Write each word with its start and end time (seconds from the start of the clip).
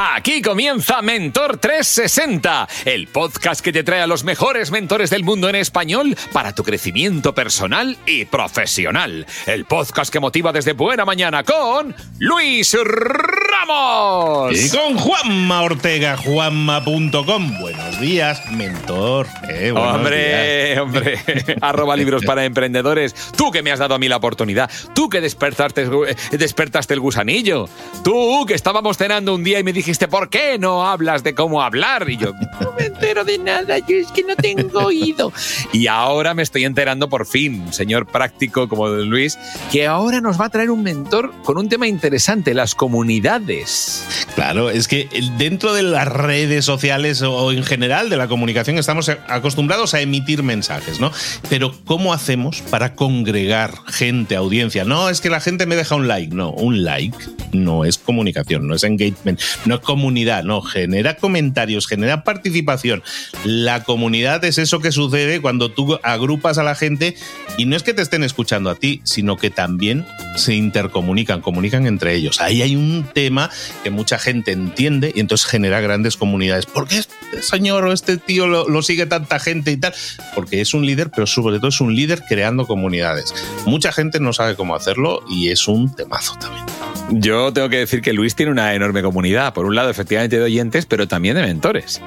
Aquí 0.00 0.42
comienza 0.42 1.02
Mentor 1.02 1.56
360, 1.56 2.68
el 2.84 3.08
podcast 3.08 3.60
que 3.60 3.72
te 3.72 3.82
trae 3.82 4.00
a 4.00 4.06
los 4.06 4.22
mejores 4.22 4.70
mentores 4.70 5.10
del 5.10 5.24
mundo 5.24 5.48
en 5.48 5.56
español 5.56 6.16
para 6.32 6.54
tu 6.54 6.62
crecimiento 6.62 7.34
personal 7.34 7.98
y 8.06 8.24
profesional. 8.24 9.26
El 9.46 9.64
podcast 9.64 10.12
que 10.12 10.20
motiva 10.20 10.52
desde 10.52 10.74
buena 10.74 11.04
mañana 11.04 11.42
con 11.42 11.96
Luis 12.20 12.76
Ramos. 12.80 14.56
Y 14.56 14.70
con 14.70 14.96
Juanma 14.96 15.62
Ortega, 15.62 16.16
juanma.com. 16.16 17.58
Buenos 17.58 18.00
días, 18.00 18.40
mentor. 18.52 19.26
Eh, 19.48 19.72
hombre, 19.72 20.78
hombre. 20.78 21.18
Arroba 21.60 21.96
libros 21.96 22.24
para 22.24 22.44
emprendedores. 22.44 23.16
Tú 23.36 23.50
que 23.50 23.64
me 23.64 23.72
has 23.72 23.80
dado 23.80 23.96
a 23.96 23.98
mí 23.98 24.06
la 24.06 24.18
oportunidad. 24.18 24.70
Tú 24.94 25.08
que 25.08 25.20
despertaste, 25.20 25.82
eh, 25.82 26.36
despertaste 26.38 26.94
el 26.94 27.00
gusanillo. 27.00 27.68
Tú 28.04 28.46
que 28.46 28.54
estábamos 28.54 28.96
cenando 28.96 29.34
un 29.34 29.42
día 29.42 29.58
y 29.58 29.64
me 29.64 29.72
dijiste 29.72 29.87
dijiste, 29.88 30.06
¿por 30.06 30.28
qué 30.28 30.58
no 30.58 30.86
hablas 30.86 31.24
de 31.24 31.34
cómo 31.34 31.62
hablar? 31.62 32.10
Y 32.10 32.18
yo, 32.18 32.34
no 32.60 32.74
me 32.78 32.84
entero 32.84 33.24
de 33.24 33.38
nada, 33.38 33.78
yo 33.78 33.96
es 33.96 34.08
que 34.08 34.22
no 34.22 34.36
tengo 34.36 34.80
oído. 34.80 35.32
Y 35.72 35.86
ahora 35.86 36.34
me 36.34 36.42
estoy 36.42 36.66
enterando 36.66 37.08
por 37.08 37.24
fin, 37.24 37.72
señor 37.72 38.04
práctico 38.04 38.68
como 38.68 38.88
Luis, 38.88 39.38
que 39.72 39.86
ahora 39.86 40.20
nos 40.20 40.38
va 40.38 40.44
a 40.44 40.48
traer 40.50 40.70
un 40.70 40.82
mentor 40.82 41.32
con 41.42 41.56
un 41.56 41.70
tema 41.70 41.88
interesante, 41.88 42.52
las 42.52 42.74
comunidades. 42.74 44.26
Claro, 44.34 44.68
es 44.68 44.88
que 44.88 45.08
dentro 45.38 45.72
de 45.72 45.84
las 45.84 46.06
redes 46.06 46.66
sociales 46.66 47.22
o 47.22 47.50
en 47.50 47.64
general 47.64 48.10
de 48.10 48.18
la 48.18 48.28
comunicación 48.28 48.76
estamos 48.76 49.08
acostumbrados 49.08 49.94
a 49.94 50.02
emitir 50.02 50.42
mensajes, 50.42 51.00
¿no? 51.00 51.10
Pero 51.48 51.74
¿cómo 51.86 52.12
hacemos 52.12 52.60
para 52.60 52.94
congregar 52.94 53.72
gente, 53.86 54.36
audiencia? 54.36 54.84
No, 54.84 55.08
es 55.08 55.22
que 55.22 55.30
la 55.30 55.40
gente 55.40 55.64
me 55.64 55.76
deja 55.76 55.94
un 55.94 56.08
like. 56.08 56.34
No, 56.34 56.50
un 56.50 56.84
like 56.84 57.16
no 57.52 57.86
es 57.86 57.96
comunicación, 57.96 58.66
no 58.66 58.74
es 58.74 58.84
engagement, 58.84 59.40
no 59.68 59.80
comunidad, 59.80 60.44
no, 60.44 60.62
genera 60.62 61.16
comentarios, 61.16 61.86
genera 61.86 62.24
participación. 62.24 63.02
La 63.44 63.84
comunidad 63.84 64.44
es 64.44 64.58
eso 64.58 64.80
que 64.80 64.92
sucede 64.92 65.40
cuando 65.40 65.70
tú 65.70 65.98
agrupas 66.02 66.58
a 66.58 66.62
la 66.62 66.74
gente 66.74 67.14
y 67.56 67.66
no 67.66 67.76
es 67.76 67.82
que 67.82 67.94
te 67.94 68.02
estén 68.02 68.24
escuchando 68.24 68.70
a 68.70 68.74
ti, 68.74 69.00
sino 69.04 69.36
que 69.36 69.50
también 69.50 70.06
se 70.36 70.54
intercomunican, 70.54 71.40
comunican 71.40 71.86
entre 71.86 72.14
ellos. 72.14 72.40
Ahí 72.40 72.62
hay 72.62 72.76
un 72.76 73.06
tema 73.12 73.50
que 73.82 73.90
mucha 73.90 74.18
gente 74.18 74.52
entiende 74.52 75.12
y 75.14 75.20
entonces 75.20 75.46
genera 75.46 75.80
grandes 75.80 76.16
comunidades. 76.16 76.66
¿Por 76.66 76.88
qué 76.88 76.98
este 76.98 77.42
señor 77.42 77.84
o 77.84 77.92
este 77.92 78.16
tío 78.16 78.46
lo, 78.46 78.68
lo 78.68 78.82
sigue 78.82 79.06
tanta 79.06 79.38
gente 79.38 79.70
y 79.70 79.76
tal? 79.76 79.94
Porque 80.34 80.60
es 80.60 80.74
un 80.74 80.86
líder, 80.86 81.10
pero 81.10 81.26
sobre 81.26 81.58
todo 81.58 81.68
es 81.68 81.80
un 81.80 81.94
líder 81.94 82.22
creando 82.28 82.66
comunidades. 82.66 83.34
Mucha 83.66 83.92
gente 83.92 84.20
no 84.20 84.32
sabe 84.32 84.56
cómo 84.56 84.74
hacerlo 84.74 85.22
y 85.28 85.50
es 85.50 85.68
un 85.68 85.94
temazo 85.94 86.34
también. 86.40 86.64
Yo 87.10 87.52
tengo 87.52 87.68
que 87.68 87.78
decir 87.78 88.02
que 88.02 88.12
Luis 88.12 88.34
tiene 88.34 88.52
una 88.52 88.74
enorme 88.74 89.02
comunidad. 89.02 89.54
Por 89.58 89.66
un 89.66 89.74
lado, 89.74 89.90
efectivamente, 89.90 90.36
de 90.36 90.44
oyentes, 90.44 90.86
pero 90.86 91.08
también 91.08 91.34
de 91.34 91.42
mentores 91.42 92.00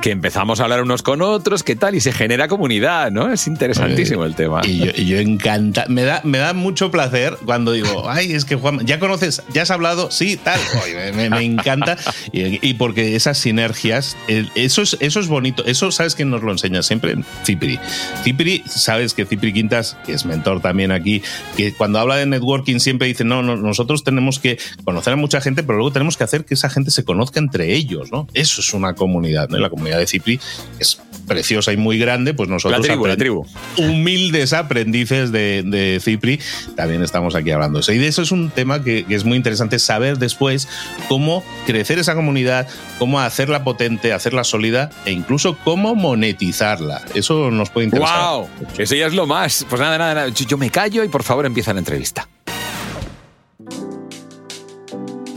que 0.00 0.10
empezamos 0.10 0.60
a 0.60 0.64
hablar 0.64 0.82
unos 0.82 1.02
con 1.02 1.22
otros, 1.22 1.62
qué 1.62 1.76
tal, 1.76 1.94
y 1.94 2.00
se 2.00 2.12
genera 2.12 2.48
comunidad, 2.48 3.10
¿no? 3.10 3.32
Es 3.32 3.46
interesantísimo 3.46 4.24
el 4.24 4.34
tema. 4.34 4.62
Y 4.64 4.78
yo, 4.78 4.92
yo, 4.92 5.18
encanta, 5.18 5.84
me 5.88 6.02
da, 6.02 6.20
me 6.24 6.38
da 6.38 6.54
mucho 6.54 6.90
placer 6.90 7.36
cuando 7.44 7.72
digo, 7.72 8.04
ay, 8.08 8.32
es 8.32 8.44
que 8.44 8.56
Juan, 8.56 8.86
ya 8.86 8.98
conoces, 8.98 9.42
ya 9.52 9.62
has 9.62 9.70
hablado, 9.70 10.10
sí, 10.10 10.36
tal, 10.36 10.58
me, 11.14 11.30
me, 11.30 11.42
encanta, 11.42 11.98
y, 12.32 12.74
porque 12.74 13.14
esas 13.16 13.38
sinergias, 13.38 14.16
eso 14.54 14.82
es, 14.82 14.96
eso 15.00 15.20
es 15.20 15.28
bonito, 15.28 15.64
eso 15.66 15.90
sabes 15.90 16.14
que 16.14 16.24
nos 16.24 16.42
lo 16.42 16.52
enseña 16.52 16.82
siempre 16.82 17.16
Cipri. 17.44 17.78
Cipri, 18.22 18.62
sabes 18.66 19.14
que 19.14 19.26
Cipri 19.26 19.52
Quintas, 19.52 19.96
que 20.06 20.12
es 20.12 20.24
mentor 20.24 20.60
también 20.60 20.92
aquí, 20.92 21.22
que 21.56 21.72
cuando 21.72 21.98
habla 21.98 22.16
de 22.16 22.26
networking 22.26 22.78
siempre 22.78 23.08
dice, 23.08 23.24
no, 23.24 23.42
no, 23.42 23.56
nosotros 23.56 24.04
tenemos 24.04 24.38
que 24.38 24.58
conocer 24.84 25.12
a 25.12 25.16
mucha 25.16 25.40
gente, 25.40 25.62
pero 25.62 25.78
luego 25.78 25.92
tenemos 25.92 26.16
que 26.16 26.24
hacer 26.24 26.44
que 26.44 26.54
esa 26.54 26.70
gente 26.70 26.90
se 26.90 27.04
conozca 27.04 27.38
entre 27.38 27.74
ellos, 27.74 28.10
¿no? 28.10 28.26
Eso 28.32 28.60
es 28.60 28.72
una 28.72 28.94
comunidad, 28.94 29.48
¿no? 29.48 29.58
La 29.58 29.68
comunidad 29.68 29.89
de 29.98 30.06
Cipri 30.06 30.40
es 30.78 31.00
preciosa 31.26 31.72
y 31.72 31.76
muy 31.76 31.96
grande, 31.96 32.34
pues 32.34 32.48
nosotros, 32.48 32.84
la 33.06 33.16
tribu, 33.16 33.46
humildes 33.76 34.52
aprendices 34.52 35.30
de, 35.30 36.00
Cipri, 36.02 36.40
también 36.74 37.04
estamos 37.04 37.36
aquí 37.36 37.52
hablando 37.52 37.78
de 37.78 37.82
eso. 37.82 37.92
Y 37.92 37.98
de 37.98 38.08
eso 38.08 38.22
es 38.22 38.32
un 38.32 38.50
tema 38.50 38.82
que, 38.82 39.06
es 39.08 39.24
muy 39.24 39.36
interesante 39.36 39.78
saber 39.78 40.18
después 40.18 40.68
cómo 41.08 41.44
crecer 41.66 42.00
esa 42.00 42.16
comunidad, 42.16 42.66
cómo 42.98 43.20
hacerla 43.20 43.62
potente, 43.62 44.12
hacerla 44.12 44.42
sólida 44.42 44.90
e 45.04 45.12
incluso 45.12 45.56
cómo 45.62 45.94
monetizarla. 45.94 47.02
Eso 47.14 47.52
nos 47.52 47.70
puede 47.70 47.86
interesar. 47.86 48.32
¡Wow! 48.32 48.48
Eso 48.76 48.96
ya 48.96 49.06
es 49.06 49.14
lo 49.14 49.26
más. 49.26 49.64
Pues 49.68 49.80
nada, 49.80 49.98
nada, 49.98 50.14
nada. 50.14 50.28
Yo 50.30 50.58
me 50.58 50.70
callo 50.70 51.04
y 51.04 51.08
por 51.08 51.22
favor 51.22 51.46
empieza 51.46 51.72
la 51.72 51.78
entrevista. 51.78 52.28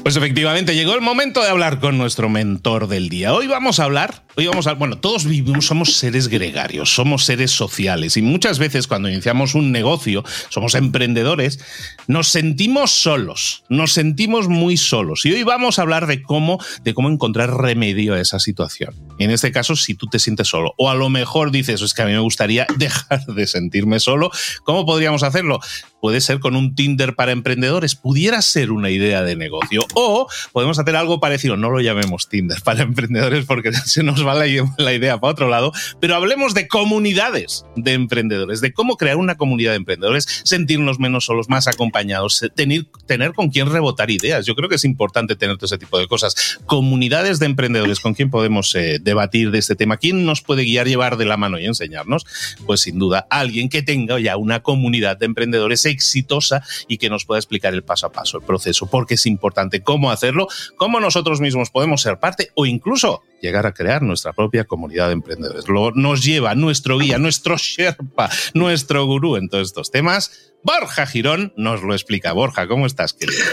Pues 0.03 0.17
efectivamente 0.17 0.75
llegó 0.75 0.95
el 0.95 1.01
momento 1.01 1.41
de 1.41 1.49
hablar 1.49 1.79
con 1.79 1.97
nuestro 1.97 2.29
mentor 2.29 2.87
del 2.87 3.07
día. 3.07 3.33
Hoy 3.33 3.47
vamos 3.47 3.79
a 3.79 3.85
hablar 3.85 4.22
Hoy 4.35 4.47
vamos 4.47 4.65
a, 4.65 4.73
bueno, 4.73 4.97
todos 4.97 5.25
vivimos, 5.25 5.67
somos 5.67 5.95
seres 5.97 6.27
gregarios, 6.27 6.95
somos 6.95 7.23
seres 7.23 7.51
sociales 7.51 8.17
y 8.17 8.23
muchas 8.23 8.57
veces 8.57 8.87
cuando 8.87 9.07
iniciamos 9.07 9.53
un 9.53 9.71
negocio, 9.71 10.23
somos 10.49 10.73
emprendedores, 10.73 11.59
nos 12.07 12.29
sentimos 12.29 12.89
solos, 12.89 13.63
nos 13.69 13.93
sentimos 13.93 14.47
muy 14.47 14.75
solos. 14.75 15.23
Y 15.27 15.33
hoy 15.33 15.43
vamos 15.43 15.77
a 15.77 15.83
hablar 15.83 16.07
de 16.07 16.23
cómo, 16.23 16.57
de 16.83 16.95
cómo 16.95 17.09
encontrar 17.09 17.55
remedio 17.55 18.15
a 18.15 18.19
esa 18.19 18.39
situación. 18.39 18.95
En 19.19 19.29
este 19.29 19.51
caso, 19.51 19.75
si 19.75 19.93
tú 19.93 20.07
te 20.07 20.17
sientes 20.17 20.47
solo, 20.47 20.73
o 20.79 20.89
a 20.89 20.95
lo 20.95 21.09
mejor 21.11 21.51
dices, 21.51 21.83
es 21.83 21.93
que 21.93 22.01
a 22.01 22.05
mí 22.07 22.13
me 22.13 22.19
gustaría 22.19 22.65
dejar 22.77 23.23
de 23.27 23.45
sentirme 23.45 23.99
solo, 23.99 24.31
¿cómo 24.63 24.83
podríamos 24.87 25.21
hacerlo? 25.21 25.59
Puede 26.01 26.21
ser 26.21 26.39
con 26.39 26.55
un 26.55 26.75
Tinder 26.75 27.15
para 27.15 27.31
emprendedores, 27.31 27.95
pudiera 27.95 28.41
ser 28.41 28.71
una 28.71 28.89
idea 28.89 29.21
de 29.21 29.35
negocio. 29.35 29.85
O 29.93 30.27
podemos 30.51 30.77
hacer 30.79 30.95
algo 30.95 31.19
parecido, 31.19 31.55
no 31.55 31.69
lo 31.69 31.79
llamemos 31.81 32.27
Tinder 32.27 32.61
para 32.61 32.81
emprendedores 32.83 33.45
porque 33.45 33.71
se 33.85 34.01
nos 34.01 34.22
va 34.23 34.33
la, 34.35 34.47
idea 34.47 35.19
para 35.19 35.31
otro 35.31 35.49
lado, 35.49 35.71
pero 35.99 36.15
hablemos 36.15 36.53
de 36.53 36.67
comunidades 36.67 37.65
de 37.75 37.93
emprendedores, 37.93 38.61
de 38.61 38.73
cómo 38.73 38.97
crear 38.97 39.17
una 39.17 39.35
comunidad 39.35 39.71
de 39.71 39.77
emprendedores, 39.77 40.41
sentirnos 40.43 40.99
menos 40.99 41.25
solos, 41.25 41.49
más 41.49 41.67
acompañados, 41.67 42.43
tener, 42.55 42.85
tener 43.05 43.33
con 43.33 43.49
quién 43.49 43.71
rebotar 43.71 44.11
ideas. 44.11 44.45
Yo 44.45 44.55
creo 44.55 44.69
que 44.69 44.75
es 44.75 44.85
importante 44.85 45.35
tener 45.35 45.57
todo 45.57 45.65
ese 45.65 45.77
tipo 45.77 45.99
de 45.99 46.07
cosas. 46.07 46.59
Comunidades 46.65 47.39
de 47.39 47.45
emprendedores 47.45 47.99
con 47.99 48.13
quién 48.13 48.29
podemos 48.29 48.73
eh, 48.75 48.99
debatir 49.01 49.51
de 49.51 49.59
este 49.59 49.75
tema. 49.75 49.97
¿Quién 49.97 50.25
nos 50.25 50.41
puede 50.41 50.63
guiar, 50.63 50.87
llevar 50.87 51.17
de 51.17 51.25
la 51.25 51.37
mano 51.37 51.59
y 51.59 51.65
enseñarnos? 51.65 52.25
Pues 52.65 52.81
sin 52.81 52.99
duda 52.99 53.27
alguien 53.29 53.69
que 53.69 53.81
tenga 53.81 54.19
ya 54.19 54.37
una 54.37 54.61
comunidad 54.61 55.17
de 55.17 55.25
emprendedores 55.25 55.85
exitosa 55.85 56.63
y 56.87 56.97
que 56.97 57.09
nos 57.09 57.25
pueda 57.25 57.39
explicar 57.39 57.73
el 57.73 57.83
paso 57.83 58.07
a 58.07 58.11
paso, 58.11 58.37
el 58.37 58.43
proceso, 58.43 58.87
porque 58.87 59.15
es 59.15 59.25
importante 59.25 59.81
cómo 59.81 60.11
hacerlo, 60.11 60.47
cómo 60.77 60.99
nosotros 60.99 61.41
mismos 61.41 61.69
podemos 61.69 62.01
ser 62.01 62.19
parte 62.19 62.49
o 62.55 62.65
incluso 62.65 63.23
llegar 63.43 63.65
a 63.67 63.73
crear 63.73 64.01
nuestra 64.01 64.31
propia 64.31 64.63
comunidad 64.63 65.07
de 65.07 65.13
emprendedores. 65.13 65.67
Lo, 65.67 65.91
nos 65.91 66.23
lleva 66.23 66.55
nuestro 66.55 66.97
guía, 66.97 67.17
nuestro 67.17 67.57
Sherpa, 67.57 68.29
nuestro 68.53 69.05
gurú 69.05 69.35
en 69.35 69.49
todos 69.49 69.67
estos 69.67 69.91
temas. 69.91 70.53
Borja 70.63 71.05
Girón 71.05 71.53
nos 71.57 71.83
lo 71.83 71.93
explica. 71.93 72.31
Borja, 72.31 72.67
¿cómo 72.67 72.85
estás, 72.85 73.11
querido? 73.13 73.43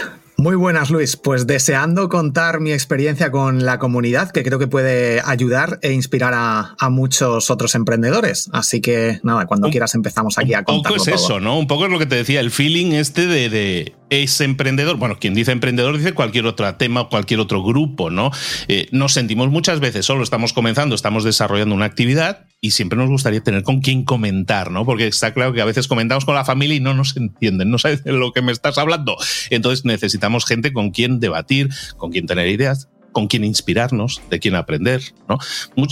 Muy 0.41 0.55
buenas, 0.55 0.89
Luis. 0.89 1.17
Pues 1.17 1.45
deseando 1.45 2.09
contar 2.09 2.61
mi 2.61 2.71
experiencia 2.71 3.29
con 3.29 3.63
la 3.63 3.77
comunidad, 3.77 4.31
que 4.31 4.41
creo 4.41 4.57
que 4.57 4.65
puede 4.65 5.21
ayudar 5.23 5.77
e 5.83 5.91
inspirar 5.91 6.33
a, 6.35 6.89
muchos 6.89 7.51
otros 7.51 7.75
emprendedores. 7.75 8.49
Así 8.51 8.81
que 8.81 9.19
nada, 9.21 9.45
cuando 9.45 9.69
quieras 9.69 9.93
empezamos 9.93 10.39
aquí 10.39 10.55
a 10.55 10.63
contar. 10.63 10.93
Un 10.93 10.97
poco 10.97 11.09
es 11.09 11.21
eso, 11.21 11.39
¿no? 11.39 11.59
Un 11.59 11.67
poco 11.67 11.85
es 11.85 11.91
lo 11.91 11.99
que 11.99 12.07
te 12.07 12.15
decía, 12.15 12.39
el 12.39 12.49
feeling 12.49 12.93
este 12.93 13.27
de, 13.27 13.49
de 13.49 13.93
ese 14.11 14.43
emprendedor. 14.43 14.97
Bueno, 14.97 15.17
quien 15.19 15.33
dice 15.33 15.51
emprendedor 15.51 15.97
dice 15.97 16.13
cualquier 16.13 16.45
otro 16.45 16.75
tema, 16.75 17.07
cualquier 17.07 17.39
otro 17.39 17.63
grupo, 17.63 18.09
¿no? 18.09 18.29
Eh, 18.67 18.87
nos 18.91 19.13
sentimos 19.13 19.49
muchas 19.49 19.79
veces 19.79 20.05
solo, 20.05 20.21
estamos 20.23 20.53
comenzando, 20.53 20.95
estamos 20.95 21.23
desarrollando 21.23 21.73
una 21.73 21.85
actividad 21.85 22.45
y 22.59 22.71
siempre 22.71 22.97
nos 22.97 23.09
gustaría 23.09 23.41
tener 23.41 23.63
con 23.63 23.79
quién 23.79 24.03
comentar, 24.03 24.69
¿no? 24.69 24.85
Porque 24.85 25.07
está 25.07 25.33
claro 25.33 25.53
que 25.53 25.61
a 25.61 25.65
veces 25.65 25.87
comentamos 25.87 26.25
con 26.25 26.35
la 26.35 26.43
familia 26.43 26.75
y 26.75 26.81
no 26.81 26.93
nos 26.93 27.15
entienden, 27.15 27.71
no 27.71 27.79
sabes 27.79 28.03
de 28.03 28.11
lo 28.11 28.33
que 28.33 28.41
me 28.41 28.51
estás 28.51 28.77
hablando. 28.77 29.15
Entonces 29.49 29.85
necesitamos 29.85 30.30
gente 30.39 30.73
con 30.73 30.91
quien 30.91 31.19
debatir, 31.19 31.69
con 31.97 32.11
quien 32.11 32.25
tener 32.25 32.47
ideas, 32.47 32.87
con 33.11 33.27
quien 33.27 33.43
inspirarnos, 33.43 34.21
de 34.29 34.39
quien 34.39 34.55
aprender, 34.55 35.13
¿no? 35.27 35.37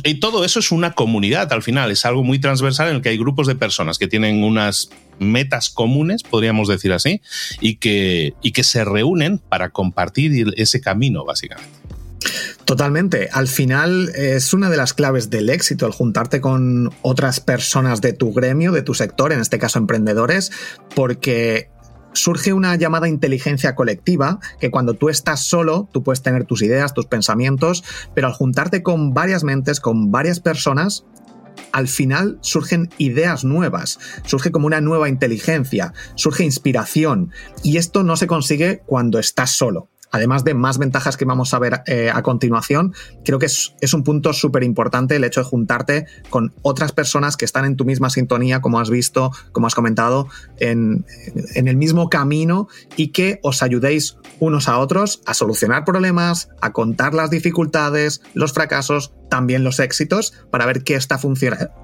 Y 0.03 0.15
todo 0.15 0.45
eso 0.45 0.59
es 0.59 0.71
una 0.71 0.93
comunidad 0.93 1.51
al 1.51 1.63
final, 1.63 1.91
es 1.91 2.05
algo 2.05 2.23
muy 2.23 2.39
transversal 2.39 2.89
en 2.89 2.97
el 2.97 3.01
que 3.01 3.09
hay 3.09 3.17
grupos 3.17 3.47
de 3.47 3.55
personas 3.55 3.97
que 3.97 4.07
tienen 4.07 4.43
unas 4.43 4.89
metas 5.19 5.69
comunes, 5.69 6.23
podríamos 6.23 6.67
decir 6.67 6.93
así, 6.93 7.21
y 7.59 7.75
que, 7.75 8.33
y 8.41 8.51
que 8.51 8.63
se 8.63 8.85
reúnen 8.85 9.37
para 9.37 9.69
compartir 9.69 10.53
ese 10.55 10.79
camino, 10.81 11.25
básicamente. 11.25 11.79
Totalmente. 12.65 13.29
Al 13.31 13.47
final 13.47 14.09
es 14.15 14.53
una 14.53 14.69
de 14.69 14.77
las 14.77 14.93
claves 14.93 15.29
del 15.29 15.49
éxito, 15.49 15.87
el 15.87 15.91
juntarte 15.91 16.39
con 16.39 16.93
otras 17.01 17.39
personas 17.39 18.01
de 18.01 18.13
tu 18.13 18.33
gremio, 18.33 18.71
de 18.71 18.81
tu 18.81 18.93
sector, 18.93 19.33
en 19.33 19.39
este 19.39 19.57
caso 19.57 19.79
emprendedores, 19.79 20.51
porque 20.95 21.69
surge 22.13 22.53
una 22.53 22.75
llamada 22.75 23.07
inteligencia 23.07 23.75
colectiva, 23.75 24.39
que 24.59 24.71
cuando 24.71 24.93
tú 24.93 25.09
estás 25.09 25.41
solo, 25.41 25.87
tú 25.91 26.03
puedes 26.03 26.21
tener 26.21 26.45
tus 26.45 26.61
ideas, 26.61 26.93
tus 26.93 27.05
pensamientos, 27.05 27.83
pero 28.13 28.27
al 28.27 28.33
juntarte 28.33 28.83
con 28.83 29.13
varias 29.13 29.43
mentes, 29.43 29.79
con 29.79 30.11
varias 30.11 30.39
personas, 30.39 31.05
al 31.71 31.87
final 31.87 32.39
surgen 32.41 32.89
ideas 32.97 33.43
nuevas, 33.43 33.99
surge 34.25 34.51
como 34.51 34.67
una 34.67 34.81
nueva 34.81 35.09
inteligencia, 35.09 35.93
surge 36.15 36.43
inspiración, 36.43 37.31
y 37.63 37.77
esto 37.77 38.03
no 38.03 38.15
se 38.15 38.27
consigue 38.27 38.81
cuando 38.85 39.19
estás 39.19 39.51
solo 39.51 39.89
además 40.11 40.43
de 40.43 40.53
más 40.53 40.77
ventajas 40.77 41.17
que 41.17 41.25
vamos 41.25 41.53
a 41.53 41.59
ver 41.59 41.81
eh, 41.87 42.09
a 42.13 42.21
continuación, 42.23 42.93
creo 43.23 43.39
que 43.39 43.45
es, 43.45 43.93
un 43.93 44.03
punto 44.03 44.33
súper 44.33 44.63
importante 44.63 45.15
el 45.15 45.23
hecho 45.23 45.41
de 45.41 45.45
juntarte 45.45 46.05
con 46.29 46.53
otras 46.61 46.91
personas 46.91 47.37
que 47.37 47.45
están 47.45 47.65
en 47.65 47.75
tu 47.75 47.85
misma 47.85 48.09
sintonía, 48.09 48.61
como 48.61 48.79
has 48.79 48.89
visto, 48.89 49.31
como 49.51 49.67
has 49.67 49.75
comentado, 49.75 50.27
en, 50.59 51.05
el 51.55 51.77
mismo 51.77 52.09
camino 52.09 52.67
y 52.95 53.09
que 53.09 53.39
os 53.43 53.61
ayudéis 53.61 54.17
unos 54.39 54.67
a 54.67 54.79
otros 54.79 55.21
a 55.25 55.33
solucionar 55.33 55.85
problemas, 55.85 56.49
a 56.61 56.71
contar 56.71 57.13
las 57.13 57.29
dificultades, 57.29 58.21
los 58.33 58.53
fracasos, 58.53 59.13
también 59.29 59.63
los 59.63 59.79
éxitos, 59.79 60.33
para 60.49 60.65
ver 60.65 60.83
qué 60.83 60.95
está, 60.95 61.19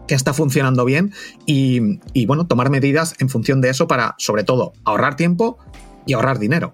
qué 0.07 0.15
está 0.15 0.33
funcionando 0.33 0.85
bien 0.85 1.13
y, 1.45 1.99
y 2.13 2.25
bueno, 2.25 2.47
tomar 2.47 2.69
medidas 2.69 3.15
en 3.19 3.29
función 3.29 3.61
de 3.61 3.69
eso 3.69 3.87
para, 3.87 4.15
sobre 4.17 4.43
todo, 4.43 4.73
ahorrar 4.83 5.15
tiempo 5.15 5.59
y 6.05 6.13
ahorrar 6.13 6.39
dinero 6.39 6.71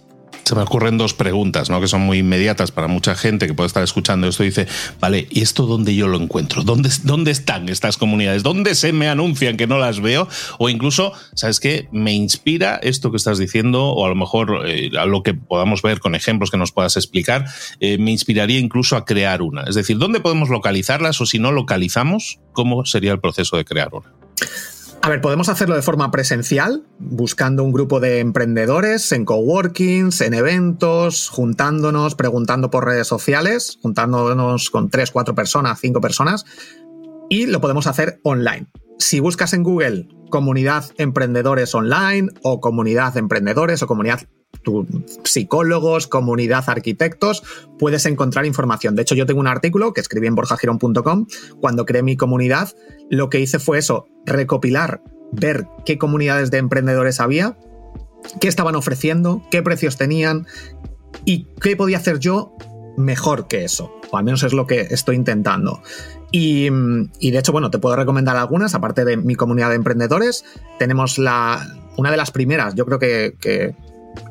se 0.52 0.56
me 0.56 0.64
ocurren 0.64 0.98
dos 0.98 1.14
preguntas, 1.14 1.70
¿no? 1.70 1.80
Que 1.80 1.88
son 1.88 2.02
muy 2.02 2.18
inmediatas 2.18 2.72
para 2.72 2.90
mucha 2.90 3.16
gente 3.16 3.48
que 3.48 3.54
puede 3.54 3.68
estar 3.68 3.84
escuchando 3.84 4.28
esto. 4.28 4.44
Y 4.44 4.48
dice, 4.48 4.68
vale, 5.00 5.26
¿y 5.30 5.40
esto 5.40 5.66
dónde 5.66 5.96
yo 5.96 6.10
lo 6.10 6.18
encuentro? 6.18 6.64
¿Dónde, 6.64 6.90
¿Dónde 7.04 7.32
están 7.32 7.70
estas 7.70 7.96
comunidades? 7.96 8.44
¿Dónde 8.44 8.76
se 8.76 8.92
me 8.92 9.08
anuncian 9.08 9.56
que 9.56 9.66
no 9.66 9.80
las 9.80 10.02
veo? 10.02 10.28
O 10.60 10.68
incluso, 10.68 11.14
¿sabes 11.36 11.62
qué? 11.62 11.88
Me 11.94 12.12
inspira 12.12 12.82
esto 12.84 13.12
que 13.12 13.18
estás 13.18 13.38
diciendo, 13.38 13.92
o 13.92 14.06
a 14.06 14.10
lo 14.10 14.16
mejor 14.16 14.64
eh, 14.68 14.92
a 15.00 15.06
lo 15.06 15.24
que 15.24 15.34
podamos 15.34 15.82
ver 15.84 16.02
con 16.02 16.16
ejemplos 16.16 16.52
que 16.52 16.58
nos 16.58 16.74
puedas 16.74 16.98
explicar, 16.98 17.46
eh, 17.80 17.98
me 17.98 18.12
inspiraría 18.12 18.60
incluso 18.60 18.98
a 18.98 19.06
crear 19.06 19.42
una. 19.42 19.64
Es 19.64 19.76
decir, 19.76 20.00
¿dónde 20.00 20.20
podemos 20.20 20.50
localizarlas? 20.50 21.22
O 21.22 21.26
si 21.26 21.40
no 21.40 21.54
localizamos, 21.54 22.40
¿cómo 22.52 22.84
sería 22.84 23.14
el 23.14 23.22
proceso 23.22 23.56
de 23.56 23.64
crear 23.64 23.88
una? 23.94 24.12
A 25.04 25.10
ver, 25.10 25.20
podemos 25.20 25.50
hacerlo 25.50 25.76
de 25.76 25.82
forma 25.82 26.12
presencial, 26.12 26.84
buscando 27.00 27.64
un 27.64 27.72
grupo 27.72 28.00
de 28.00 28.20
emprendedores 28.20 29.12
en 29.12 29.26
coworkings, 29.26 30.22
en 30.22 30.36
eventos, 30.36 31.28
juntándonos, 31.30 32.14
preguntando 32.14 32.70
por 32.70 32.86
redes 32.86 33.08
sociales, 33.08 33.80
juntándonos 33.82 34.70
con 34.70 34.92
tres, 34.92 35.10
cuatro 35.10 35.34
personas, 35.34 35.80
cinco 35.82 36.02
personas, 36.02 36.46
y 37.32 37.46
lo 37.46 37.62
podemos 37.62 37.88
hacer 37.88 38.20
online. 38.24 38.68
Si 39.00 39.22
buscas 39.22 39.54
en 39.54 39.64
Google 39.64 40.10
comunidad 40.30 40.86
emprendedores 40.98 41.74
online 41.74 42.28
o 42.44 42.60
comunidad 42.60 43.16
emprendedores 43.16 43.82
o 43.82 43.88
comunidad 43.88 44.28
psicólogos, 45.24 46.08
comunidad 46.08 46.66
arquitectos, 46.68 47.42
puedes 47.80 48.06
encontrar 48.06 48.46
información. 48.46 48.96
De 48.96 49.04
hecho, 49.04 49.16
yo 49.16 49.26
tengo 49.26 49.40
un 49.40 49.48
artículo 49.48 49.94
que 49.94 50.02
escribí 50.02 50.28
en 50.28 50.36
borjagirón.com. 50.36 51.26
Cuando 51.62 51.86
creé 51.86 52.04
mi 52.04 52.18
comunidad, 52.18 52.70
lo 53.10 53.30
que 53.30 53.40
hice 53.40 53.60
fue 53.60 53.78
eso, 53.78 54.08
recopilar, 54.26 55.02
ver 55.32 55.68
qué 55.86 55.98
comunidades 55.98 56.52
de 56.52 56.58
emprendedores 56.58 57.22
había, 57.22 57.58
qué 58.42 58.50
estaban 58.50 58.76
ofreciendo, 58.76 59.42
qué 59.50 59.64
precios 59.64 59.98
tenían 59.98 60.48
y 61.24 61.48
qué 61.62 61.78
podía 61.78 61.98
hacer 61.98 62.20
yo 62.20 62.58
mejor 62.98 63.48
que 63.48 63.64
eso. 63.64 63.90
O 64.12 64.18
al 64.18 64.26
menos 64.26 64.44
es 64.44 64.52
lo 64.52 64.68
que 64.68 64.82
estoy 64.82 65.16
intentando. 65.16 65.82
Y, 66.32 66.70
de 66.70 67.38
hecho, 67.38 67.52
bueno, 67.52 67.70
te 67.70 67.78
puedo 67.78 67.96
recomendar 67.96 68.38
algunas, 68.38 68.74
aparte 68.74 69.04
de 69.04 69.18
mi 69.18 69.36
comunidad 69.36 69.70
de 69.70 69.76
emprendedores. 69.76 70.46
Tenemos 70.80 71.18
la, 71.18 71.68
una 71.98 72.10
de 72.10 72.18
las 72.18 72.32
primeras, 72.32 72.74
yo 72.76 72.86
creo 72.86 73.00
que 73.00 73.76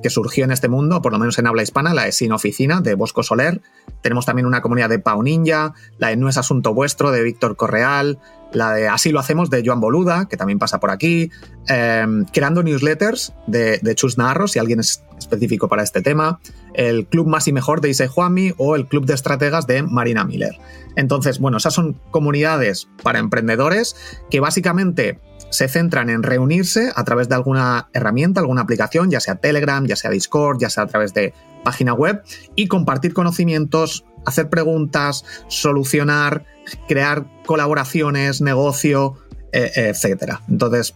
surgió 0.08 0.44
en 0.44 0.50
este 0.50 0.68
mundo, 0.68 1.02
por 1.02 1.12
lo 1.12 1.18
menos 1.18 1.38
en 1.38 1.46
habla 1.46 1.62
hispana, 1.62 1.94
la 1.94 2.04
de 2.04 2.12
Sin 2.12 2.32
Oficina, 2.32 2.80
de 2.80 2.94
Bosco 2.94 3.22
Soler. 3.22 3.60
Tenemos 4.02 4.26
también 4.26 4.46
una 4.46 4.62
comunidad 4.62 4.88
de 4.88 4.98
Pau 4.98 5.22
Ninja, 5.22 5.74
la 5.98 6.08
de 6.08 6.16
No 6.16 6.28
es 6.28 6.36
Asunto 6.36 6.74
Vuestro, 6.74 7.10
de 7.10 7.22
Víctor 7.22 7.56
Correal, 7.56 8.18
la 8.52 8.72
de 8.72 8.88
Así 8.88 9.10
lo 9.10 9.20
hacemos, 9.20 9.50
de 9.50 9.62
Joan 9.64 9.80
Boluda, 9.80 10.26
que 10.28 10.36
también 10.36 10.58
pasa 10.58 10.80
por 10.80 10.90
aquí, 10.90 11.30
em, 11.68 12.24
creando 12.26 12.62
newsletters 12.62 13.32
de, 13.46 13.78
de, 13.78 13.94
Chus 13.94 14.18
Narro, 14.18 14.48
si 14.48 14.58
alguien 14.58 14.80
es 14.80 15.04
específico 15.18 15.68
para 15.68 15.82
este 15.82 16.02
tema, 16.02 16.40
el 16.74 17.06
Club 17.06 17.26
Más 17.26 17.46
y 17.46 17.52
Mejor 17.52 17.80
de 17.80 17.90
Ise 17.90 18.08
Juami 18.08 18.52
o 18.56 18.76
el 18.76 18.86
Club 18.86 19.06
de 19.06 19.14
Estrategas 19.14 19.66
de 19.66 19.82
Marina 19.82 20.24
Miller. 20.24 20.58
Entonces, 20.96 21.38
bueno, 21.38 21.58
esas 21.58 21.74
son 21.74 22.00
comunidades 22.10 22.88
para 23.02 23.18
emprendedores 23.18 23.96
que 24.30 24.40
básicamente 24.40 25.18
se 25.50 25.68
centran 25.68 26.10
en 26.10 26.22
reunirse 26.22 26.92
a 26.94 27.04
través 27.04 27.28
de 27.28 27.34
alguna 27.34 27.88
herramienta, 27.92 28.40
alguna 28.40 28.62
aplicación, 28.62 29.10
ya 29.10 29.20
sea 29.20 29.36
Telegram, 29.36 29.84
ya 29.86 29.96
sea 29.96 30.10
Discord, 30.10 30.58
ya 30.60 30.70
sea 30.70 30.84
a 30.84 30.86
través 30.86 31.12
de 31.14 31.34
página 31.64 31.92
web, 31.92 32.22
y 32.56 32.68
compartir 32.68 33.12
conocimientos, 33.12 34.04
hacer 34.24 34.48
preguntas, 34.48 35.24
solucionar, 35.48 36.44
crear 36.88 37.26
colaboraciones, 37.46 38.40
negocio, 38.40 39.16
eh, 39.52 39.70
etcétera. 39.74 40.40
Entonces, 40.48 40.94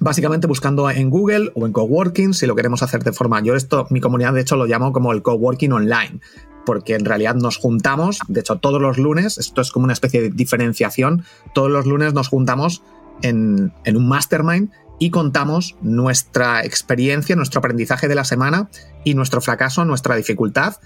básicamente 0.00 0.46
buscando 0.46 0.88
en 0.90 1.10
Google 1.10 1.50
o 1.54 1.66
en 1.66 1.72
coworking, 1.72 2.34
si 2.34 2.46
lo 2.46 2.54
queremos 2.54 2.82
hacer 2.82 3.02
de 3.02 3.12
forma. 3.12 3.42
Yo 3.42 3.56
esto, 3.56 3.86
mi 3.90 4.00
comunidad 4.00 4.34
de 4.34 4.42
hecho 4.42 4.56
lo 4.56 4.66
llamo 4.66 4.92
como 4.92 5.12
el 5.12 5.22
coworking 5.22 5.72
online 5.72 6.20
porque 6.68 6.96
en 6.96 7.06
realidad 7.06 7.34
nos 7.34 7.56
juntamos, 7.56 8.18
de 8.28 8.40
hecho 8.40 8.56
todos 8.56 8.78
los 8.78 8.98
lunes, 8.98 9.38
esto 9.38 9.62
es 9.62 9.72
como 9.72 9.84
una 9.84 9.94
especie 9.94 10.20
de 10.20 10.28
diferenciación, 10.28 11.24
todos 11.54 11.70
los 11.70 11.86
lunes 11.86 12.12
nos 12.12 12.28
juntamos 12.28 12.82
en, 13.22 13.72
un 13.86 14.08
mastermind 14.08 14.70
y 14.98 15.10
contamos 15.10 15.76
nuestra 15.80 16.64
experiencia, 16.64 17.36
nuestro 17.36 17.60
aprendizaje 17.60 18.08
de 18.08 18.14
la 18.14 18.24
semana 18.24 18.68
y 19.04 19.14
nuestro 19.14 19.40
fracaso, 19.40 19.84
nuestra 19.84 20.16
dificultad, 20.16 20.76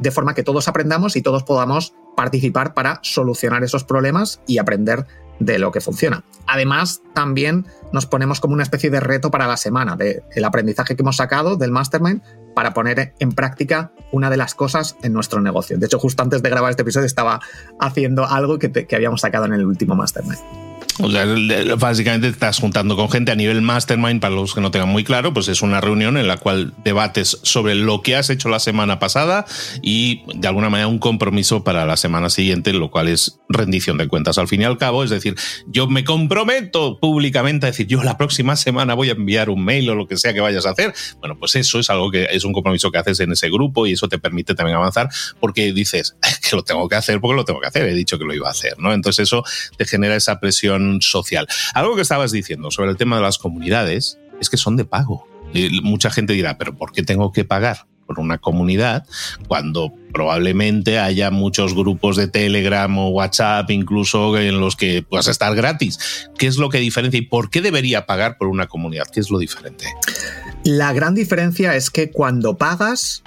de 0.00 0.10
forma 0.10 0.34
que 0.34 0.42
todos 0.42 0.66
aprendamos 0.66 1.16
y 1.16 1.22
todos 1.22 1.44
podamos 1.44 1.94
participar 2.16 2.74
para 2.74 2.98
solucionar 3.02 3.62
esos 3.62 3.84
problemas 3.84 4.40
y 4.46 4.58
aprender 4.58 5.06
de 5.38 5.58
lo 5.58 5.72
que 5.72 5.80
funciona. 5.80 6.22
Además, 6.46 7.02
también 7.14 7.66
nos 7.92 8.06
ponemos 8.06 8.40
como 8.40 8.54
una 8.54 8.62
especie 8.62 8.90
de 8.90 9.00
reto 9.00 9.30
para 9.30 9.46
la 9.46 9.56
semana, 9.56 9.96
del 9.96 10.22
el 10.34 10.44
aprendizaje 10.44 10.96
que 10.96 11.02
hemos 11.02 11.16
sacado 11.16 11.56
del 11.56 11.70
mastermind 11.70 12.22
para 12.54 12.74
poner 12.74 13.14
en 13.18 13.32
práctica 13.32 13.92
una 14.12 14.28
de 14.30 14.36
las 14.36 14.54
cosas 14.54 14.96
en 15.02 15.12
nuestro 15.12 15.40
negocio. 15.40 15.78
De 15.78 15.86
hecho, 15.86 15.98
justo 15.98 16.22
antes 16.22 16.42
de 16.42 16.50
grabar 16.50 16.70
este 16.70 16.82
episodio 16.82 17.06
estaba 17.06 17.40
haciendo 17.78 18.26
algo 18.26 18.58
que 18.58 18.94
habíamos 18.94 19.22
sacado 19.22 19.46
en 19.46 19.54
el 19.54 19.64
último 19.64 19.94
mastermind. 19.94 20.69
O 20.98 21.10
sea, 21.10 21.24
básicamente 21.78 22.26
te 22.26 22.32
estás 22.32 22.58
juntando 22.58 22.96
con 22.96 23.10
gente 23.10 23.32
a 23.32 23.34
nivel 23.34 23.62
mastermind, 23.62 24.20
para 24.20 24.34
los 24.34 24.54
que 24.54 24.60
no 24.60 24.70
tengan 24.70 24.88
muy 24.88 25.04
claro, 25.04 25.32
pues 25.32 25.48
es 25.48 25.62
una 25.62 25.80
reunión 25.80 26.16
en 26.16 26.28
la 26.28 26.36
cual 26.36 26.74
debates 26.84 27.38
sobre 27.42 27.74
lo 27.74 28.02
que 28.02 28.16
has 28.16 28.28
hecho 28.30 28.48
la 28.48 28.58
semana 28.58 28.98
pasada 28.98 29.46
y 29.82 30.22
de 30.34 30.48
alguna 30.48 30.68
manera 30.68 30.88
un 30.88 30.98
compromiso 30.98 31.64
para 31.64 31.86
la 31.86 31.96
semana 31.96 32.28
siguiente, 32.28 32.72
lo 32.72 32.90
cual 32.90 33.08
es 33.08 33.38
rendición 33.48 33.98
de 33.98 34.08
cuentas 34.08 34.38
al 34.38 34.48
fin 34.48 34.62
y 34.62 34.64
al 34.64 34.78
cabo. 34.78 35.04
Es 35.04 35.10
decir, 35.10 35.36
yo 35.66 35.86
me 35.86 36.04
comprometo 36.04 36.98
públicamente 36.98 37.66
a 37.66 37.70
decir, 37.70 37.86
yo 37.86 38.02
la 38.02 38.18
próxima 38.18 38.56
semana 38.56 38.94
voy 38.94 39.08
a 39.08 39.12
enviar 39.12 39.48
un 39.50 39.64
mail 39.64 39.88
o 39.90 39.94
lo 39.94 40.06
que 40.06 40.16
sea 40.16 40.34
que 40.34 40.40
vayas 40.40 40.66
a 40.66 40.70
hacer. 40.70 40.92
Bueno, 41.20 41.38
pues 41.38 41.56
eso 41.56 41.78
es 41.78 41.88
algo 41.88 42.10
que 42.10 42.28
es 42.30 42.44
un 42.44 42.52
compromiso 42.52 42.90
que 42.90 42.98
haces 42.98 43.20
en 43.20 43.32
ese 43.32 43.48
grupo 43.48 43.86
y 43.86 43.92
eso 43.92 44.08
te 44.08 44.18
permite 44.18 44.54
también 44.54 44.76
avanzar 44.76 45.08
porque 45.38 45.72
dices 45.72 46.16
que 46.48 46.56
lo 46.56 46.62
tengo 46.62 46.88
que 46.88 46.96
hacer 46.96 47.20
porque 47.20 47.36
lo 47.36 47.44
tengo 47.44 47.60
que 47.60 47.68
hacer, 47.68 47.88
he 47.88 47.94
dicho 47.94 48.18
que 48.18 48.24
lo 48.24 48.34
iba 48.34 48.48
a 48.48 48.52
hacer, 48.52 48.78
¿no? 48.78 48.92
Entonces 48.92 49.24
eso 49.24 49.44
te 49.76 49.86
genera 49.86 50.16
esa 50.16 50.40
presión 50.40 50.79
social. 51.00 51.46
Algo 51.74 51.96
que 51.96 52.02
estabas 52.02 52.32
diciendo 52.32 52.70
sobre 52.70 52.90
el 52.90 52.96
tema 52.96 53.16
de 53.16 53.22
las 53.22 53.38
comunidades 53.38 54.18
es 54.40 54.50
que 54.50 54.56
son 54.56 54.76
de 54.76 54.84
pago. 54.84 55.26
Y 55.52 55.80
mucha 55.82 56.10
gente 56.10 56.32
dirá, 56.32 56.58
pero 56.58 56.76
¿por 56.76 56.92
qué 56.92 57.02
tengo 57.02 57.32
que 57.32 57.44
pagar? 57.44 57.86
por 58.10 58.18
una 58.18 58.38
comunidad, 58.38 59.06
cuando 59.46 59.94
probablemente 60.12 60.98
haya 60.98 61.30
muchos 61.30 61.76
grupos 61.76 62.16
de 62.16 62.26
Telegram 62.26 62.98
o 62.98 63.10
WhatsApp 63.10 63.70
incluso 63.70 64.36
en 64.36 64.58
los 64.58 64.74
que 64.74 65.04
puedas 65.08 65.28
estar 65.28 65.54
gratis. 65.54 66.28
¿Qué 66.36 66.48
es 66.48 66.56
lo 66.56 66.70
que 66.70 66.78
diferencia 66.78 67.18
y 67.18 67.22
por 67.22 67.50
qué 67.50 67.62
debería 67.62 68.06
pagar 68.06 68.36
por 68.36 68.48
una 68.48 68.66
comunidad? 68.66 69.06
¿Qué 69.12 69.20
es 69.20 69.30
lo 69.30 69.38
diferente? 69.38 69.84
La 70.64 70.92
gran 70.92 71.14
diferencia 71.14 71.76
es 71.76 71.88
que 71.88 72.10
cuando 72.10 72.56
pagas 72.56 73.22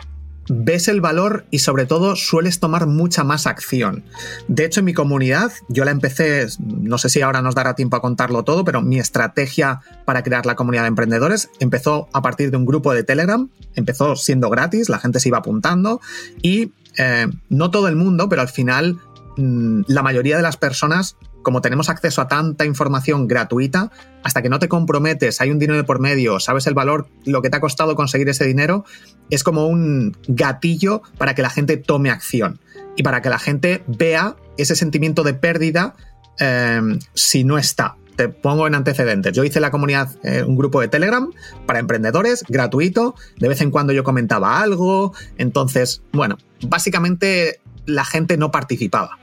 ves 0.49 0.87
el 0.87 1.01
valor 1.01 1.45
y 1.51 1.59
sobre 1.59 1.85
todo 1.85 2.15
sueles 2.15 2.59
tomar 2.59 2.87
mucha 2.87 3.23
más 3.23 3.47
acción. 3.47 4.03
De 4.47 4.65
hecho, 4.65 4.81
en 4.81 4.85
mi 4.85 4.93
comunidad, 4.93 5.51
yo 5.69 5.85
la 5.85 5.91
empecé, 5.91 6.47
no 6.59 6.97
sé 6.97 7.09
si 7.09 7.21
ahora 7.21 7.41
nos 7.41 7.55
dará 7.55 7.75
tiempo 7.75 7.95
a 7.95 8.01
contarlo 8.01 8.43
todo, 8.43 8.65
pero 8.65 8.81
mi 8.81 8.99
estrategia 8.99 9.81
para 10.05 10.23
crear 10.23 10.45
la 10.45 10.55
comunidad 10.55 10.83
de 10.83 10.89
emprendedores 10.89 11.49
empezó 11.59 12.09
a 12.13 12.21
partir 12.21 12.51
de 12.51 12.57
un 12.57 12.65
grupo 12.65 12.93
de 12.93 13.03
Telegram, 13.03 13.49
empezó 13.75 14.15
siendo 14.15 14.49
gratis, 14.49 14.89
la 14.89 14.99
gente 14.99 15.19
se 15.19 15.29
iba 15.29 15.39
apuntando 15.39 16.01
y 16.41 16.71
eh, 16.97 17.27
no 17.49 17.71
todo 17.71 17.87
el 17.87 17.95
mundo, 17.95 18.29
pero 18.29 18.41
al 18.41 18.49
final 18.49 18.99
mm, 19.37 19.81
la 19.87 20.03
mayoría 20.03 20.37
de 20.37 20.43
las 20.43 20.57
personas 20.57 21.15
como 21.43 21.61
tenemos 21.61 21.89
acceso 21.89 22.21
a 22.21 22.27
tanta 22.27 22.65
información 22.65 23.27
gratuita, 23.27 23.91
hasta 24.23 24.41
que 24.41 24.49
no 24.49 24.59
te 24.59 24.67
comprometes, 24.67 25.41
hay 25.41 25.51
un 25.51 25.59
dinero 25.59 25.85
por 25.85 25.99
medio, 25.99 26.39
sabes 26.39 26.65
el 26.67 26.73
valor, 26.73 27.07
lo 27.25 27.41
que 27.41 27.49
te 27.49 27.57
ha 27.57 27.61
costado 27.61 27.95
conseguir 27.95 28.29
ese 28.29 28.45
dinero, 28.45 28.85
es 29.29 29.43
como 29.43 29.67
un 29.67 30.17
gatillo 30.27 31.03
para 31.17 31.35
que 31.35 31.41
la 31.41 31.49
gente 31.49 31.77
tome 31.77 32.09
acción 32.09 32.59
y 32.95 33.03
para 33.03 33.21
que 33.21 33.29
la 33.29 33.39
gente 33.39 33.83
vea 33.87 34.35
ese 34.57 34.75
sentimiento 34.75 35.23
de 35.23 35.33
pérdida 35.33 35.95
em, 36.39 36.99
si 37.13 37.43
no 37.43 37.57
está. 37.57 37.95
Te 38.15 38.29
pongo 38.29 38.67
en 38.67 38.75
antecedentes. 38.75 39.33
Yo 39.33 39.43
hice 39.43 39.59
la 39.59 39.71
comunidad, 39.71 40.09
eh, 40.23 40.43
un 40.43 40.55
grupo 40.55 40.79
de 40.79 40.87
Telegram 40.87 41.31
para 41.65 41.79
emprendedores, 41.79 42.43
gratuito. 42.47 43.15
De 43.37 43.47
vez 43.47 43.59
en 43.61 43.71
cuando 43.71 43.91
yo 43.91 44.03
comentaba 44.03 44.61
algo. 44.61 45.13
Entonces, 45.37 46.03
bueno, 46.11 46.37
básicamente 46.61 47.59
la 47.87 48.05
gente 48.05 48.37
no 48.37 48.51
participaba. 48.51 49.17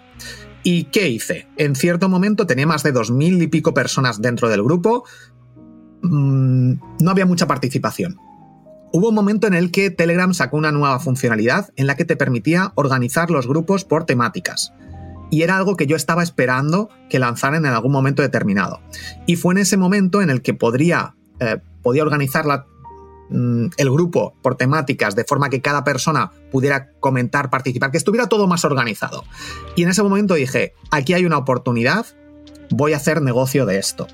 ¿Y 0.62 0.85
qué 0.85 1.09
hice? 1.09 1.49
En 1.57 1.75
cierto 1.75 2.09
momento 2.09 2.47
tenía 2.47 2.67
más 2.67 2.83
de 2.83 2.93
dos 2.93 3.11
mil 3.11 3.40
y 3.40 3.47
pico 3.47 3.73
personas 3.73 4.21
dentro 4.21 4.49
del 4.49 4.62
grupo. 4.62 5.05
Mm, 6.02 6.75
no 7.00 7.11
había 7.11 7.26
mucha 7.26 7.47
participación. 7.47 8.19
Hubo 8.93 9.09
un 9.09 9.14
momento 9.14 9.47
en 9.47 9.55
el 9.55 9.71
que 9.71 9.90
Telegram 9.90 10.35
sacó 10.35 10.57
una 10.57 10.73
nueva 10.73 10.99
funcionalidad 10.99 11.71
en 11.76 11.87
la 11.87 11.97
que 11.97 12.05
te 12.05 12.17
permitía 12.17 12.73
organizar 12.75 13.31
los 13.31 13.47
grupos 13.47 13.85
por 13.85 14.05
temáticas. 14.05 14.73
Y 15.31 15.43
era 15.43 15.57
algo 15.57 15.76
que 15.76 15.87
yo 15.87 15.95
estaba 15.95 16.25
esperando 16.25 16.88
que 17.09 17.21
lanzaran 17.21 17.64
en 17.64 17.73
algún 17.73 17.93
momento 17.93 18.21
determinado. 18.21 18.81
Y 19.26 19.37
fue 19.37 19.55
en 19.55 19.59
ese 19.59 19.76
momento 19.76 20.23
en 20.23 20.29
el 20.29 20.43
que 20.43 20.55
podría, 20.55 21.14
eh, 21.38 21.59
podía 21.83 22.02
organizar 22.02 22.47
la, 22.47 22.67
Mm, 23.31 23.67
el 23.77 23.91
grupo 23.91 24.35
por 24.43 24.57
temáticas 24.57 25.15
de 25.15 25.25
forma 25.25 25.51
que 25.51 25.61
cada 25.61 25.85
persona 25.85 26.33
pudiera 26.51 26.91
comentar, 26.99 27.49
participar, 27.49 27.93
que 27.93 27.99
estuviera 27.99 28.29
todo 28.29 28.49
más 28.49 28.65
organizado. 28.65 29.25
Y 29.77 29.85
en 29.85 29.89
ese 29.89 30.03
momento 30.03 30.35
dije, 30.35 30.75
aquí 30.91 31.15
hay 31.15 31.25
una 31.25 31.39
oportunidad, 31.39 32.07
voy 32.71 32.93
a 32.93 32.97
hacer 32.97 33.23
negocio 33.23 33.67
de 33.67 33.79
esto. 33.79 34.09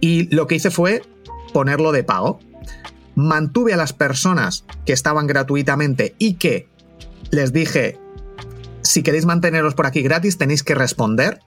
Y 0.00 0.32
lo 0.34 0.46
que 0.46 0.54
hice 0.54 0.70
fue 0.70 1.02
ponerlo 1.52 1.90
de 1.90 2.04
pago. 2.04 2.38
Mantuve 3.16 3.74
a 3.74 3.76
las 3.76 3.92
personas 3.92 4.64
que 4.86 4.92
estaban 4.92 5.26
gratuitamente 5.26 6.14
y 6.18 6.34
que 6.34 6.68
les 7.30 7.52
dije, 7.52 7.98
si 8.82 9.02
queréis 9.02 9.26
manteneros 9.26 9.74
por 9.74 9.86
aquí 9.86 10.02
gratis, 10.02 10.38
tenéis 10.38 10.62
que 10.62 10.74
responder. 10.74 11.40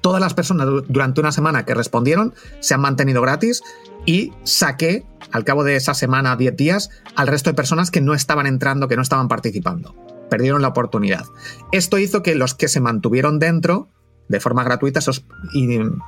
Todas 0.00 0.20
las 0.20 0.34
personas 0.34 0.66
durante 0.88 1.20
una 1.20 1.32
semana 1.32 1.64
que 1.64 1.74
respondieron 1.74 2.34
se 2.60 2.74
han 2.74 2.80
mantenido 2.80 3.20
gratis 3.22 3.62
y 4.06 4.32
saqué 4.42 5.04
al 5.30 5.44
cabo 5.44 5.64
de 5.64 5.76
esa 5.76 5.94
semana, 5.94 6.36
10 6.36 6.56
días, 6.56 6.90
al 7.14 7.28
resto 7.28 7.50
de 7.50 7.54
personas 7.54 7.90
que 7.90 8.00
no 8.00 8.14
estaban 8.14 8.46
entrando, 8.46 8.88
que 8.88 8.96
no 8.96 9.02
estaban 9.02 9.28
participando. 9.28 9.94
Perdieron 10.28 10.62
la 10.62 10.68
oportunidad. 10.68 11.24
Esto 11.72 11.98
hizo 11.98 12.22
que 12.22 12.34
los 12.34 12.54
que 12.54 12.68
se 12.68 12.80
mantuvieron 12.80 13.38
dentro, 13.38 13.90
de 14.28 14.40
forma 14.40 14.64
gratuita, 14.64 14.98
esos 15.00 15.26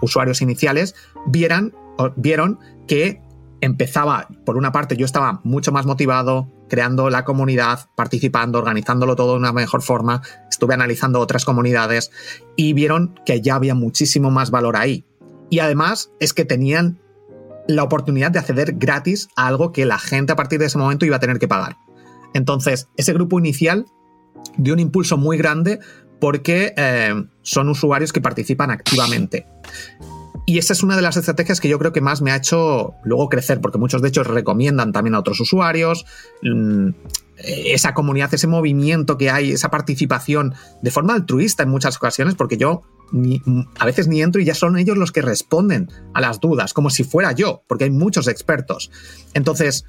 usuarios 0.00 0.42
iniciales, 0.42 0.94
vieran, 1.26 1.74
vieron 2.16 2.58
que 2.86 3.20
empezaba, 3.64 4.28
por 4.44 4.56
una 4.56 4.72
parte, 4.72 4.96
yo 4.96 5.04
estaba 5.04 5.40
mucho 5.44 5.72
más 5.72 5.86
motivado, 5.86 6.50
creando 6.68 7.10
la 7.10 7.24
comunidad, 7.24 7.88
participando, 7.96 8.58
organizándolo 8.58 9.16
todo 9.16 9.32
de 9.32 9.38
una 9.38 9.52
mejor 9.52 9.82
forma, 9.82 10.22
estuve 10.50 10.74
analizando 10.74 11.20
otras 11.20 11.44
comunidades 11.44 12.10
y 12.56 12.72
vieron 12.72 13.18
que 13.24 13.40
ya 13.40 13.54
había 13.56 13.74
muchísimo 13.74 14.30
más 14.30 14.50
valor 14.50 14.76
ahí. 14.76 15.04
Y 15.50 15.58
además 15.58 16.10
es 16.20 16.32
que 16.32 16.44
tenían 16.44 17.00
la 17.66 17.82
oportunidad 17.82 18.30
de 18.30 18.38
acceder 18.38 18.74
gratis 18.76 19.28
a 19.36 19.46
algo 19.46 19.72
que 19.72 19.84
la 19.86 19.98
gente 19.98 20.32
a 20.32 20.36
partir 20.36 20.58
de 20.58 20.66
ese 20.66 20.78
momento 20.78 21.06
iba 21.06 21.16
a 21.16 21.20
tener 21.20 21.38
que 21.38 21.48
pagar. 21.48 21.76
Entonces, 22.34 22.88
ese 22.96 23.12
grupo 23.12 23.38
inicial 23.38 23.86
dio 24.56 24.74
un 24.74 24.80
impulso 24.80 25.16
muy 25.16 25.38
grande 25.38 25.78
porque 26.20 26.74
eh, 26.76 27.14
son 27.42 27.68
usuarios 27.68 28.12
que 28.12 28.20
participan 28.20 28.70
activamente. 28.70 29.46
Y 30.46 30.58
esa 30.58 30.74
es 30.74 30.82
una 30.82 30.96
de 30.96 31.02
las 31.02 31.16
estrategias 31.16 31.60
que 31.60 31.68
yo 31.68 31.78
creo 31.78 31.92
que 31.92 32.02
más 32.02 32.20
me 32.20 32.30
ha 32.30 32.36
hecho 32.36 32.94
luego 33.02 33.28
crecer, 33.28 33.60
porque 33.60 33.78
muchos 33.78 34.02
de 34.02 34.08
ellos 34.08 34.26
recomiendan 34.26 34.92
también 34.92 35.14
a 35.14 35.20
otros 35.20 35.40
usuarios. 35.40 36.04
Mm, 36.42 36.90
esa 37.38 37.94
comunidad, 37.94 38.32
ese 38.32 38.46
movimiento 38.46 39.16
que 39.18 39.30
hay, 39.30 39.52
esa 39.52 39.70
participación 39.70 40.54
de 40.82 40.90
forma 40.90 41.14
altruista 41.14 41.62
en 41.62 41.70
muchas 41.70 41.96
ocasiones, 41.96 42.34
porque 42.34 42.56
yo 42.56 42.82
a 43.78 43.86
veces 43.86 44.08
ni 44.08 44.22
entro 44.22 44.40
y 44.40 44.44
ya 44.44 44.54
son 44.54 44.78
ellos 44.78 44.96
los 44.96 45.12
que 45.12 45.22
responden 45.22 45.88
a 46.14 46.20
las 46.20 46.40
dudas, 46.40 46.72
como 46.72 46.90
si 46.90 47.04
fuera 47.04 47.32
yo, 47.32 47.62
porque 47.66 47.84
hay 47.84 47.90
muchos 47.90 48.28
expertos. 48.28 48.90
Entonces, 49.34 49.84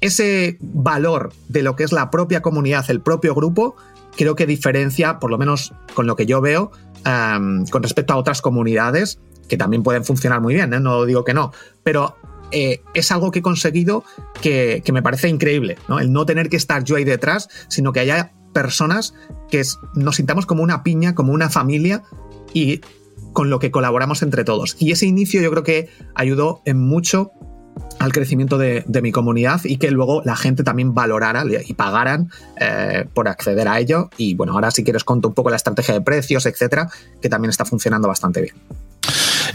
ese 0.00 0.58
valor 0.60 1.32
de 1.48 1.62
lo 1.62 1.76
que 1.76 1.84
es 1.84 1.92
la 1.92 2.10
propia 2.10 2.42
comunidad, 2.42 2.84
el 2.88 3.00
propio 3.00 3.34
grupo, 3.34 3.76
creo 4.16 4.36
que 4.36 4.46
diferencia, 4.46 5.18
por 5.18 5.30
lo 5.30 5.38
menos 5.38 5.72
con 5.94 6.06
lo 6.06 6.16
que 6.16 6.26
yo 6.26 6.40
veo, 6.40 6.70
con 7.04 7.82
respecto 7.82 8.12
a 8.12 8.16
otras 8.16 8.42
comunidades 8.42 9.18
que 9.48 9.56
también 9.56 9.82
pueden 9.82 10.04
funcionar 10.04 10.40
muy 10.40 10.54
bien, 10.54 10.72
¿eh? 10.74 10.80
no 10.80 11.04
digo 11.04 11.24
que 11.24 11.34
no, 11.34 11.52
pero 11.82 12.16
eh, 12.50 12.82
es 12.94 13.10
algo 13.10 13.30
que 13.30 13.40
he 13.40 13.42
conseguido 13.42 14.04
que, 14.40 14.82
me 14.92 15.02
parece 15.02 15.28
increíble, 15.28 15.78
¿no? 15.88 15.98
El 15.98 16.12
no 16.12 16.26
tener 16.26 16.48
que 16.48 16.56
estar 16.56 16.84
yo 16.84 16.96
ahí 16.96 17.04
detrás, 17.04 17.48
sino 17.68 17.92
que 17.92 18.00
haya 18.00 18.32
personas 18.52 19.14
que 19.50 19.62
nos 19.94 20.16
sintamos 20.16 20.46
como 20.46 20.62
una 20.62 20.82
piña, 20.82 21.14
como 21.14 21.32
una 21.32 21.50
familia 21.50 22.02
y 22.52 22.80
con 23.32 23.50
lo 23.50 23.58
que 23.58 23.70
colaboramos 23.70 24.22
entre 24.22 24.44
todos. 24.44 24.76
Y 24.78 24.92
ese 24.92 25.06
inicio 25.06 25.42
yo 25.42 25.50
creo 25.50 25.62
que 25.62 25.88
ayudó 26.14 26.62
en 26.64 26.78
mucho 26.78 27.32
al 27.98 28.12
crecimiento 28.12 28.58
de, 28.58 28.84
mi 29.02 29.12
comunidad 29.12 29.60
y 29.64 29.76
que 29.78 29.90
luego 29.90 30.22
la 30.24 30.36
gente 30.36 30.62
también 30.62 30.94
valorara 30.94 31.44
y 31.66 31.74
pagaran 31.74 32.30
eh, 32.60 33.06
por 33.12 33.28
acceder 33.28 33.68
a 33.68 33.78
ello. 33.78 34.10
Y 34.16 34.34
bueno, 34.34 34.52
ahora 34.52 34.70
si 34.70 34.84
quieres 34.84 35.04
conto 35.04 35.28
un 35.28 35.34
poco 35.34 35.50
la 35.50 35.56
estrategia 35.56 35.94
de 35.94 36.00
precios, 36.00 36.46
etcétera, 36.46 36.88
que 37.20 37.28
también 37.28 37.50
está 37.50 37.64
funcionando 37.64 38.08
bastante 38.08 38.40
bien. 38.40 38.54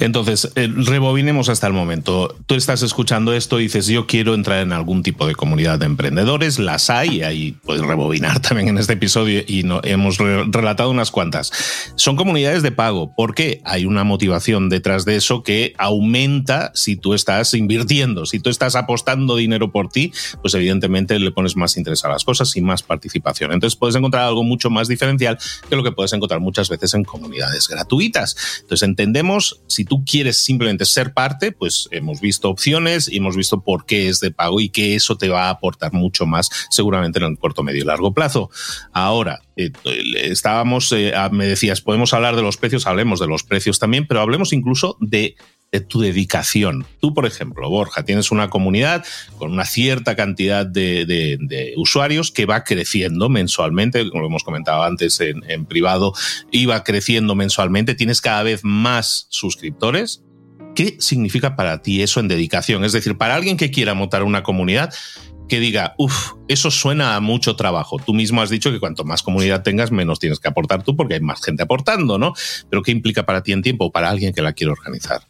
Entonces, 0.01 0.51
eh, 0.55 0.67
rebobinemos 0.67 1.48
hasta 1.50 1.67
el 1.67 1.74
momento. 1.74 2.36
Tú 2.48 2.55
estás 2.55 2.81
escuchando 2.81 3.34
esto 3.34 3.60
y 3.60 3.63
dices, 3.63 3.86
yo 3.86 4.08
quiero 4.08 4.34
entrar 4.34 4.63
en 4.63 4.74
algún 4.74 5.03
tipo 5.03 5.27
de 5.27 5.36
comunidad 5.36 5.77
de 5.77 5.86
emprendedores, 5.86 6.58
las 6.58 6.89
hay, 6.89 7.22
ahí 7.22 7.51
puedes 7.63 7.84
rebobinar 7.86 8.39
también 8.41 8.70
en 8.70 8.79
este 8.79 8.93
episodio 8.93 9.43
y 9.48 9.62
no, 9.62 9.79
hemos 9.84 10.17
relatado 10.17 10.89
unas 10.89 11.12
cuantas. 11.12 11.51
Son 11.96 12.15
comunidades 12.15 12.63
de 12.63 12.72
pago, 12.72 13.13
porque 13.15 13.62
hay 13.63 13.86
una 13.86 14.03
motivación 14.03 14.70
detrás 14.70 15.05
de 15.05 15.17
eso 15.17 15.43
que 15.43 15.75
aumenta 15.77 16.72
si 16.74 16.96
tú 16.96 17.13
estás 17.13 17.53
invirtiendo, 17.53 18.25
si 18.25 18.39
tú 18.39 18.50
estás 18.50 18.75
apostando 18.75 19.36
dinero 19.36 19.72
por 19.72 19.89
ti, 19.89 20.12
pues 20.41 20.55
evidentemente 20.55 21.20
le 21.20 21.31
pones 21.31 21.55
más 21.55 21.77
interés 21.77 22.03
a 22.05 22.10
las 22.10 22.25
cosas 22.25 22.58
y 22.58 22.62
más 22.62 22.81
participación. 22.81 23.51
Entonces 23.51 23.77
puedes 23.77 23.96
encontrar 23.96 24.24
algo 24.24 24.43
mucho 24.43 24.72
más 24.72 24.88
diferencial 24.88 25.38
que 25.70 25.75
lo 25.75 25.84
que 25.84 25.91
puedes 25.91 26.12
encontrar 26.13 26.39
muchas 26.39 26.70
veces 26.70 26.96
en 26.96 27.03
comunidades 27.03 27.67
gratuitas. 27.67 28.36
Entonces 28.62 28.88
entendemos, 28.88 29.62
si 29.67 29.86
tú 29.91 30.05
quieres 30.05 30.38
simplemente 30.38 30.86
ser 30.86 31.12
parte, 31.12 31.51
pues 31.51 31.89
hemos 31.91 32.21
visto 32.21 32.50
opciones 32.50 33.10
y 33.10 33.17
hemos 33.17 33.36
visto 33.36 33.60
por 33.60 33.86
qué 33.86 34.07
es 34.07 34.21
de 34.21 34.31
pago 34.31 34.62
y 34.62 34.69
que 34.69 34.95
eso 34.95 35.17
te 35.17 35.27
va 35.27 35.48
a 35.48 35.50
aportar 35.50 35.91
mucho 35.91 36.25
más 36.25 36.50
seguramente 36.69 37.19
en 37.19 37.25
el 37.25 37.38
corto, 37.38 37.62
medio 37.62 37.81
y 37.81 37.86
largo 37.86 38.13
plazo. 38.13 38.50
Ahora, 38.93 39.41
eh, 39.57 39.74
estábamos, 40.13 40.93
eh, 40.93 41.12
me 41.33 41.45
decías, 41.45 41.81
podemos 41.81 42.13
hablar 42.13 42.38
de 42.38 42.41
los 42.41 42.55
precios, 42.55 42.88
hablemos 42.88 43.19
de 43.19 43.27
los 43.27 43.43
precios 43.43 43.79
también, 43.79 44.07
pero 44.07 44.21
hablemos 44.21 44.53
incluso 44.53 44.95
de 45.01 45.36
de 45.71 45.79
tu 45.79 46.01
dedicación. 46.01 46.85
Tú, 46.99 47.13
por 47.13 47.25
ejemplo, 47.25 47.69
Borja, 47.69 48.03
tienes 48.03 48.31
una 48.31 48.49
comunidad 48.49 49.05
con 49.37 49.51
una 49.51 49.65
cierta 49.65 50.15
cantidad 50.15 50.65
de, 50.65 51.73
usuarios 51.77 52.31
que 52.31 52.45
va 52.45 52.63
creciendo 52.63 53.29
mensualmente, 53.29 54.09
como 54.09 54.25
hemos 54.25 54.43
comentado 54.43 54.83
antes 54.83 55.21
en, 55.21 55.49
en 55.49 55.65
privado, 55.65 56.13
iba 56.51 56.83
creciendo 56.83 57.35
mensualmente, 57.35 57.95
tienes 57.95 58.19
cada 58.19 58.43
vez 58.43 58.61
más 58.63 59.27
suscriptores. 59.29 60.23
¿Qué 60.75 60.97
significa 60.99 61.55
para 61.55 61.81
ti 61.81 62.01
eso 62.01 62.19
en 62.19 62.27
dedicación? 62.27 62.83
Es 62.83 62.93
decir, 62.93 63.17
para 63.17 63.35
alguien 63.35 63.57
que 63.57 63.71
quiera 63.71 63.93
montar 63.93 64.23
una 64.23 64.43
comunidad, 64.43 64.93
que 65.51 65.60
diga, 65.60 65.96
uff, 65.98 66.31
eso 66.48 66.72
suena 66.72 67.17
a 67.17 67.20
mucho 67.20 67.58
trabajo. 67.58 67.98
Tú 68.00 68.13
mismo 68.13 68.41
has 68.41 68.50
dicho 68.50 68.72
que 68.72 68.79
cuanto 68.79 69.03
más 69.03 69.22
comunidad 69.22 69.63
tengas, 69.63 69.91
menos 69.91 70.17
tienes 70.17 70.39
que 70.39 70.48
aportar 70.48 70.81
tú 70.81 70.96
porque 70.96 71.15
hay 71.15 71.20
más 71.20 71.43
gente 71.43 71.62
aportando, 71.62 72.17
¿no? 72.17 72.34
Pero 72.70 72.81
¿qué 72.81 72.91
implica 72.91 73.25
para 73.25 73.43
ti 73.43 73.51
en 73.51 73.62
tiempo 73.62 73.91
para 73.91 74.10
alguien 74.10 74.34
que 74.34 74.41
la 74.41 74.53
quiere 74.53 74.72
organizar? 74.72 75.24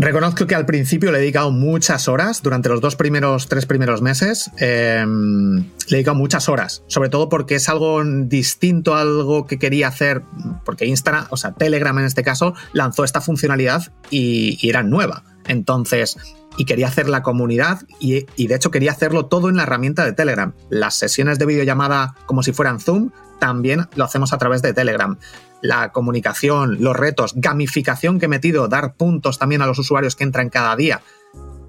Reconozco 0.00 0.48
que 0.48 0.56
al 0.56 0.66
principio 0.66 1.12
le 1.12 1.18
he 1.18 1.20
dedicado 1.20 1.52
muchas 1.52 2.08
horas, 2.08 2.42
durante 2.42 2.68
los 2.68 2.80
dos 2.80 2.96
primeros, 2.96 3.46
tres 3.46 3.66
primeros 3.66 4.02
meses, 4.02 4.50
em, 4.58 5.58
le 5.58 5.62
he 5.62 5.92
dedicado 5.92 6.16
muchas 6.16 6.48
horas, 6.48 6.82
sobre 6.88 7.08
todo 7.08 7.28
porque 7.28 7.54
es 7.54 7.68
algo 7.68 8.02
distinto 8.04 8.96
a 8.96 9.02
algo 9.02 9.46
que 9.46 9.60
quería 9.60 9.86
hacer, 9.86 10.22
porque 10.64 10.86
Instagram, 10.86 11.28
o 11.30 11.36
sea, 11.36 11.52
Telegram 11.52 11.96
en 12.00 12.04
este 12.04 12.24
caso, 12.24 12.52
lanzó 12.72 13.04
esta 13.04 13.20
funcionalidad 13.20 13.92
y 14.10 14.68
era 14.68 14.82
nueva. 14.82 15.22
Entonces, 15.46 16.16
y 16.58 16.64
quería 16.64 16.88
hacer 16.88 17.08
la 17.08 17.22
comunidad 17.22 17.82
y, 18.00 18.26
de 18.36 18.54
hecho 18.54 18.70
quería 18.70 18.90
hacerlo 18.90 19.26
todo 19.26 19.48
en 19.48 19.56
la 19.56 19.62
herramienta 19.62 20.04
de 20.04 20.12
Telegram. 20.12 20.52
Las 20.68 20.96
sesiones 20.96 21.38
de 21.38 21.46
videollamada 21.46 22.16
como 22.26 22.42
si 22.42 22.52
fueran 22.52 22.80
Zoom 22.80 23.10
también 23.38 23.86
lo 23.94 24.04
hacemos 24.04 24.32
a 24.32 24.38
través 24.38 24.60
de 24.60 24.74
Telegram. 24.74 25.16
La 25.62 25.92
comunicación, 25.92 26.78
los 26.80 26.96
retos, 26.96 27.34
gamificación 27.36 28.18
que 28.18 28.26
he 28.26 28.28
metido, 28.28 28.66
dar 28.66 28.94
puntos 28.94 29.38
también 29.38 29.62
a 29.62 29.66
los 29.66 29.78
usuarios 29.78 30.16
que 30.16 30.24
entran 30.24 30.50
cada 30.50 30.74
día. 30.74 31.00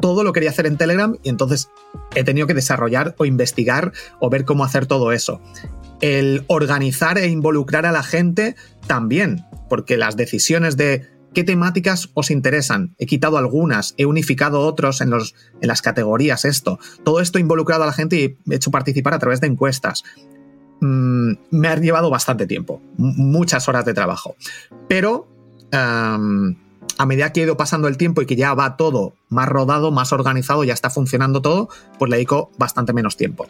Todo 0.02 0.24
lo 0.24 0.34
quería 0.34 0.50
hacer 0.50 0.66
en 0.66 0.78
Telegram 0.78 1.16
y 1.22 1.30
entonces 1.30 1.70
he 2.16 2.24
tenido 2.24 2.48
que 2.48 2.56
desarrollar 2.56 3.14
o 3.20 3.26
investigar 3.26 3.94
o 4.20 4.32
ver 4.32 4.44
cómo 4.44 4.64
hacer 4.64 4.88
todo 4.88 5.12
eso. 5.12 5.40
El 6.02 6.46
organizar 6.48 7.20
e 7.20 7.28
involucrar 7.28 7.86
a 7.86 7.92
la 7.92 8.02
gente 8.02 8.56
también, 8.88 9.46
porque 9.70 9.98
las 9.98 10.18
decisiones 10.18 10.78
de 10.78 11.19
qué 11.34 11.44
temáticas 11.44 12.10
os 12.14 12.32
interesan. 12.32 12.96
He 12.98 13.06
quitado 13.06 13.38
algunas, 13.38 13.94
he 13.98 14.06
unificado 14.06 14.62
otros 14.62 15.02
en, 15.02 15.10
los, 15.10 15.36
en 15.62 15.68
las 15.68 15.82
categorías, 15.82 16.46
esto. 16.46 16.80
Todo 17.04 17.20
esto 17.20 17.40
involucrado 17.40 17.84
a 17.84 17.88
la 17.88 17.94
gente 17.94 18.16
y 18.16 18.52
he 18.52 18.56
hecho 18.56 18.72
participar 18.72 19.14
a 19.14 19.20
través 19.20 19.42
de 19.42 19.48
encuestas. 19.48 20.04
Mm, 20.82 21.34
me 21.52 21.68
ha 21.68 21.76
llevado 21.76 22.10
bastante 22.10 22.48
tiempo, 22.48 22.82
muchas 22.98 23.68
horas 23.68 23.86
de 23.86 23.94
trabajo. 23.94 24.36
Pero 24.88 25.28
a 25.72 27.06
medida 27.06 27.32
que 27.32 27.42
he 27.42 27.44
ido 27.44 27.58
pasando 27.58 27.88
el 27.88 27.98
tiempo 27.98 28.22
y 28.22 28.26
que 28.26 28.36
ya 28.36 28.54
va 28.54 28.76
todo 28.76 29.14
más 29.30 29.48
rodado, 29.48 29.92
más 29.92 30.12
organizado, 30.12 30.64
ya 30.64 30.74
está 30.74 30.90
funcionando 30.90 31.42
todo, 31.42 31.70
pues 31.98 32.10
le 32.10 32.18
dedico 32.18 32.52
bastante 32.58 32.94
menos 32.94 33.18
tiempo. 33.18 33.48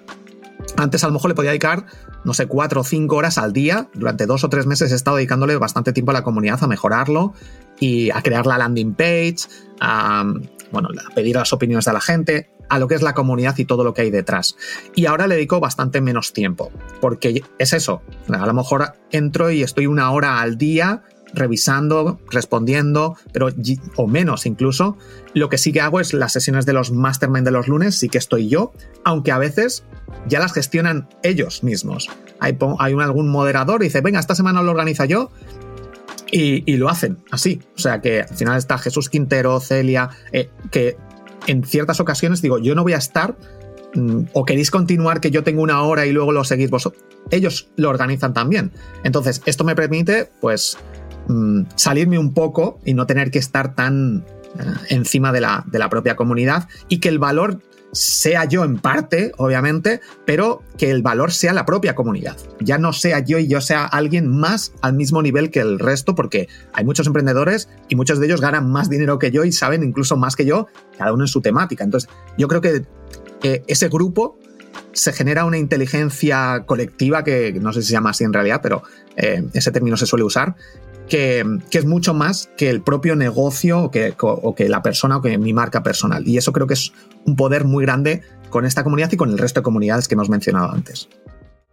Antes 0.79 1.03
a 1.03 1.07
lo 1.07 1.13
mejor 1.13 1.29
le 1.29 1.35
podía 1.35 1.51
dedicar, 1.51 1.85
no 2.23 2.33
sé, 2.33 2.47
cuatro 2.47 2.81
o 2.81 2.83
cinco 2.83 3.17
horas 3.17 3.37
al 3.37 3.51
día. 3.51 3.89
Durante 3.93 4.25
dos 4.25 4.43
o 4.45 4.49
tres 4.49 4.65
meses 4.65 4.91
he 4.91 4.95
estado 4.95 5.17
dedicándole 5.17 5.57
bastante 5.57 5.91
tiempo 5.91 6.11
a 6.11 6.13
la 6.13 6.23
comunidad 6.23 6.63
a 6.63 6.67
mejorarlo 6.67 7.33
y 7.79 8.09
a 8.11 8.21
crear 8.21 8.45
la 8.45 8.57
landing 8.57 8.93
page, 8.93 9.39
a, 9.81 10.23
bueno, 10.71 10.89
a 10.89 11.13
pedir 11.13 11.35
las 11.35 11.51
opiniones 11.51 11.85
de 11.85 11.93
la 11.93 12.01
gente, 12.01 12.49
a 12.69 12.79
lo 12.79 12.87
que 12.87 12.95
es 12.95 13.01
la 13.01 13.13
comunidad 13.13 13.57
y 13.57 13.65
todo 13.65 13.83
lo 13.83 13.93
que 13.93 14.03
hay 14.03 14.09
detrás. 14.09 14.55
Y 14.95 15.05
ahora 15.05 15.27
le 15.27 15.35
dedico 15.35 15.59
bastante 15.59 15.99
menos 15.99 16.31
tiempo, 16.31 16.71
porque 17.01 17.43
es 17.57 17.73
eso. 17.73 18.01
A 18.29 18.45
lo 18.45 18.53
mejor 18.53 18.93
entro 19.11 19.51
y 19.51 19.63
estoy 19.63 19.85
una 19.87 20.11
hora 20.11 20.39
al 20.39 20.57
día 20.57 21.03
revisando, 21.33 22.19
respondiendo, 22.31 23.15
pero 23.31 23.49
o 23.95 24.07
menos 24.07 24.45
incluso. 24.45 24.97
Lo 25.33 25.49
que 25.49 25.57
sí 25.57 25.71
que 25.71 25.81
hago 25.81 25.99
es 25.99 26.13
las 26.13 26.33
sesiones 26.33 26.65
de 26.65 26.73
los 26.73 26.91
mastermind 26.91 27.45
de 27.45 27.51
los 27.51 27.67
lunes, 27.67 27.95
sí 27.95 28.09
que 28.09 28.17
estoy 28.17 28.49
yo, 28.49 28.73
aunque 29.03 29.31
a 29.31 29.37
veces 29.37 29.83
ya 30.27 30.39
las 30.39 30.53
gestionan 30.53 31.07
ellos 31.23 31.63
mismos. 31.63 32.09
Hay, 32.39 32.57
hay 32.79 32.93
algún 32.93 33.29
moderador 33.29 33.81
y 33.81 33.85
dice, 33.85 34.01
venga, 34.01 34.19
esta 34.19 34.35
semana 34.35 34.61
lo 34.61 34.71
organiza 34.71 35.05
yo. 35.05 35.31
Y, 36.31 36.77
lo 36.77 36.89
hacen 36.89 37.17
así. 37.31 37.59
O 37.75 37.79
sea 37.79 38.01
que 38.01 38.21
al 38.21 38.35
final 38.35 38.57
está 38.57 38.77
Jesús 38.77 39.09
Quintero, 39.09 39.59
Celia, 39.59 40.11
eh, 40.31 40.51
que 40.69 40.95
en 41.47 41.63
ciertas 41.63 41.99
ocasiones 41.99 42.43
digo, 42.43 42.59
yo 42.59 42.75
no 42.75 42.83
voy 42.83 42.93
a 42.93 42.97
estar 42.97 43.35
mm, 43.95 44.25
o 44.33 44.45
queréis 44.45 44.69
continuar 44.69 45.21
que 45.21 45.31
yo 45.31 45.43
tengo 45.43 45.63
una 45.63 45.81
hora 45.81 46.05
y 46.05 46.11
luego 46.11 46.31
lo 46.31 46.43
seguís 46.43 46.69
vosotros. 46.69 47.03
Ellos 47.31 47.71
lo 47.77 47.89
organizan 47.89 48.33
también. 48.33 48.71
Entonces, 49.03 49.41
esto 49.45 49.63
me 49.63 49.75
permite, 49.75 50.31
pues, 50.39 50.77
Mm, 51.29 51.65
salirme 51.75 52.17
un 52.17 52.33
poco 52.33 52.79
y 52.85 52.95
no 52.95 53.05
tener 53.05 53.29
que 53.29 53.37
estar 53.37 53.75
tan 53.75 54.25
eh, 54.57 54.63
encima 54.89 55.31
de 55.31 55.41
la, 55.41 55.63
de 55.67 55.77
la 55.77 55.87
propia 55.87 56.15
comunidad 56.15 56.67
y 56.87 56.99
que 56.99 57.07
el 57.07 57.19
valor 57.19 57.59
sea 57.91 58.45
yo 58.45 58.63
en 58.63 58.79
parte, 58.79 59.31
obviamente, 59.37 60.01
pero 60.25 60.63
que 60.79 60.89
el 60.89 61.03
valor 61.03 61.31
sea 61.31 61.53
la 61.53 61.67
propia 61.67 61.93
comunidad. 61.93 62.35
Ya 62.59 62.79
no 62.79 62.93
sea 62.93 63.19
yo 63.19 63.37
y 63.37 63.47
yo 63.47 63.61
sea 63.61 63.85
alguien 63.85 64.27
más 64.27 64.73
al 64.81 64.93
mismo 64.93 65.21
nivel 65.21 65.51
que 65.51 65.59
el 65.59 65.77
resto, 65.77 66.15
porque 66.15 66.49
hay 66.73 66.83
muchos 66.83 67.05
emprendedores 67.05 67.69
y 67.89 67.95
muchos 67.95 68.19
de 68.19 68.25
ellos 68.25 68.41
ganan 68.41 68.67
más 68.71 68.89
dinero 68.89 69.19
que 69.19 69.29
yo 69.29 69.43
y 69.43 69.51
saben 69.51 69.83
incluso 69.83 70.17
más 70.17 70.35
que 70.35 70.45
yo, 70.45 70.67
cada 70.97 71.13
uno 71.13 71.25
en 71.25 71.27
su 71.27 71.41
temática. 71.41 71.83
Entonces, 71.83 72.09
yo 72.39 72.47
creo 72.47 72.61
que 72.61 72.85
ese 73.67 73.87
grupo 73.87 74.39
se 74.91 75.13
genera 75.13 75.45
una 75.45 75.57
inteligencia 75.57 76.63
colectiva 76.65 77.23
que 77.23 77.53
no 77.53 77.73
sé 77.73 77.81
si 77.81 77.89
se 77.89 77.93
llama 77.93 78.11
así 78.11 78.23
en 78.23 78.33
realidad, 78.33 78.59
pero 78.61 78.83
eh, 79.15 79.43
ese 79.53 79.71
término 79.71 79.97
se 79.97 80.05
suele 80.05 80.25
usar, 80.25 80.55
que, 81.09 81.43
es 81.71 81.85
mucho 81.85 82.13
más 82.13 82.49
que 82.55 82.69
el 82.69 82.81
propio 82.81 83.15
negocio 83.15 83.83
o 83.83 83.91
que, 83.91 84.13
o 84.17 84.55
que 84.55 84.69
la 84.69 84.81
persona 84.81 85.17
o 85.17 85.21
que 85.21 85.37
mi 85.37 85.53
marca 85.53 85.83
personal. 85.83 86.27
Y 86.27 86.37
eso 86.37 86.53
creo 86.53 86.67
que 86.67 86.75
es 86.75 86.93
un 87.25 87.35
poder 87.35 87.65
muy 87.65 87.83
grande 87.83 88.21
con 88.49 88.65
esta 88.65 88.83
comunidad 88.83 89.11
y 89.11 89.17
con 89.17 89.29
el 89.29 89.37
resto 89.37 89.59
de 89.59 89.63
comunidades 89.63 90.07
que 90.07 90.15
hemos 90.15 90.29
mencionado 90.29 90.71
antes. 90.71 91.09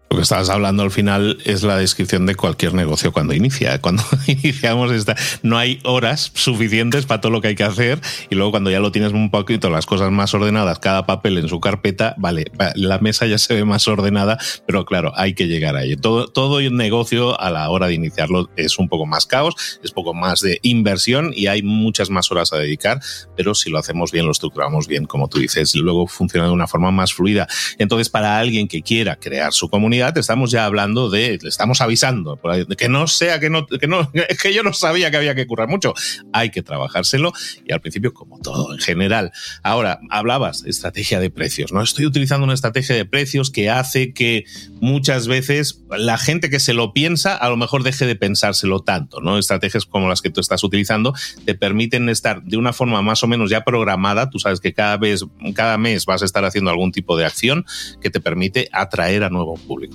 Lo 0.09 0.19
que 0.19 0.23
estabas 0.23 0.51
hablando 0.51 0.85
al 0.85 0.93
final 0.93 1.39
es 1.45 1.65
la 1.65 1.77
descripción 1.77 2.27
de 2.27 2.37
cualquier 2.37 2.75
negocio 2.75 3.13
cuando 3.13 3.35
inicia. 3.35 3.81
Cuando 3.87 4.03
iniciamos 4.27 4.91
esta, 4.93 5.17
no 5.43 5.59
hay 5.59 5.81
horas 5.85 6.33
suficientes 6.35 7.07
para 7.07 7.21
todo 7.21 7.33
lo 7.33 7.41
que 7.41 7.49
hay 7.49 7.55
que 7.55 7.65
hacer 7.65 8.01
y 8.31 8.35
luego 8.35 8.51
cuando 8.53 8.71
ya 8.71 8.81
lo 8.81 8.91
tienes 8.91 9.13
un 9.13 9.31
poquito 9.31 9.71
las 9.71 9.87
cosas 9.87 10.11
más 10.11 10.35
ordenadas, 10.35 10.79
cada 10.79 11.07
papel 11.07 11.39
en 11.39 11.49
su 11.49 11.61
carpeta, 11.61 12.15
vale, 12.19 12.47
la 12.75 12.99
mesa 12.99 13.27
ya 13.27 13.39
se 13.39 13.55
ve 13.55 13.65
más 13.65 13.87
ordenada, 13.87 14.39
pero 14.67 14.85
claro, 14.85 15.13
hay 15.17 15.35
que 15.35 15.47
llegar 15.47 15.77
ahí. 15.77 15.97
Todo, 15.97 16.29
todo 16.29 16.61
el 16.61 16.77
negocio 16.77 17.41
a 17.41 17.51
la 17.51 17.69
hora 17.71 17.87
de 17.89 17.95
iniciarlo 17.95 18.49
es 18.57 18.79
un 18.79 18.89
poco 18.89 19.07
más 19.07 19.27
caos, 19.27 19.55
es 19.83 19.93
poco 19.93 20.15
más 20.15 20.41
de 20.41 20.59
inversión 20.63 21.33
y 21.35 21.49
hay 21.49 21.63
muchas 21.63 22.11
más 22.11 22.31
horas 22.31 22.53
a 22.53 22.59
dedicar, 22.59 23.01
pero 23.37 23.55
si 23.55 23.71
lo 23.71 23.79
hacemos 23.79 24.13
bien, 24.13 24.27
lo 24.27 24.33
estructuramos 24.33 24.89
bien, 24.89 25.07
como 25.07 25.29
tú 25.29 25.39
dices, 25.39 25.75
luego 25.75 26.07
funciona 26.07 26.47
de 26.47 26.53
una 26.53 26.67
forma 26.67 26.91
más 26.91 27.13
fluida. 27.13 27.47
Entonces, 27.79 28.09
para 28.09 28.39
alguien 28.39 28.69
que 28.69 28.83
quiera 28.83 29.17
crear 29.17 29.53
su 29.53 29.69
comunidad, 29.69 29.96
estamos 30.17 30.51
ya 30.51 30.65
hablando 30.65 31.11
de, 31.11 31.39
le 31.41 31.49
estamos 31.49 31.81
avisando, 31.81 32.39
que 32.77 32.89
no 32.89 33.07
sea 33.07 33.41
que 33.41 33.51
no, 33.51 33.67
que 33.67 33.87
no, 33.87 34.11
que 34.43 34.55
yo 34.55 34.63
no 34.63 34.73
sabía 34.73 35.11
que 35.11 35.17
había 35.17 35.35
que 35.35 35.47
currar 35.47 35.69
mucho. 35.69 35.95
Hay 36.33 36.51
que 36.51 36.63
trabajárselo 36.63 37.33
y 37.67 37.73
al 37.73 37.81
principio, 37.81 38.13
como 38.15 38.39
todo 38.39 38.73
en 38.73 38.79
general. 38.79 39.33
Ahora, 39.63 40.01
hablabas 40.11 40.63
de 40.63 40.71
estrategia 40.71 41.21
de 41.21 41.31
precios, 41.31 41.73
¿no? 41.73 41.83
Estoy 41.83 42.07
utilizando 42.07 42.45
una 42.45 42.55
estrategia 42.55 42.95
de 42.95 43.05
precios 43.05 43.51
que 43.51 43.71
hace 43.71 44.13
que 44.13 44.45
muchas 44.81 45.29
veces 45.29 45.83
la 45.91 46.19
gente 46.19 46.51
que 46.51 46.61
se 46.61 46.75
lo 46.75 46.93
piensa 46.93 47.37
a 47.37 47.49
lo 47.49 47.57
mejor 47.57 47.83
deje 47.83 48.07
de 48.07 48.17
pensárselo 48.17 48.81
tanto, 48.81 49.21
¿no? 49.21 49.39
Estrategias 49.39 49.87
como 49.87 50.09
las 50.09 50.23
que 50.23 50.31
tú 50.31 50.41
estás 50.41 50.65
utilizando 50.65 51.15
te 51.45 51.55
permiten 51.55 52.09
estar 52.09 52.43
de 52.43 52.57
una 52.57 52.73
forma 52.73 53.03
más 53.03 53.23
o 53.23 53.27
menos 53.27 53.51
ya 53.51 53.65
programada. 53.65 54.31
Tú 54.31 54.39
sabes 54.39 54.61
que 54.61 54.73
cada 54.73 54.97
vez, 54.97 55.25
cada 55.55 55.79
mes 55.79 56.07
vas 56.07 56.23
a 56.23 56.25
estar 56.25 56.45
haciendo 56.45 56.71
algún 56.71 56.93
tipo 56.93 57.17
de 57.17 57.25
acción 57.25 57.65
que 58.01 58.11
te 58.11 58.21
permite 58.21 58.69
atraer 58.73 59.25
a 59.25 59.31
nuevo 59.31 59.55
público. 59.55 59.86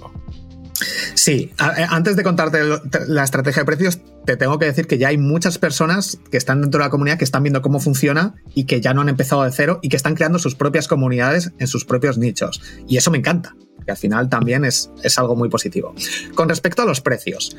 Sí, 1.14 1.52
eh, 1.60 1.86
antes 1.90 2.16
de 2.16 2.24
contarte 2.24 2.60
la 3.08 3.24
estrategia 3.24 3.62
de 3.62 3.66
precios, 3.66 4.00
te 4.26 4.38
tengo 4.38 4.58
que 4.58 4.66
decir 4.66 4.88
que 4.88 4.98
ya 4.98 5.10
hay 5.10 5.18
muchas 5.18 5.58
personas 5.58 6.20
que 6.32 6.38
están 6.38 6.62
dentro 6.62 6.80
de 6.80 6.86
la 6.86 6.90
comunidad 6.90 7.18
que 7.18 7.24
están 7.24 7.44
viendo 7.44 7.62
cómo 7.62 7.80
funciona 7.80 8.36
y 8.54 8.66
que 8.66 8.82
ya 8.82 8.94
no 8.94 9.02
han 9.02 9.10
empezado 9.10 9.44
de 9.44 9.52
cero 9.52 9.80
y 9.82 9.90
que 9.90 9.98
están 9.98 10.16
creando 10.16 10.40
sus 10.40 10.56
propias 10.56 10.88
comunidades 10.88 11.52
en 11.60 11.68
sus 11.68 11.86
propios 11.86 12.18
nichos. 12.18 12.62
Y 12.88 12.98
eso 12.98 13.12
me 13.12 13.18
encanta, 13.18 13.56
que 13.86 13.92
al 13.92 13.98
final 13.98 14.30
también 14.30 14.66
es, 14.66 14.92
es 15.04 15.18
algo 15.20 15.36
muy 15.36 15.50
positivo. 15.50 15.94
Con 16.36 16.50
respecto 16.50 16.82
a 16.82 16.86
los 16.86 17.02
precios, 17.02 17.56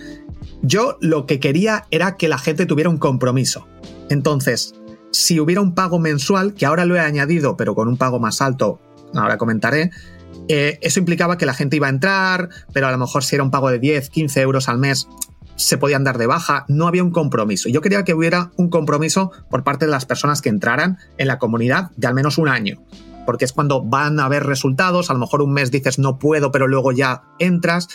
yo 0.62 0.98
lo 1.00 1.26
que 1.26 1.40
quería 1.40 1.86
era 1.90 2.16
que 2.16 2.28
la 2.28 2.38
gente 2.38 2.66
tuviera 2.66 2.90
un 2.90 2.98
compromiso. 2.98 3.68
Entonces, 4.08 4.74
si 5.10 5.38
hubiera 5.40 5.60
un 5.60 5.74
pago 5.74 5.98
mensual, 5.98 6.54
que 6.54 6.66
ahora 6.66 6.84
lo 6.84 6.96
he 6.96 7.00
añadido, 7.00 7.56
pero 7.56 7.74
con 7.74 7.88
un 7.88 7.96
pago 7.96 8.18
más 8.18 8.40
alto, 8.40 8.80
ahora 9.14 9.38
comentaré, 9.38 9.90
eh, 10.48 10.78
eso 10.82 10.98
implicaba 10.98 11.38
que 11.38 11.46
la 11.46 11.54
gente 11.54 11.76
iba 11.76 11.86
a 11.86 11.90
entrar, 11.90 12.48
pero 12.72 12.86
a 12.86 12.90
lo 12.90 12.98
mejor 12.98 13.24
si 13.24 13.36
era 13.36 13.44
un 13.44 13.50
pago 13.50 13.70
de 13.70 13.78
10, 13.78 14.10
15 14.10 14.40
euros 14.40 14.68
al 14.68 14.78
mes, 14.78 15.08
se 15.56 15.78
podían 15.78 16.04
dar 16.04 16.18
de 16.18 16.26
baja, 16.26 16.64
no 16.68 16.86
había 16.86 17.04
un 17.04 17.10
compromiso. 17.10 17.68
Yo 17.68 17.80
quería 17.80 18.04
que 18.04 18.14
hubiera 18.14 18.50
un 18.56 18.68
compromiso 18.68 19.32
por 19.50 19.64
parte 19.64 19.86
de 19.86 19.92
las 19.92 20.06
personas 20.06 20.42
que 20.42 20.48
entraran 20.48 20.98
en 21.18 21.28
la 21.28 21.38
comunidad 21.38 21.90
de 21.96 22.06
al 22.06 22.14
menos 22.14 22.38
un 22.38 22.48
año, 22.48 22.82
porque 23.26 23.44
es 23.44 23.52
cuando 23.52 23.82
van 23.82 24.18
a 24.18 24.24
haber 24.24 24.44
resultados, 24.44 25.10
a 25.10 25.12
lo 25.12 25.20
mejor 25.20 25.42
un 25.42 25.52
mes 25.52 25.70
dices 25.70 25.98
no 25.98 26.18
puedo, 26.18 26.50
pero 26.50 26.66
luego 26.66 26.92
ya 26.92 27.22
entras, 27.38 27.88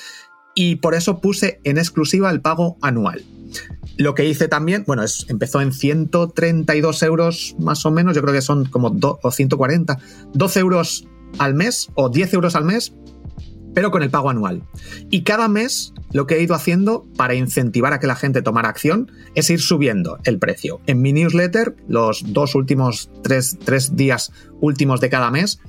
y 0.56 0.78
por 0.78 0.96
eso 0.96 1.20
puse 1.20 1.60
en 1.64 1.78
exclusiva 1.78 2.32
el 2.32 2.42
pago 2.42 2.78
anual. 2.82 3.24
Lo 3.98 4.14
que 4.14 4.26
hice 4.26 4.48
también, 4.48 4.84
bueno, 4.86 5.04
es, 5.04 5.26
empezó 5.30 5.62
en 5.62 5.72
132 5.72 7.04
euros 7.04 7.56
más 7.60 7.86
o 7.86 7.92
menos, 7.92 8.16
yo 8.16 8.22
creo 8.22 8.34
que 8.34 8.42
son 8.42 8.66
como 8.66 8.96
o 9.02 9.32
140, 9.32 9.98
12 10.34 10.60
euros 10.60 11.08
al 11.38 11.54
mes 11.54 11.90
o 11.96 12.10
10 12.10 12.34
euros 12.34 12.56
al 12.56 12.66
mes 12.66 12.94
pero 13.78 13.92
con 13.92 14.02
el 14.02 14.10
pago 14.10 14.32
anual. 14.32 14.64
Y 15.12 15.22
cada 15.22 15.48
mes 15.48 15.94
lo 16.12 16.26
que 16.26 16.38
he 16.38 16.42
ido 16.42 16.56
haciendo 16.56 17.06
para 17.16 17.36
incentivar 17.36 17.94
a 17.94 18.00
que 18.00 18.08
la 18.08 18.16
gente 18.16 18.42
tomara 18.42 18.70
acción 18.70 19.12
es 19.36 19.52
ir 19.52 19.62
subiendo 19.62 20.18
el 20.24 20.40
precio. 20.40 20.82
En 20.88 21.00
mi 21.04 21.14
newsletter, 21.14 21.76
los 21.88 22.34
dos 22.34 22.56
últimos, 22.56 23.12
tres, 23.22 23.96
días 23.96 24.32
últimos 24.62 25.00
de 25.00 25.10
cada 25.12 25.30
mes, 25.30 25.60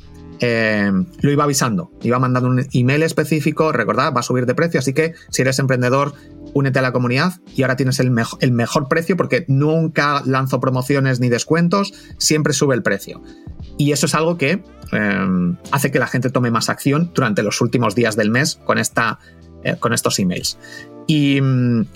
eh, 0.41 0.91
lo 1.21 1.31
iba 1.31 1.45
avisando, 1.45 1.93
iba 2.01 2.19
mandando 2.19 2.49
un 2.49 2.67
email 2.73 3.03
específico, 3.03 3.73
recordad, 3.73 4.15
va 4.15 4.21
a 4.21 4.23
subir 4.23 4.47
de 4.47 4.55
precio, 4.55 4.81
así 4.81 4.95
que 4.95 5.13
si 5.29 5.43
eres 5.43 5.59
emprendedor, 5.59 6.15
únete 6.55 6.79
a 6.79 6.83
la 6.83 6.93
comunidad 6.93 7.35
y 7.55 7.63
ahora 7.63 7.77
tienes 7.77 8.01
el, 8.01 8.11
mejor 8.11 8.89
precio 8.89 9.17
porque 9.17 9.45
nunca 9.49 10.23
lanzo 10.25 10.61
promociones 10.61 11.21
ni 11.21 11.29
descuentos, 11.29 11.93
siempre 12.19 12.53
sube 12.53 12.75
el 12.75 12.83
precio. 12.83 13.23
Y 13.77 13.93
eso 13.93 14.07
es 14.07 14.15
algo 14.15 14.37
que 14.37 14.63
em, 14.93 15.57
hace 15.71 15.91
que 15.91 15.99
la 15.99 16.07
gente 16.07 16.31
tome 16.31 16.51
más 16.51 16.69
acción 16.69 17.13
durante 17.15 17.43
los 17.43 17.61
últimos 17.61 17.95
días 17.95 18.17
del 18.17 18.31
mes 18.31 18.61
con, 18.65 18.79
esta, 18.79 19.19
eh, 19.63 19.77
con 19.79 19.93
estos 19.93 20.19
emails. 20.19 20.59
Y, 21.07 21.41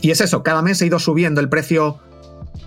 es 0.02 0.20
eso, 0.20 0.42
cada 0.42 0.62
mes 0.62 0.80
he 0.80 0.86
ido 0.86 0.98
subiendo 0.98 1.40
el 1.40 1.48
precio 1.48 1.98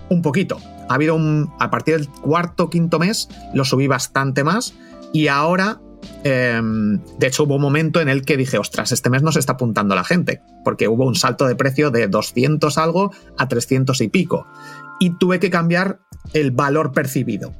un 0.08 0.22
poquito. 0.22 0.58
Ha 0.88 0.94
habido 0.94 1.16
un. 1.16 1.52
A 1.58 1.70
partir 1.70 1.96
del 1.96 2.08
cuarto, 2.08 2.70
quinto 2.70 3.00
mes, 3.00 3.28
lo 3.52 3.64
subí 3.64 3.88
bastante 3.88 4.44
más. 4.44 4.74
Y 5.12 5.26
ahora 5.26 5.80
em, 6.24 7.00
de 7.18 7.26
hecho, 7.26 7.44
hubo 7.44 7.56
un 7.56 7.62
momento 7.62 8.00
en 8.00 8.08
el 8.08 8.24
que 8.24 8.36
dije, 8.36 8.58
ostras, 8.58 8.92
este 8.92 9.10
mes 9.10 9.22
no 9.22 9.32
se 9.32 9.38
está 9.38 9.54
apuntando 9.54 9.94
la 9.94 10.04
gente, 10.04 10.40
porque 10.64 10.88
hubo 10.88 11.06
un 11.06 11.14
salto 11.14 11.46
de 11.46 11.56
precio 11.56 11.90
de 11.90 12.08
200 12.08 12.78
algo 12.78 13.12
a 13.38 13.48
300 13.48 14.00
y 14.00 14.08
pico. 14.08 14.46
Y 14.98 15.10
tuve 15.18 15.40
que 15.40 15.50
cambiar 15.50 16.00
el 16.32 16.50
valor 16.50 16.92
percibido 16.92 17.52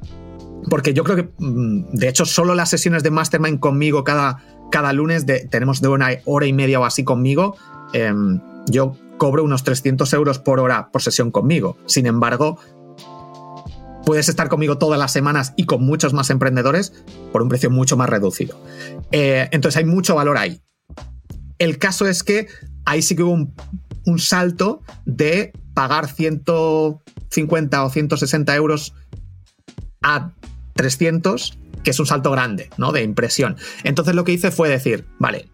porque 0.69 0.93
yo 0.93 1.03
creo 1.03 1.15
que, 1.15 1.29
mm, 1.37 1.91
de 1.93 2.09
hecho, 2.09 2.25
solo 2.25 2.55
las 2.55 2.69
sesiones 2.69 3.03
de 3.03 3.11
Mastermind 3.11 3.59
conmigo 3.59 4.03
cada, 4.03 4.43
cada 4.71 4.93
lunes, 4.93 5.25
tenemos 5.49 5.81
de 5.81 5.87
una 5.87 6.09
hora 6.25 6.45
y 6.45 6.53
media 6.53 6.79
o 6.79 6.85
así 6.85 7.03
conmigo, 7.03 7.55
em, 7.93 8.41
yo 8.69 8.95
cobro 9.17 9.43
unos 9.43 9.63
300 9.63 10.13
euros 10.13 10.39
por 10.39 10.59
hora 10.59 10.89
por 10.91 11.01
sesión 11.01 11.31
conmigo. 11.31 11.77
Sin 11.85 12.05
embargo, 12.05 12.59
puedes 14.07 14.29
estar 14.29 14.47
conmigo 14.47 14.77
todas 14.77 14.97
las 14.97 15.11
semanas 15.11 15.51
y 15.57 15.65
con 15.65 15.83
muchos 15.83 16.13
más 16.13 16.29
emprendedores 16.29 16.93
por 17.33 17.41
un 17.41 17.49
precio 17.49 17.69
mucho 17.69 17.97
más 17.97 18.09
reducido. 18.09 18.57
Eh, 19.11 19.49
entonces 19.51 19.79
hay 19.79 19.83
mucho 19.83 20.15
valor 20.15 20.37
ahí. 20.37 20.61
El 21.57 21.77
caso 21.77 22.07
es 22.07 22.23
que 22.23 22.47
ahí 22.85 23.01
sí 23.01 23.17
que 23.17 23.23
hubo 23.23 23.33
un, 23.33 23.53
un 24.05 24.17
salto 24.17 24.81
de 25.03 25.51
pagar 25.73 26.07
150 26.07 27.83
o 27.83 27.89
160 27.89 28.55
euros 28.55 28.93
a 30.01 30.31
300, 30.75 31.59
que 31.83 31.91
es 31.91 31.99
un 31.99 32.05
salto 32.05 32.31
grande, 32.31 32.69
¿no? 32.77 32.93
De 32.93 33.03
impresión. 33.03 33.57
Entonces 33.83 34.15
lo 34.15 34.23
que 34.23 34.31
hice 34.31 34.51
fue 34.51 34.69
decir, 34.69 35.05
vale, 35.19 35.49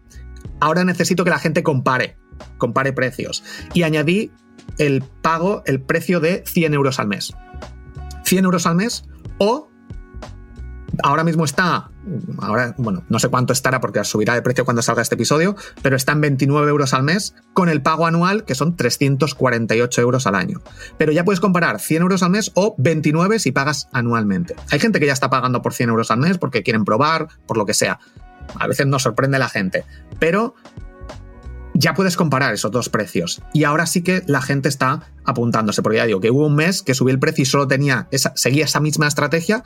ahora 0.60 0.84
necesito 0.84 1.24
que 1.24 1.30
la 1.30 1.40
gente 1.40 1.64
compare, 1.64 2.16
compare 2.58 2.92
precios. 2.92 3.42
Y 3.72 3.82
añadí 3.82 4.30
el 4.78 5.02
pago, 5.22 5.64
el 5.66 5.80
precio 5.80 6.20
de 6.20 6.44
100 6.46 6.74
euros 6.74 7.00
al 7.00 7.08
mes. 7.08 7.34
100 8.24 8.44
euros 8.44 8.66
al 8.66 8.76
mes 8.76 9.04
o 9.38 9.68
ahora 11.02 11.24
mismo 11.24 11.44
está, 11.44 11.90
ahora, 12.38 12.74
bueno, 12.78 13.04
no 13.08 13.18
sé 13.18 13.28
cuánto 13.28 13.52
estará 13.52 13.80
porque 13.80 14.02
subirá 14.04 14.34
de 14.34 14.42
precio 14.42 14.64
cuando 14.64 14.82
salga 14.82 15.02
este 15.02 15.14
episodio, 15.14 15.56
pero 15.82 15.96
está 15.96 16.12
en 16.12 16.20
29 16.20 16.68
euros 16.68 16.94
al 16.94 17.02
mes 17.02 17.34
con 17.52 17.68
el 17.68 17.82
pago 17.82 18.06
anual 18.06 18.44
que 18.44 18.54
son 18.54 18.76
348 18.76 20.00
euros 20.00 20.26
al 20.26 20.34
año. 20.34 20.60
Pero 20.98 21.12
ya 21.12 21.24
puedes 21.24 21.40
comparar 21.40 21.80
100 21.80 22.02
euros 22.02 22.22
al 22.22 22.30
mes 22.30 22.52
o 22.54 22.74
29 22.78 23.38
si 23.38 23.52
pagas 23.52 23.88
anualmente. 23.92 24.54
Hay 24.70 24.78
gente 24.78 25.00
que 25.00 25.06
ya 25.06 25.12
está 25.12 25.30
pagando 25.30 25.62
por 25.62 25.74
100 25.74 25.90
euros 25.90 26.10
al 26.10 26.18
mes 26.18 26.38
porque 26.38 26.62
quieren 26.62 26.84
probar, 26.84 27.28
por 27.46 27.56
lo 27.56 27.66
que 27.66 27.74
sea. 27.74 27.98
A 28.58 28.66
veces 28.66 28.86
nos 28.86 29.02
sorprende 29.02 29.38
la 29.38 29.48
gente, 29.48 29.84
pero 30.18 30.54
ya 31.74 31.94
puedes 31.94 32.16
comparar 32.16 32.54
esos 32.54 32.70
dos 32.70 32.88
precios. 32.88 33.42
Y 33.52 33.64
ahora 33.64 33.86
sí 33.86 34.02
que 34.02 34.22
la 34.26 34.40
gente 34.40 34.68
está 34.68 35.02
apuntándose, 35.24 35.82
porque 35.82 35.98
ya 35.98 36.06
digo 36.06 36.20
que 36.20 36.30
hubo 36.30 36.46
un 36.46 36.54
mes 36.54 36.82
que 36.82 36.94
subí 36.94 37.10
el 37.10 37.18
precio 37.18 37.42
y 37.42 37.46
solo 37.46 37.66
tenía 37.66 38.08
esa, 38.10 38.32
seguía 38.36 38.64
esa 38.64 38.80
misma 38.80 39.08
estrategia 39.08 39.64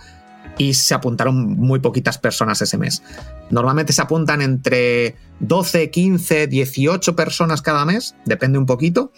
y 0.57 0.75
se 0.75 0.95
apuntaron 0.95 1.57
muy 1.57 1.79
poquitas 1.79 2.19
personas 2.19 2.61
ese 2.63 2.79
mes. 2.79 3.03
Normalmente 3.51 3.93
se 3.93 4.03
apuntan 4.03 4.41
entre 4.43 5.17
12, 5.41 5.91
15, 5.91 6.47
18 6.47 7.15
personas 7.15 7.63
cada 7.63 7.85
mes, 7.85 8.15
depende 8.25 8.59
un 8.59 8.67
poquito. 8.67 9.13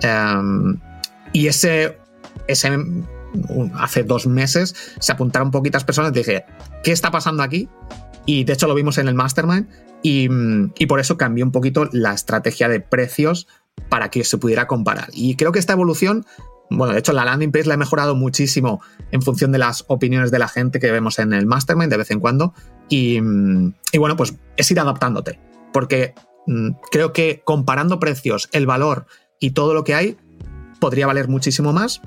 Em, 0.00 0.78
y 1.32 1.48
ese, 1.48 1.98
ese 2.46 2.70
hace 3.74 4.04
dos 4.04 4.26
meses 4.26 4.74
se 5.00 5.12
apuntaron 5.12 5.50
poquitas 5.50 5.84
personas. 5.84 6.12
Dije, 6.12 6.44
¿qué 6.82 6.92
está 6.92 7.10
pasando 7.10 7.42
aquí? 7.42 7.68
Y 8.24 8.44
de 8.44 8.54
hecho 8.54 8.66
lo 8.66 8.74
vimos 8.74 8.98
en 8.98 9.08
el 9.08 9.14
Mastermind 9.14 9.68
y, 10.08 10.86
por 10.86 11.00
eso 11.00 11.16
cambió 11.16 11.44
un 11.44 11.50
poquito 11.50 11.88
la 11.90 12.12
estrategia 12.12 12.68
de 12.68 12.78
precios 12.78 13.48
para 13.88 14.08
que 14.08 14.22
se 14.22 14.38
pudiera 14.38 14.68
comparar. 14.68 15.08
Y 15.12 15.34
creo 15.34 15.50
que 15.50 15.58
esta 15.58 15.72
evolución 15.72 16.24
bueno, 16.68 16.94
de 16.94 16.98
hecho, 16.98 17.12
la 17.12 17.24
landing 17.24 17.52
page 17.52 17.66
la 17.66 17.74
he 17.74 17.76
mejorado 17.76 18.16
muchísimo 18.16 18.80
en 19.12 19.22
función 19.22 19.52
de 19.52 19.58
las 19.58 19.84
opiniones 19.86 20.32
de 20.32 20.40
la 20.40 20.48
gente 20.48 20.80
que 20.80 20.90
vemos 20.90 21.20
en 21.20 21.32
el 21.32 21.46
mastermind 21.46 21.90
de 21.90 21.96
vez 21.96 22.10
en 22.10 22.18
cuando. 22.18 22.54
Y, 22.88 23.20
bueno, 23.20 24.16
pues 24.16 24.34
es 24.56 24.68
ir 24.72 24.80
adaptándote. 24.80 25.38
Porque 25.72 26.14
mm, 26.48 26.70
creo 26.90 27.12
que 27.12 27.42
comparando 27.44 28.00
precios, 28.00 28.48
el 28.50 28.66
valor 28.66 29.06
y 29.38 29.52
todo 29.52 29.74
lo 29.74 29.84
que 29.84 29.94
hay, 29.94 30.16
podría 30.80 31.06
valer 31.06 31.28
muchísimo 31.28 31.72
más. 31.72 32.00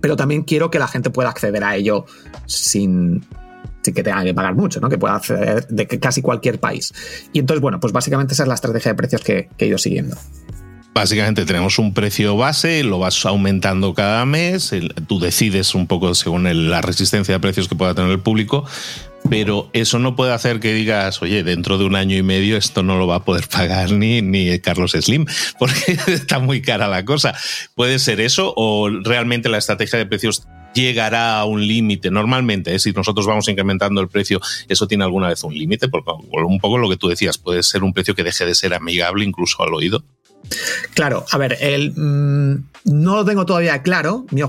Pero 0.00 0.16
también 0.16 0.42
quiero 0.42 0.72
que 0.72 0.80
la 0.80 0.88
gente 0.88 1.10
pueda 1.10 1.28
acceder 1.28 1.62
a 1.62 1.76
ello 1.76 2.06
sin, 2.46 3.24
sin 3.82 3.94
que 3.94 4.02
tenga 4.02 4.24
que 4.24 4.34
pagar 4.34 4.54
mucho, 4.54 4.80
¿no? 4.80 4.88
Que 4.88 4.98
pueda 4.98 5.16
acceder 5.16 5.66
de 5.68 5.86
casi 5.86 6.22
cualquier 6.22 6.60
país. 6.60 6.92
Y 7.32 7.38
entonces, 7.38 7.60
bueno, 7.60 7.80
pues 7.80 7.92
básicamente 7.92 8.34
esa 8.34 8.44
es 8.44 8.48
la 8.48 8.54
estrategia 8.54 8.92
de 8.92 8.96
precios 8.96 9.22
que, 9.22 9.48
que 9.56 9.64
he 9.64 9.68
ido 9.68 9.78
siguiendo. 9.78 10.16
Básicamente 10.92 11.44
tenemos 11.44 11.78
un 11.78 11.94
precio 11.94 12.36
base, 12.36 12.82
lo 12.82 12.98
vas 12.98 13.24
aumentando 13.24 13.94
cada 13.94 14.26
mes, 14.26 14.74
tú 15.06 15.20
decides 15.20 15.76
un 15.76 15.86
poco 15.86 16.14
según 16.16 16.70
la 16.70 16.82
resistencia 16.82 17.34
de 17.34 17.40
precios 17.40 17.68
que 17.68 17.76
pueda 17.76 17.94
tener 17.94 18.10
el 18.10 18.18
público, 18.18 18.64
pero 19.28 19.70
eso 19.72 20.00
no 20.00 20.16
puede 20.16 20.32
hacer 20.32 20.58
que 20.58 20.72
digas, 20.72 21.22
oye, 21.22 21.44
dentro 21.44 21.78
de 21.78 21.84
un 21.84 21.94
año 21.94 22.16
y 22.16 22.24
medio 22.24 22.56
esto 22.56 22.82
no 22.82 22.98
lo 22.98 23.06
va 23.06 23.16
a 23.16 23.24
poder 23.24 23.46
pagar 23.52 23.92
ni, 23.92 24.20
ni 24.20 24.58
Carlos 24.58 24.92
Slim, 24.92 25.26
porque 25.60 25.96
está 26.08 26.40
muy 26.40 26.60
cara 26.60 26.88
la 26.88 27.04
cosa. 27.04 27.34
¿Puede 27.76 28.00
ser 28.00 28.20
eso 28.20 28.52
o 28.56 28.90
realmente 28.90 29.48
la 29.48 29.58
estrategia 29.58 29.98
de 29.98 30.06
precios 30.06 30.42
llegará 30.74 31.38
a 31.38 31.44
un 31.44 31.66
límite? 31.66 32.10
Normalmente, 32.10 32.74
¿eh? 32.74 32.78
si 32.78 32.92
nosotros 32.92 33.26
vamos 33.26 33.48
incrementando 33.48 34.00
el 34.00 34.08
precio, 34.08 34.40
¿eso 34.68 34.86
tiene 34.86 35.04
alguna 35.04 35.28
vez 35.28 35.42
un 35.44 35.54
límite? 35.54 35.88
Porque 35.88 36.10
un 36.32 36.60
poco 36.60 36.78
lo 36.78 36.88
que 36.88 36.96
tú 36.96 37.08
decías, 37.08 37.38
puede 37.38 37.62
ser 37.62 37.82
un 37.82 37.92
precio 37.92 38.14
que 38.14 38.24
deje 38.24 38.44
de 38.44 38.54
ser 38.54 38.74
amigable 38.74 39.24
incluso 39.24 39.62
al 39.62 39.74
oído. 39.74 40.04
Claro, 40.94 41.24
a 41.30 41.38
ver, 41.38 41.56
el, 41.60 41.92
mm, 41.92 42.64
no 42.84 43.16
lo 43.16 43.24
tengo 43.24 43.46
todavía 43.46 43.82
claro. 43.82 44.26
Mi 44.30 44.42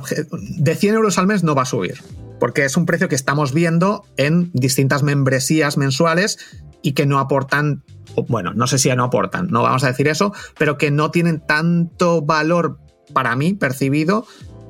de 0.57 0.75
100 0.75 0.95
euros 0.95 1.17
al 1.17 1.27
mes 1.27 1.43
no 1.43 1.55
va 1.55 1.63
a 1.63 1.65
subir, 1.65 2.01
porque 2.39 2.65
es 2.65 2.77
un 2.77 2.85
precio 2.85 3.09
que 3.09 3.15
estamos 3.15 3.53
viendo 3.53 4.05
en 4.17 4.51
distintas 4.53 5.03
membresías 5.03 5.77
mensuales 5.77 6.39
y 6.81 6.93
que 6.93 7.05
no 7.05 7.19
aportan, 7.19 7.83
bueno, 8.27 8.53
no 8.53 8.67
sé 8.67 8.79
si 8.79 8.89
no 8.89 9.03
aportan, 9.03 9.47
no 9.49 9.63
vamos 9.63 9.83
a 9.83 9.87
decir 9.87 10.07
eso, 10.07 10.33
pero 10.57 10.77
que 10.77 10.91
no 10.91 11.11
tienen 11.11 11.45
tanto 11.45 12.21
valor 12.21 12.79
para 13.13 13.35
mí 13.35 13.53
percibido 13.53 14.25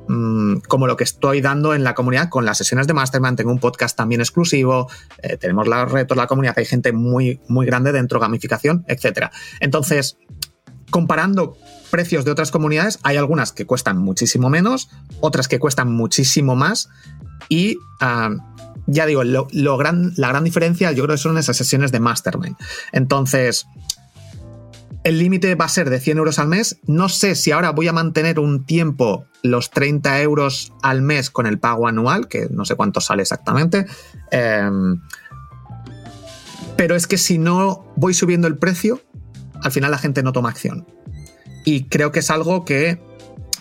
mm, 0.08 0.58
como 0.68 0.86
lo 0.86 0.96
que 0.96 1.04
estoy 1.04 1.40
dando 1.40 1.74
en 1.74 1.84
la 1.84 1.94
comunidad 1.94 2.28
con 2.28 2.44
las 2.44 2.58
sesiones 2.58 2.86
de 2.86 2.94
Mastermind. 2.94 3.36
Tengo 3.36 3.52
un 3.52 3.58
podcast 3.58 3.96
también 3.96 4.20
exclusivo, 4.20 4.88
eh, 5.22 5.36
tenemos 5.36 5.66
los 5.66 5.90
retos 5.90 6.16
la 6.16 6.26
comunidad, 6.26 6.54
hay 6.58 6.64
gente 6.64 6.92
muy, 6.92 7.40
muy 7.48 7.66
grande 7.66 7.92
dentro, 7.92 8.20
gamificación, 8.20 8.84
etc. 8.88 9.30
Entonces, 9.60 10.16
comparando 10.90 11.56
precios 11.90 12.24
de 12.24 12.30
otras 12.30 12.50
comunidades, 12.50 12.98
hay 13.02 13.16
algunas 13.16 13.52
que 13.52 13.66
cuestan 13.66 13.98
muchísimo 13.98 14.48
menos, 14.48 14.88
otras 15.20 15.48
que 15.48 15.58
cuestan 15.58 15.92
muchísimo 15.92 16.54
más 16.54 16.88
y 17.48 17.76
ah, 18.00 18.30
ya 18.86 19.06
digo, 19.06 19.24
lo, 19.24 19.76
gran, 19.76 20.12
la 20.16 20.28
gran 20.28 20.44
diferencia 20.44 20.92
yo 20.92 21.04
creo 21.04 21.14
que 21.14 21.22
son 21.22 21.38
esas 21.38 21.56
sesiones 21.56 21.92
de 21.92 22.00
Mastermind. 22.00 22.56
Entonces, 22.92 23.66
el 25.04 25.18
límite 25.18 25.54
va 25.54 25.64
a 25.64 25.68
ser 25.68 25.90
de 25.90 25.98
100 25.98 26.18
euros 26.18 26.38
al 26.38 26.48
mes. 26.48 26.78
No 26.86 27.08
sé 27.08 27.34
si 27.34 27.50
ahora 27.50 27.70
voy 27.70 27.88
a 27.88 27.92
mantener 27.92 28.38
un 28.38 28.64
tiempo 28.64 29.26
los 29.42 29.70
30 29.70 30.22
euros 30.22 30.72
al 30.82 31.02
mes 31.02 31.30
con 31.30 31.46
el 31.46 31.58
pago 31.58 31.88
anual, 31.88 32.28
que 32.28 32.48
no 32.50 32.64
sé 32.64 32.76
cuánto 32.76 33.00
sale 33.00 33.22
exactamente. 33.22 33.86
Em, 34.30 35.00
pero 36.76 36.94
es 36.94 37.06
que 37.06 37.18
si 37.18 37.38
no 37.38 37.84
voy 37.96 38.14
subiendo 38.14 38.46
el 38.46 38.56
precio, 38.56 39.00
al 39.62 39.72
final 39.72 39.90
la 39.90 39.98
gente 39.98 40.22
no 40.22 40.32
toma 40.32 40.50
acción. 40.50 40.86
Y 41.64 41.84
creo 41.84 42.12
que 42.12 42.20
es 42.20 42.30
algo 42.30 42.64
que 42.64 43.00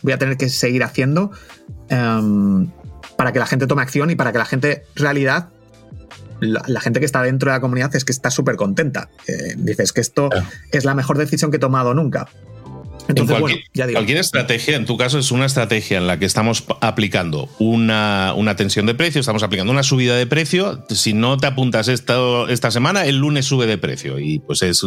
voy 0.03 0.13
a 0.13 0.17
tener 0.17 0.37
que 0.37 0.49
seguir 0.49 0.83
haciendo 0.83 1.31
em, 1.89 2.71
para 3.15 3.31
que 3.31 3.39
la 3.39 3.47
gente 3.47 3.67
tome 3.67 3.81
acción 3.81 4.09
y 4.11 4.15
para 4.15 4.31
que 4.31 4.37
la 4.37 4.45
gente, 4.45 4.83
en 4.95 5.03
realidad, 5.03 5.49
la, 6.41 6.81
gente 6.81 6.99
que 6.99 7.05
está 7.05 7.21
dentro 7.21 7.51
de 7.51 7.57
la 7.57 7.61
comunidad 7.61 7.95
es 7.95 8.03
que 8.03 8.11
está 8.11 8.31
súper 8.31 8.55
contenta. 8.55 9.09
Eh, 9.27 9.55
dices 9.57 9.93
que 9.93 10.01
esto 10.01 10.29
es 10.71 10.85
la 10.85 10.95
mejor 10.95 11.17
decisión 11.17 11.51
que 11.51 11.57
he 11.57 11.59
tomado 11.59 11.93
nunca. 11.93 12.27
Entonces, 13.07 13.39
cualquier, 13.39 13.63
ya 13.73 13.87
digo. 13.87 13.97
cualquier 13.97 14.19
estrategia, 14.19 14.75
en 14.75 14.85
tu 14.85 14.95
caso, 14.97 15.19
es 15.19 15.31
una 15.31 15.45
estrategia 15.45 15.97
en 15.97 16.07
la 16.07 16.19
que 16.19 16.25
estamos 16.25 16.63
aplicando 16.81 17.49
una, 17.59 18.33
tensión 18.55 18.85
de 18.85 18.93
precio, 18.93 19.19
estamos 19.19 19.43
aplicando 19.43 19.71
una 19.71 19.83
subida 19.83 20.15
de 20.15 20.27
precio. 20.27 20.85
Si 20.89 21.13
no 21.13 21.37
te 21.37 21.47
apuntas 21.47 21.87
esto, 21.87 22.47
esta 22.47 22.71
semana, 22.71 23.05
el 23.05 23.17
lunes 23.17 23.45
sube 23.45 23.65
de 23.65 23.77
precio. 23.77 24.19
Y 24.19 24.39
pues 24.39 24.61
es 24.61 24.83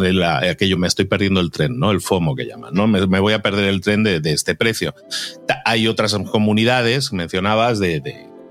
aquello, 0.49 0.77
me 0.77 0.87
estoy 0.87 1.05
perdiendo 1.05 1.39
el 1.39 1.51
tren, 1.51 1.77
¿no? 1.77 1.91
El 1.91 2.01
FOMO 2.01 2.35
que 2.35 2.45
llaman, 2.45 2.73
¿no? 2.73 2.87
Me, 2.87 3.19
voy 3.19 3.33
a 3.33 3.41
perder 3.41 3.65
el 3.65 3.81
tren 3.81 4.03
de, 4.03 4.21
este 4.25 4.55
precio. 4.55 4.95
Hay 5.65 5.87
otras 5.87 6.15
comunidades, 6.31 7.11
mencionabas, 7.13 7.79
de 7.79 8.01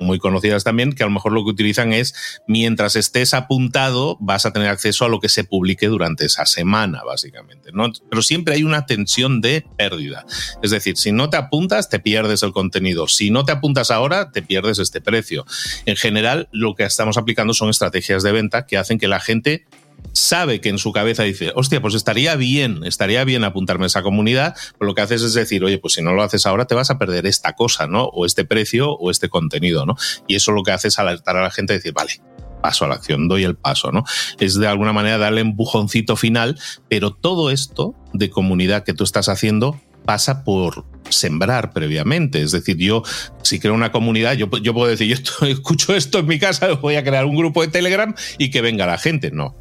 muy 0.05 0.19
conocidas 0.19 0.64
también, 0.64 0.93
que 0.93 1.03
a 1.03 1.07
lo 1.07 1.12
mejor 1.12 1.33
lo 1.33 1.45
que 1.45 1.51
utilizan 1.51 1.93
es 1.93 2.14
mientras 2.47 2.97
estés 2.97 3.35
apuntado 3.35 4.17
vas 4.21 4.47
a 4.47 4.53
tener 4.53 4.69
acceso 4.69 5.05
a 5.05 5.09
lo 5.09 5.21
que 5.21 5.29
se 5.29 5.45
publique 5.45 5.88
durante 5.88 6.27
esa 6.27 6.47
semana, 6.47 7.03
básicamente. 7.05 7.71
¿no? 7.73 7.90
Pero 8.09 8.23
siempre 8.23 8.55
hay 8.55 8.62
una 8.62 8.87
tensión 8.87 9.40
de 9.40 9.67
pérdida. 9.77 10.25
Es 10.62 10.71
decir, 10.71 10.97
si 10.97 11.12
no 11.12 11.31
te 11.31 11.37
apuntas, 11.37 11.88
te 11.88 11.99
pierdes 11.99 12.43
el 12.43 12.53
contenido. 12.53 13.09
Si 13.09 13.31
no 13.31 13.45
te 13.45 13.53
apuntas 13.53 13.90
ahora, 13.90 14.31
te 14.31 14.43
pierdes 14.43 14.79
este 14.79 15.01
precio. 15.01 15.45
En 15.87 15.97
general, 15.97 16.49
lo 16.53 16.75
que 16.75 16.85
estamos 16.85 17.19
aplicando 17.19 17.55
son 17.55 17.71
estrategias 17.71 18.23
de 18.23 18.33
venta 18.33 18.67
que 18.67 18.77
hacen 18.77 18.99
que 18.99 19.09
la 19.09 19.21
gente 19.21 19.67
sabe 20.12 20.61
que 20.61 20.69
en 20.69 20.79
su 20.79 20.93
cabeza 20.93 21.23
dice, 21.23 21.53
hostia, 21.55 21.81
pues 21.81 21.95
estaría 21.95 22.37
bien, 22.37 22.85
estaría 22.85 23.25
bien 23.25 23.45
apuntarme 23.45 23.85
a 23.85 23.87
esa 23.87 24.03
comunidad, 24.03 24.55
pero 24.79 24.88
lo 24.88 24.95
que 24.95 25.03
haces 25.03 25.23
es 25.23 25.35
decir, 25.35 25.64
oye, 25.64 25.79
pues 25.79 25.95
si 25.95 26.03
no 26.03 26.12
lo 26.12 26.23
haces 26.23 26.47
ahora 26.47 26.67
te 26.67 26.75
vas 26.75 26.90
a 26.90 26.99
perder 26.99 27.27
esta 27.27 27.55
cosa, 27.55 27.87
¿no? 27.87 28.05
O 28.05 28.27
este 28.27 28.45
precio 28.45 28.93
o 28.93 29.11
este 29.11 29.29
contenido, 29.29 29.87
¿no? 29.87 29.97
Y 30.27 30.37
eso 30.37 30.53
lo 30.53 30.62
que 30.62 30.73
hace 30.73 30.88
es 30.88 30.99
alertar 30.99 31.37
a 31.37 31.43
la 31.43 31.51
gente 31.51 31.75
y 31.75 31.77
decir, 31.77 31.93
vale, 31.93 32.21
paso 32.62 32.85
a 32.85 32.88
la 32.88 32.95
acción, 32.95 33.29
doy 33.29 33.45
el 33.45 33.57
paso, 33.57 33.93
¿no? 33.93 34.05
Es 34.38 34.55
de 34.55 34.67
alguna 34.67 34.93
manera 34.93 35.19
darle 35.19 35.40
empujoncito 35.40 36.17
final, 36.17 36.59
pero 36.88 37.12
todo 37.12 37.51
esto 37.51 37.95
de 38.12 38.31
comunidad 38.31 38.85
que 38.85 38.95
tú 38.95 39.05
estás 39.05 39.29
haciendo 39.29 39.81
pasa 40.05 40.45
por 40.45 40.87
sembrar 41.09 41.73
previamente. 41.73 42.43
Es 42.43 42.53
decir, 42.53 42.77
yo 42.77 43.03
si 43.43 43.59
creo 43.59 43.75
una 43.75 43.93
comunidad, 43.93 44.35
yo, 44.35 44.49
yo 44.62 44.75
puedo 44.75 44.88
decir, 44.88 45.14
yo 45.14 45.47
escucho 45.47 45.95
esto 45.95 46.19
en 46.21 46.27
mi 46.27 46.38
casa, 46.38 46.73
voy 46.75 46.97
a 46.97 47.05
crear 47.05 47.27
un 47.27 47.37
grupo 47.37 47.62
de 47.62 47.69
Telegram 47.69 48.14
y 48.38 48.51
que 48.51 48.61
venga 48.61 48.87
la 48.87 48.99
gente. 48.99 49.31
No, 49.31 49.55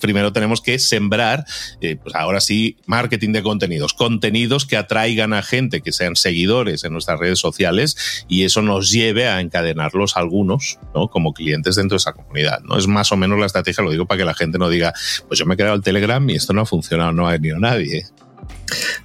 primero 0.00 0.32
tenemos 0.32 0.60
que 0.60 0.78
sembrar, 0.78 1.44
eh, 1.80 1.96
pues 1.96 2.14
ahora 2.14 2.40
sí, 2.40 2.76
marketing 2.86 3.32
de 3.32 3.42
contenidos, 3.42 3.94
contenidos 3.94 4.66
que 4.66 4.76
atraigan 4.76 5.32
a 5.32 5.42
gente, 5.42 5.80
que 5.80 5.92
sean 5.92 6.16
seguidores 6.16 6.84
en 6.84 6.92
nuestras 6.92 7.18
redes 7.18 7.38
sociales 7.38 8.24
y 8.28 8.44
eso 8.44 8.62
nos 8.62 8.90
lleve 8.90 9.28
a 9.28 9.40
encadenarlos 9.40 10.16
algunos, 10.16 10.78
¿no? 10.94 11.08
Como 11.08 11.32
clientes 11.32 11.76
dentro 11.76 11.96
de 11.96 11.98
esa 11.98 12.12
comunidad, 12.12 12.60
¿no? 12.60 12.76
Es 12.78 12.86
más 12.86 13.12
o 13.12 13.16
menos 13.16 13.38
la 13.38 13.46
estrategia, 13.46 13.84
lo 13.84 13.90
digo 13.90 14.06
para 14.06 14.18
que 14.18 14.24
la 14.24 14.34
gente 14.34 14.58
no 14.58 14.68
diga, 14.68 14.92
pues 15.26 15.38
yo 15.38 15.46
me 15.46 15.54
he 15.54 15.56
creado 15.56 15.76
el 15.76 15.82
Telegram 15.82 16.28
y 16.28 16.34
esto 16.34 16.52
no 16.52 16.62
ha 16.62 16.66
funcionado, 16.66 17.12
no 17.12 17.28
ha 17.28 17.32
venido 17.32 17.58
nadie. 17.58 18.06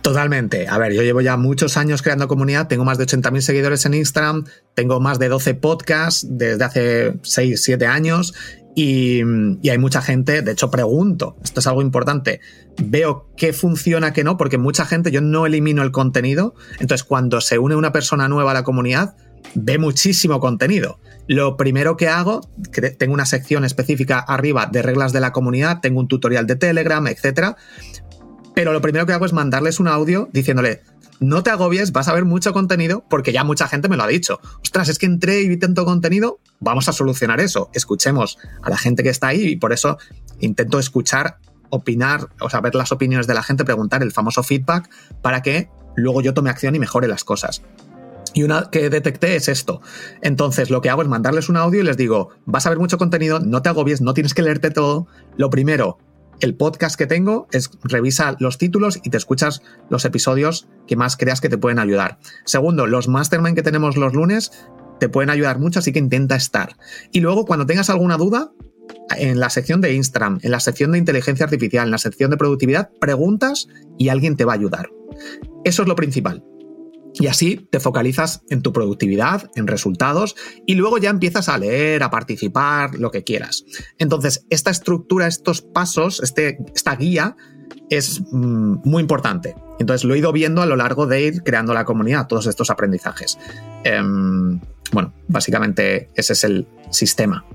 Totalmente. 0.01 0.67
A 0.67 0.77
ver, 0.77 0.93
yo 0.93 1.01
llevo 1.01 1.21
ya 1.21 1.37
muchos 1.37 1.77
años 1.77 2.01
creando 2.01 2.27
comunidad, 2.27 2.67
tengo 2.67 2.83
más 2.83 2.97
de 2.97 3.05
80.000 3.05 3.41
seguidores 3.41 3.85
en 3.85 3.93
Instagram, 3.93 4.45
tengo 4.73 4.99
más 4.99 5.19
de 5.19 5.29
12 5.29 5.55
podcasts 5.55 6.25
desde 6.29 6.63
hace 6.63 7.13
6, 7.23 7.63
7 7.63 7.85
años 7.85 8.33
y, 8.75 9.21
hay 9.69 9.77
mucha 9.77 10.01
gente, 10.01 10.41
de 10.41 10.51
hecho 10.51 10.71
pregunto, 10.71 11.37
esto 11.43 11.59
es 11.59 11.67
algo 11.67 11.81
importante, 11.81 12.41
veo 12.81 13.29
qué 13.37 13.53
funciona, 13.53 14.13
qué 14.13 14.23
no, 14.23 14.37
porque 14.37 14.57
mucha 14.57 14.85
gente, 14.85 15.11
yo 15.11 15.21
no 15.21 15.45
elimino 15.45 15.83
el 15.83 15.91
contenido, 15.91 16.55
entonces 16.79 17.03
cuando 17.03 17.41
se 17.41 17.59
une 17.59 17.75
una 17.75 17.91
persona 17.91 18.27
nueva 18.27 18.51
a 18.51 18.53
la 18.53 18.63
comunidad, 18.63 19.15
ve 19.55 19.77
muchísimo 19.77 20.39
contenido. 20.39 20.99
Lo 21.27 21.57
primero 21.57 21.95
que 21.97 22.07
hago, 22.07 22.41
tengo 22.97 23.13
una 23.13 23.25
sección 23.25 23.63
específica 23.63 24.19
arriba 24.19 24.67
de 24.71 24.81
reglas 24.81 25.13
de 25.13 25.19
la 25.19 25.31
comunidad, 25.31 25.79
tengo 25.81 25.99
un 25.99 26.07
tutorial 26.07 26.47
de 26.47 26.55
Telegram, 26.55 27.05
etc. 27.07 27.55
Pero 28.55 28.73
lo 28.73 28.81
primero 28.81 29.05
que 29.05 29.13
hago 29.13 29.25
es 29.25 29.33
mandarles 29.33 29.79
un 29.79 29.87
audio 29.87 30.29
diciéndole, 30.31 30.81
no 31.19 31.41
te 31.43 31.49
agobies, 31.49 31.91
vas 31.91 32.07
a 32.07 32.13
ver 32.13 32.25
mucho 32.25 32.53
contenido 32.53 33.03
porque 33.09 33.31
ya 33.31 33.43
mucha 33.43 33.67
gente 33.67 33.87
me 33.87 33.97
lo 33.97 34.03
ha 34.03 34.07
dicho. 34.07 34.39
Ostras, 34.61 34.89
es 34.89 34.99
que 34.99 35.05
entré 35.05 35.41
y 35.41 35.47
vi 35.47 35.57
tanto 35.57 35.85
contenido, 35.85 36.39
vamos 36.59 36.89
a 36.89 36.93
solucionar 36.93 37.39
eso. 37.39 37.69
Escuchemos 37.73 38.37
a 38.61 38.69
la 38.69 38.77
gente 38.77 39.03
que 39.03 39.09
está 39.09 39.27
ahí 39.27 39.43
y 39.43 39.55
por 39.55 39.73
eso 39.73 39.97
intento 40.39 40.79
escuchar, 40.79 41.37
opinar, 41.69 42.29
o 42.41 42.49
sea, 42.49 42.61
ver 42.61 42.75
las 42.75 42.91
opiniones 42.91 43.27
de 43.27 43.33
la 43.33 43.43
gente, 43.43 43.65
preguntar 43.65 44.03
el 44.03 44.11
famoso 44.11 44.43
feedback 44.43 44.89
para 45.21 45.41
que 45.41 45.69
luego 45.95 46.21
yo 46.21 46.33
tome 46.33 46.49
acción 46.49 46.75
y 46.75 46.79
mejore 46.79 47.07
las 47.07 47.23
cosas. 47.23 47.61
Y 48.33 48.43
una 48.43 48.69
que 48.71 48.89
detecté 48.89 49.35
es 49.35 49.47
esto. 49.47 49.81
Entonces, 50.21 50.71
lo 50.71 50.81
que 50.81 50.89
hago 50.89 51.03
es 51.03 51.07
mandarles 51.07 51.49
un 51.49 51.57
audio 51.57 51.81
y 51.81 51.83
les 51.83 51.97
digo, 51.97 52.29
vas 52.45 52.65
a 52.65 52.69
ver 52.69 52.79
mucho 52.79 52.97
contenido, 52.97 53.39
no 53.39 53.61
te 53.61 53.69
agobies, 53.69 54.01
no 54.01 54.13
tienes 54.13 54.33
que 54.33 54.41
leerte 54.41 54.71
todo. 54.71 55.07
Lo 55.37 55.51
primero, 55.51 55.99
el 56.39 56.55
podcast 56.55 56.97
que 56.97 57.07
tengo 57.07 57.47
es 57.51 57.69
revisa 57.83 58.35
los 58.39 58.57
títulos 58.57 58.99
y 59.03 59.09
te 59.09 59.17
escuchas 59.17 59.61
los 59.89 60.05
episodios 60.05 60.67
que 60.87 60.95
más 60.95 61.17
creas 61.17 61.41
que 61.41 61.49
te 61.49 61.57
pueden 61.57 61.79
ayudar. 61.79 62.19
Segundo, 62.45 62.87
los 62.87 63.07
mastermind 63.07 63.55
que 63.55 63.63
tenemos 63.63 63.97
los 63.97 64.13
lunes 64.13 64.51
te 64.99 65.09
pueden 65.09 65.29
ayudar 65.29 65.59
mucho, 65.59 65.79
así 65.79 65.91
que 65.91 65.99
intenta 65.99 66.35
estar. 66.35 66.77
Y 67.11 67.19
luego, 67.19 67.45
cuando 67.45 67.65
tengas 67.65 67.89
alguna 67.89 68.17
duda, 68.17 68.51
en 69.17 69.39
la 69.39 69.49
sección 69.49 69.81
de 69.81 69.93
Instagram, 69.93 70.39
en 70.41 70.51
la 70.51 70.59
sección 70.59 70.91
de 70.91 70.97
inteligencia 70.97 71.45
artificial, 71.45 71.85
en 71.85 71.91
la 71.91 71.97
sección 71.97 72.31
de 72.31 72.37
productividad, 72.37 72.89
preguntas 72.99 73.67
y 73.97 74.09
alguien 74.09 74.35
te 74.35 74.45
va 74.45 74.53
a 74.53 74.55
ayudar. 74.55 74.89
Eso 75.63 75.81
es 75.83 75.87
lo 75.87 75.95
principal. 75.95 76.43
Y 77.13 77.27
así 77.27 77.67
te 77.69 77.79
focalizas 77.79 78.41
en 78.49 78.61
tu 78.61 78.73
productividad, 78.73 79.49
en 79.55 79.67
resultados, 79.67 80.35
y 80.65 80.75
luego 80.75 80.97
ya 80.97 81.09
empiezas 81.09 81.49
a 81.49 81.57
leer, 81.57 82.03
a 82.03 82.09
participar, 82.09 82.95
lo 82.95 83.11
que 83.11 83.23
quieras. 83.23 83.65
Entonces, 83.99 84.45
esta 84.49 84.71
estructura, 84.71 85.27
estos 85.27 85.61
pasos, 85.61 86.21
este, 86.23 86.57
esta 86.73 86.95
guía 86.95 87.35
es 87.89 88.21
mm, 88.31 88.77
muy 88.83 89.01
importante. 89.01 89.55
Entonces, 89.79 90.05
lo 90.05 90.15
he 90.15 90.19
ido 90.19 90.31
viendo 90.31 90.61
a 90.61 90.65
lo 90.65 90.75
largo 90.75 91.05
de 91.05 91.21
ir 91.21 91.43
creando 91.43 91.73
la 91.73 91.85
comunidad, 91.85 92.27
todos 92.27 92.47
estos 92.47 92.69
aprendizajes. 92.69 93.37
Em, 93.83 94.59
bueno, 94.91 95.13
básicamente 95.27 96.09
ese 96.15 96.33
es 96.33 96.43
el 96.43 96.67
sistema. 96.89 97.45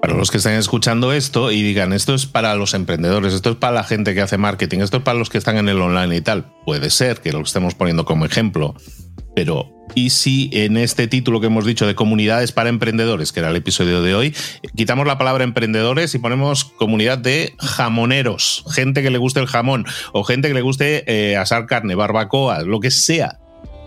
Para 0.00 0.14
los 0.14 0.30
que 0.30 0.36
estén 0.36 0.54
escuchando 0.54 1.12
esto 1.12 1.50
y 1.50 1.60
digan, 1.60 1.92
esto 1.92 2.14
es 2.14 2.26
para 2.26 2.54
los 2.54 2.74
emprendedores, 2.74 3.34
esto 3.34 3.50
es 3.50 3.56
para 3.56 3.74
la 3.74 3.84
gente 3.84 4.14
que 4.14 4.20
hace 4.20 4.38
marketing, 4.38 4.78
esto 4.78 4.98
es 4.98 5.02
para 5.02 5.18
los 5.18 5.28
que 5.28 5.38
están 5.38 5.56
en 5.56 5.68
el 5.68 5.80
online 5.80 6.16
y 6.16 6.20
tal, 6.20 6.52
puede 6.64 6.90
ser 6.90 7.20
que 7.20 7.32
lo 7.32 7.40
estemos 7.40 7.74
poniendo 7.74 8.04
como 8.04 8.24
ejemplo, 8.24 8.76
pero 9.34 9.72
¿y 9.96 10.10
si 10.10 10.50
en 10.52 10.76
este 10.76 11.08
título 11.08 11.40
que 11.40 11.48
hemos 11.48 11.64
dicho 11.64 11.84
de 11.84 11.96
comunidades 11.96 12.52
para 12.52 12.68
emprendedores, 12.68 13.32
que 13.32 13.40
era 13.40 13.50
el 13.50 13.56
episodio 13.56 14.00
de 14.00 14.14
hoy, 14.14 14.36
quitamos 14.76 15.04
la 15.04 15.18
palabra 15.18 15.42
emprendedores 15.42 16.14
y 16.14 16.18
ponemos 16.20 16.64
comunidad 16.64 17.18
de 17.18 17.54
jamoneros, 17.58 18.64
gente 18.70 19.02
que 19.02 19.10
le 19.10 19.18
guste 19.18 19.40
el 19.40 19.46
jamón 19.46 19.84
o 20.12 20.22
gente 20.22 20.46
que 20.46 20.54
le 20.54 20.62
guste 20.62 21.04
eh, 21.06 21.36
asar 21.36 21.66
carne, 21.66 21.96
barbacoa, 21.96 22.62
lo 22.62 22.78
que 22.78 22.92
sea? 22.92 23.40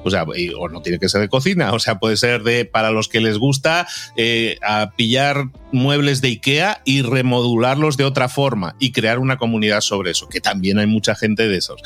O 0.04 0.10
sea, 0.10 0.24
o 0.24 0.70
no 0.70 0.82
tiene 0.82 1.00
que 1.00 1.10
ser 1.10 1.22
de 1.22 1.30
cocina, 1.30 1.74
o 1.74 1.80
sea, 1.80 2.00
puede 2.00 2.18
ser 2.18 2.44
de 2.44 2.66
para 2.66 2.92
los 2.92 3.08
que 3.08 3.22
les 3.22 3.38
gusta 3.38 3.88
eh, 4.16 4.58
a 4.62 4.92
pillar 4.96 5.46
muebles 5.72 6.22
de 6.22 6.30
IKEA 6.30 6.82
y 6.86 7.02
remodularlos 7.02 7.98
de 7.98 8.06
otra 8.06 8.30
forma 8.30 8.76
y 8.80 8.92
crear 8.92 9.20
una 9.20 9.38
comunidad 9.38 9.82
sobre 9.82 10.12
eso, 10.12 10.28
que 10.28 10.42
también 10.42 10.80
hay 10.80 10.88
mucha 10.88 11.16
gente 11.16 11.48
de 11.48 11.58
esos. 11.58 11.82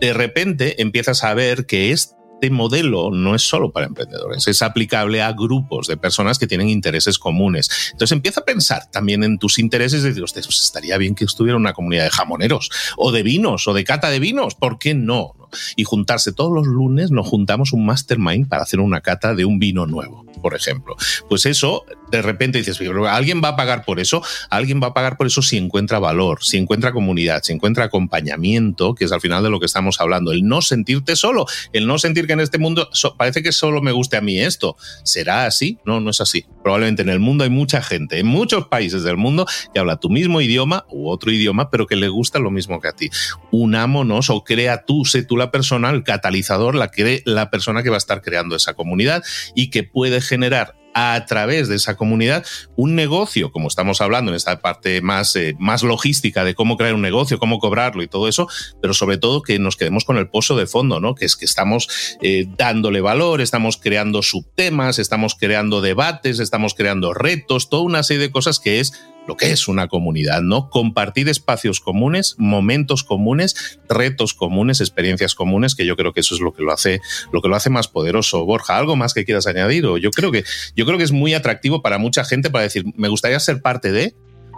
De 0.00 0.12
repente 0.12 0.80
empiezas 0.80 1.24
a 1.24 1.34
ver 1.34 1.66
que 1.66 1.92
este 2.40 2.50
modelo 2.50 3.10
no 3.10 3.34
es 3.34 3.42
solo 3.42 3.70
para 3.70 3.86
emprendedores, 3.86 4.48
es 4.48 4.62
aplicable 4.62 5.20
a 5.20 5.32
grupos 5.32 5.88
de 5.88 5.98
personas 5.98 6.38
que 6.38 6.46
tienen 6.46 6.70
intereses 6.70 7.18
comunes. 7.18 7.68
Entonces 7.92 8.12
empieza 8.12 8.40
a 8.40 8.44
pensar 8.46 8.90
también 8.90 9.22
en 9.24 9.38
tus 9.38 9.58
intereses 9.58 10.00
y 10.00 10.08
decir, 10.08 10.24
pues 10.24 10.62
estaría 10.62 10.96
bien 10.96 11.14
que 11.14 11.26
estuviera 11.26 11.58
una 11.58 11.74
comunidad 11.74 12.04
de 12.04 12.10
jamoneros 12.10 12.70
o 12.96 13.12
de 13.12 13.22
vinos 13.22 13.68
o 13.68 13.74
de 13.74 13.84
cata 13.84 14.08
de 14.08 14.20
vinos, 14.20 14.54
¿por 14.54 14.78
qué 14.78 14.94
no? 14.94 15.34
y 15.76 15.84
juntarse 15.84 16.32
todos 16.32 16.52
los 16.52 16.66
lunes, 16.66 17.10
nos 17.10 17.26
juntamos 17.26 17.72
un 17.72 17.84
mastermind 17.84 18.48
para 18.48 18.62
hacer 18.62 18.80
una 18.80 19.00
cata 19.00 19.34
de 19.34 19.44
un 19.44 19.58
vino 19.58 19.86
nuevo, 19.86 20.24
por 20.40 20.54
ejemplo. 20.54 20.96
Pues 21.28 21.46
eso, 21.46 21.84
de 22.10 22.22
repente 22.22 22.58
dices, 22.58 22.80
¿alguien 23.08 23.40
va 23.42 23.48
a 23.48 23.56
pagar 23.56 23.84
por 23.84 24.00
eso? 24.00 24.22
Alguien 24.50 24.80
va 24.82 24.88
a 24.88 24.94
pagar 24.94 25.16
por 25.16 25.26
eso 25.26 25.42
si 25.42 25.56
encuentra 25.56 25.98
valor, 25.98 26.42
si 26.42 26.56
encuentra 26.56 26.92
comunidad, 26.92 27.42
si 27.42 27.52
encuentra 27.52 27.84
acompañamiento, 27.84 28.94
que 28.94 29.04
es 29.04 29.12
al 29.12 29.20
final 29.20 29.42
de 29.42 29.50
lo 29.50 29.60
que 29.60 29.66
estamos 29.66 30.00
hablando. 30.00 30.32
El 30.32 30.46
no 30.46 30.62
sentirte 30.62 31.16
solo, 31.16 31.46
el 31.72 31.86
no 31.86 31.98
sentir 31.98 32.26
que 32.26 32.32
en 32.32 32.40
este 32.40 32.58
mundo 32.58 32.88
parece 33.16 33.42
que 33.42 33.52
solo 33.52 33.80
me 33.82 33.92
guste 33.92 34.16
a 34.16 34.20
mí 34.20 34.40
esto. 34.40 34.76
¿Será 35.04 35.46
así? 35.46 35.78
No, 35.84 36.00
no 36.00 36.10
es 36.10 36.20
así. 36.20 36.44
Probablemente 36.62 37.02
en 37.02 37.08
el 37.08 37.20
mundo 37.20 37.44
hay 37.44 37.50
mucha 37.50 37.82
gente, 37.82 38.18
en 38.18 38.26
muchos 38.26 38.66
países 38.68 39.02
del 39.02 39.16
mundo, 39.16 39.46
que 39.72 39.80
habla 39.80 39.96
tu 39.96 40.10
mismo 40.10 40.40
idioma 40.40 40.84
u 40.90 41.08
otro 41.08 41.30
idioma, 41.30 41.70
pero 41.70 41.86
que 41.86 41.96
le 41.96 42.08
gusta 42.08 42.38
lo 42.38 42.50
mismo 42.50 42.80
que 42.80 42.88
a 42.88 42.92
ti. 42.92 43.10
Unámonos 43.50 44.30
o 44.30 44.44
crea 44.44 44.84
tú, 44.84 45.04
sé 45.04 45.22
tú 45.22 45.36
la 45.36 45.50
persona, 45.50 45.90
el 45.90 46.04
catalizador, 46.04 46.74
la, 46.74 46.90
la 47.24 47.50
persona 47.50 47.82
que 47.82 47.90
va 47.90 47.96
a 47.96 47.98
estar 47.98 48.22
creando 48.22 48.56
esa 48.56 48.74
comunidad 48.74 49.22
y 49.54 49.70
que 49.70 49.82
puede 49.82 50.20
generar 50.20 50.79
a 50.94 51.24
través 51.26 51.68
de 51.68 51.76
esa 51.76 51.96
comunidad 51.96 52.44
un 52.76 52.94
negocio, 52.94 53.52
como 53.52 53.68
estamos 53.68 54.00
hablando 54.00 54.30
en 54.30 54.36
esta 54.36 54.60
parte 54.60 55.00
más, 55.00 55.36
eh, 55.36 55.54
más 55.58 55.82
logística 55.82 56.44
de 56.44 56.54
cómo 56.54 56.76
crear 56.76 56.94
un 56.94 57.02
negocio, 57.02 57.38
cómo 57.38 57.58
cobrarlo 57.58 58.02
y 58.02 58.08
todo 58.08 58.28
eso, 58.28 58.48
pero 58.80 58.94
sobre 58.94 59.18
todo 59.18 59.42
que 59.42 59.58
nos 59.58 59.76
quedemos 59.76 60.04
con 60.04 60.16
el 60.16 60.28
pozo 60.28 60.56
de 60.56 60.66
fondo, 60.66 61.00
¿no? 61.00 61.14
Que 61.14 61.24
es 61.24 61.36
que 61.36 61.44
estamos 61.44 62.16
eh, 62.22 62.46
dándole 62.56 63.00
valor, 63.00 63.40
estamos 63.40 63.76
creando 63.76 64.22
subtemas, 64.22 64.98
estamos 64.98 65.34
creando 65.34 65.80
debates, 65.80 66.38
estamos 66.38 66.74
creando 66.74 67.14
retos, 67.14 67.68
toda 67.68 67.82
una 67.82 68.02
serie 68.02 68.22
de 68.22 68.30
cosas 68.30 68.60
que 68.60 68.80
es 68.80 68.92
lo 69.26 69.36
que 69.36 69.52
es 69.52 69.68
una 69.68 69.88
comunidad, 69.88 70.42
¿no? 70.42 70.70
Compartir 70.70 71.28
espacios 71.28 71.80
comunes, 71.80 72.34
momentos 72.38 73.04
comunes, 73.04 73.78
retos 73.88 74.34
comunes, 74.34 74.80
experiencias 74.80 75.34
comunes, 75.34 75.74
que 75.74 75.86
yo 75.86 75.96
creo 75.96 76.12
que 76.12 76.20
eso 76.20 76.34
es 76.34 76.40
lo 76.40 76.52
que 76.52 76.62
lo 76.62 76.72
hace, 76.72 77.00
lo 77.32 77.40
que 77.40 77.48
lo 77.48 77.56
hace 77.56 77.70
más 77.70 77.88
poderoso. 77.88 78.44
Borja, 78.44 78.76
¿algo 78.76 78.96
más 78.96 79.14
que 79.14 79.24
quieras 79.24 79.46
añadir? 79.46 79.86
O 79.86 79.98
yo 79.98 80.10
creo 80.10 80.32
que, 80.32 80.44
yo 80.74 80.86
creo 80.86 80.98
que 80.98 81.04
es 81.04 81.12
muy 81.12 81.34
atractivo 81.34 81.82
para 81.82 81.98
mucha 81.98 82.24
gente 82.24 82.50
para 82.50 82.64
decir, 82.64 82.84
me 82.96 83.08
gustaría 83.08 83.38
ser 83.40 83.62
parte 83.62 83.92
de, 83.92 84.14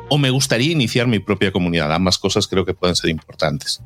o 0.08 0.18
me 0.18 0.30
gustaría 0.30 0.72
iniciar 0.72 1.06
mi 1.06 1.18
propia 1.18 1.52
comunidad. 1.52 1.92
Ambas 1.92 2.18
cosas 2.18 2.46
creo 2.46 2.64
que 2.64 2.74
pueden 2.74 2.96
ser 2.96 3.10
importantes. 3.10 3.80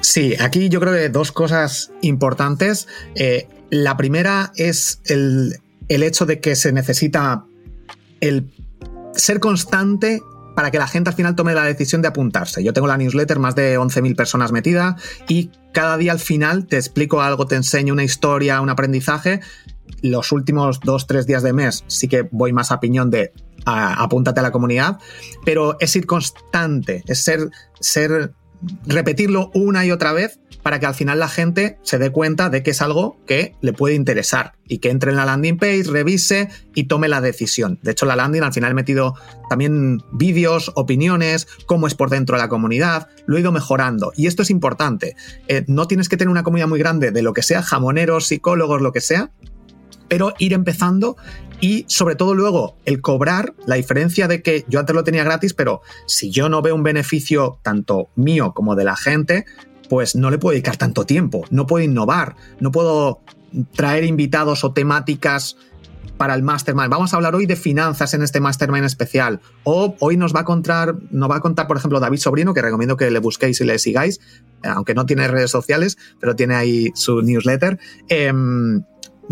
Sí, 0.00 0.34
aquí 0.38 0.68
yo 0.68 0.80
creo 0.80 0.94
que 0.94 1.08
dos 1.08 1.32
cosas 1.32 1.92
importantes. 2.02 2.88
Eh, 3.14 3.48
la 3.70 3.96
primera 3.96 4.52
es 4.56 5.00
el, 5.06 5.60
el 5.88 6.02
hecho 6.02 6.26
de 6.26 6.40
que 6.40 6.56
se 6.56 6.72
necesita 6.72 7.44
el 8.20 8.50
ser 9.14 9.40
constante 9.40 10.22
para 10.54 10.70
que 10.70 10.78
la 10.78 10.86
gente 10.86 11.10
al 11.10 11.16
final 11.16 11.36
tome 11.36 11.54
la 11.54 11.64
decisión 11.64 12.02
de 12.02 12.08
apuntarse. 12.08 12.62
Yo 12.62 12.72
tengo 12.72 12.86
la 12.86 12.96
newsletter, 12.96 13.38
más 13.38 13.54
de 13.54 13.78
11.000 13.78 14.16
personas 14.16 14.52
metida 14.52 14.96
y 15.28 15.50
cada 15.72 15.96
día 15.96 16.12
al 16.12 16.18
final 16.18 16.66
te 16.66 16.76
explico 16.76 17.22
algo, 17.22 17.46
te 17.46 17.56
enseño 17.56 17.92
una 17.92 18.04
historia, 18.04 18.60
un 18.60 18.70
aprendizaje. 18.70 19.40
Los 20.02 20.32
últimos 20.32 20.80
dos, 20.80 21.06
tres 21.06 21.26
días 21.26 21.42
de 21.42 21.52
mes 21.52 21.84
sí 21.86 22.08
que 22.08 22.28
voy 22.30 22.52
más 22.52 22.72
a 22.72 22.80
piñón 22.80 23.10
de 23.10 23.32
apúntate 23.64 24.40
a 24.40 24.42
la 24.42 24.52
comunidad, 24.52 24.98
pero 25.44 25.76
es 25.80 25.94
ir 25.94 26.06
constante, 26.06 27.04
es 27.06 27.22
ser, 27.22 27.50
ser 27.78 28.32
repetirlo 28.86 29.50
una 29.54 29.84
y 29.84 29.90
otra 29.90 30.12
vez 30.12 30.40
para 30.62 30.78
que 30.78 30.86
al 30.86 30.94
final 30.94 31.18
la 31.18 31.28
gente 31.28 31.78
se 31.82 31.98
dé 31.98 32.10
cuenta 32.10 32.50
de 32.50 32.62
que 32.62 32.72
es 32.72 32.82
algo 32.82 33.18
que 33.26 33.54
le 33.60 33.72
puede 33.72 33.94
interesar 33.94 34.52
y 34.68 34.78
que 34.78 34.90
entre 34.90 35.10
en 35.10 35.16
la 35.16 35.24
landing 35.24 35.58
page, 35.58 35.84
revise 35.84 36.48
y 36.74 36.84
tome 36.84 37.08
la 37.08 37.20
decisión. 37.20 37.78
De 37.82 37.92
hecho, 37.92 38.06
la 38.06 38.16
landing 38.16 38.42
al 38.42 38.52
final 38.52 38.72
he 38.72 38.74
metido 38.74 39.14
también 39.48 40.02
vídeos, 40.12 40.70
opiniones, 40.74 41.48
cómo 41.66 41.86
es 41.86 41.94
por 41.94 42.10
dentro 42.10 42.36
de 42.36 42.42
la 42.42 42.48
comunidad, 42.48 43.08
lo 43.26 43.36
he 43.36 43.40
ido 43.40 43.52
mejorando. 43.52 44.12
Y 44.16 44.26
esto 44.26 44.42
es 44.42 44.50
importante. 44.50 45.16
Eh, 45.48 45.64
no 45.66 45.86
tienes 45.88 46.08
que 46.08 46.16
tener 46.16 46.30
una 46.30 46.42
comunidad 46.42 46.68
muy 46.68 46.78
grande 46.78 47.10
de 47.10 47.22
lo 47.22 47.32
que 47.32 47.42
sea, 47.42 47.62
jamoneros, 47.62 48.26
psicólogos, 48.26 48.82
lo 48.82 48.92
que 48.92 49.00
sea, 49.00 49.30
pero 50.10 50.34
ir 50.38 50.52
empezando 50.52 51.16
y 51.60 51.84
sobre 51.88 52.16
todo 52.16 52.34
luego 52.34 52.76
el 52.84 53.00
cobrar, 53.00 53.54
la 53.64 53.76
diferencia 53.76 54.26
de 54.26 54.42
que 54.42 54.64
yo 54.68 54.80
antes 54.80 54.94
lo 54.94 55.04
tenía 55.04 55.22
gratis, 55.22 55.54
pero 55.54 55.82
si 56.06 56.30
yo 56.30 56.48
no 56.48 56.60
veo 56.62 56.74
un 56.74 56.82
beneficio 56.82 57.60
tanto 57.62 58.08
mío 58.16 58.52
como 58.52 58.74
de 58.74 58.84
la 58.84 58.96
gente, 58.96 59.46
pues 59.88 60.16
no 60.16 60.30
le 60.30 60.38
puedo 60.38 60.52
dedicar 60.52 60.76
tanto 60.76 61.06
tiempo, 61.06 61.44
no 61.50 61.66
puedo 61.66 61.84
innovar, 61.84 62.34
no 62.58 62.72
puedo 62.72 63.20
traer 63.74 64.04
invitados 64.04 64.64
o 64.64 64.72
temáticas 64.72 65.56
para 66.16 66.34
el 66.34 66.42
mastermind. 66.42 66.90
Vamos 66.90 67.14
a 67.14 67.16
hablar 67.16 67.34
hoy 67.34 67.46
de 67.46 67.56
finanzas 67.56 68.12
en 68.14 68.22
este 68.22 68.40
mastermind 68.40 68.84
especial. 68.84 69.40
O 69.64 69.96
hoy 70.00 70.16
nos 70.16 70.34
va 70.34 70.40
a 70.40 70.44
contar, 70.44 70.96
nos 71.10 71.30
va 71.30 71.36
a 71.36 71.40
contar, 71.40 71.66
por 71.66 71.76
ejemplo, 71.76 72.00
David 72.00 72.18
Sobrino, 72.18 72.52
que 72.52 72.60
recomiendo 72.60 72.96
que 72.96 73.10
le 73.10 73.20
busquéis 73.20 73.60
y 73.60 73.64
le 73.64 73.78
sigáis, 73.78 74.20
aunque 74.62 74.94
no 74.94 75.06
tiene 75.06 75.28
redes 75.28 75.50
sociales, 75.50 75.96
pero 76.18 76.36
tiene 76.36 76.56
ahí 76.56 76.90
su 76.94 77.22
newsletter. 77.22 77.78
Em, 78.08 78.82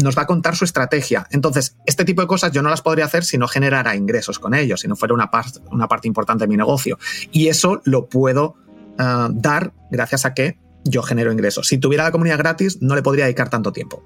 nos 0.03 0.17
va 0.17 0.23
a 0.23 0.27
contar 0.27 0.57
su 0.57 0.65
estrategia. 0.65 1.27
Entonces, 1.31 1.77
este 1.87 2.05
tipo 2.05 2.21
de 2.23 2.29
cosas 2.29 2.53
yo 2.53 2.63
no 2.63 2.71
las 2.71 2.83
podría 2.83 3.05
hacer 3.05 3.25
si 3.25 3.39
no 3.39 3.49
generara 3.49 3.97
ingresos 3.97 4.39
con 4.39 4.55
ellos, 4.55 4.81
si 4.81 4.89
no 4.89 4.97
fuera 4.97 5.15
una, 5.15 5.31
parte 5.31 6.09
importante 6.09 6.45
de 6.45 6.49
mi 6.49 6.57
negocio. 6.57 6.99
Y 7.33 7.49
eso 7.49 7.81
lo 7.85 8.09
puedo 8.09 8.57
eh, 8.99 9.29
dar 9.31 9.73
gracias 9.91 10.25
a 10.25 10.35
que 10.35 10.59
yo 10.85 11.03
genero 11.03 11.33
ingresos. 11.33 11.69
Si 11.69 11.79
tuviera 11.79 12.05
la 12.05 12.13
comunidad 12.13 12.39
gratis, 12.39 12.81
no 12.81 12.95
le 12.95 13.03
podría 13.03 13.25
dedicar 13.25 13.51
tanto 13.51 13.73
tiempo. 13.73 14.03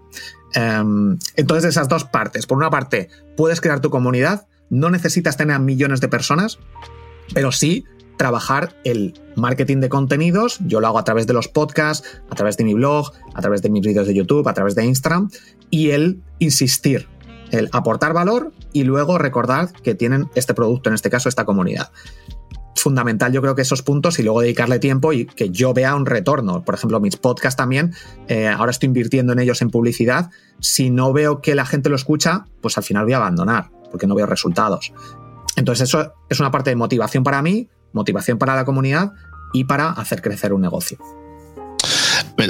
Em, 0.55 1.18
entonces, 1.37 1.70
esas 1.70 1.88
dos 1.88 2.05
partes. 2.05 2.46
Por 2.46 2.57
una 2.57 2.70
parte, 2.70 3.09
puedes 3.37 3.61
crear 3.61 3.81
tu 3.81 3.90
comunidad, 3.90 4.46
no 4.70 4.90
necesitas 4.90 5.37
tener 5.37 5.57
a 5.57 5.59
millones 5.59 6.00
de 6.00 6.09
personas, 6.09 6.59
pero 7.35 7.52
sí 7.52 7.85
trabajar 8.22 8.76
el 8.85 9.14
marketing 9.35 9.78
de 9.78 9.88
contenidos. 9.88 10.61
Yo 10.64 10.80
lo 10.80 10.87
hago 10.87 11.00
a 11.00 11.02
través 11.02 11.26
de 11.26 11.32
los 11.32 11.48
podcasts, 11.48 12.06
a 12.30 12.37
través 12.37 12.56
de 12.56 12.62
mi 12.62 12.72
blog, 12.72 13.11
a 13.35 13.40
través 13.40 13.62
de 13.62 13.68
mis 13.68 13.85
vídeos 13.85 14.06
de 14.06 14.14
YouTube, 14.14 14.46
a 14.46 14.54
través 14.54 14.76
de 14.76 14.85
Instagram. 14.85 15.28
Y 15.70 15.90
el 15.90 16.22
insistir, 16.38 17.08
el 17.50 17.68
aportar 17.72 18.12
valor 18.12 18.52
y 18.72 18.85
luego 18.85 19.18
recordar 19.18 19.72
que 19.72 19.96
tienen 19.96 20.28
este 20.37 20.54
producto, 20.54 20.88
en 20.88 20.94
este 20.94 21.11
caso 21.11 21.28
esta 21.28 21.44
comunidad. 21.44 21.90
Fundamental, 22.76 23.32
yo 23.32 23.42
creo 23.42 23.56
que 23.56 23.62
esos 23.62 23.82
puntos 23.82 24.20
y 24.20 24.22
luego 24.22 24.40
dedicarle 24.40 24.78
tiempo 24.78 25.12
y 25.12 25.26
que 25.26 25.50
yo 25.50 25.74
vea 25.74 25.96
un 25.96 26.06
retorno. 26.06 26.62
Por 26.62 26.76
ejemplo, 26.76 27.00
mis 27.00 27.16
podcasts 27.16 27.56
también, 27.56 27.92
eh, 28.28 28.46
ahora 28.46 28.70
estoy 28.70 28.87
invirtiendo 28.87 29.32
en 29.32 29.40
ellos 29.40 29.62
en 29.62 29.70
publicidad. 29.70 30.30
Si 30.61 30.90
no 30.90 31.12
veo 31.12 31.40
que 31.40 31.56
la 31.56 31.66
gente 31.66 31.88
lo 31.88 31.96
escucha, 31.96 32.44
pues 32.61 32.78
al 32.78 32.85
final 32.85 33.02
voy 33.02 33.14
a 33.14 33.16
abandonar 33.16 33.72
porque 33.90 34.06
no 34.06 34.14
veo 34.14 34.26
resultados. 34.26 34.92
Entonces, 35.56 35.88
eso 35.88 36.14
es 36.30 36.38
una 36.38 36.52
parte 36.52 36.70
de 36.70 36.76
motivación 36.76 37.24
para 37.24 37.42
mí, 37.42 37.68
motivación 37.92 38.38
para 38.38 38.55
la 38.55 38.64
comunidad 38.64 39.12
y 39.52 39.64
para 39.64 39.90
hacer 39.90 40.22
crecer 40.22 40.52
un 40.52 40.62
negocio. 40.62 40.98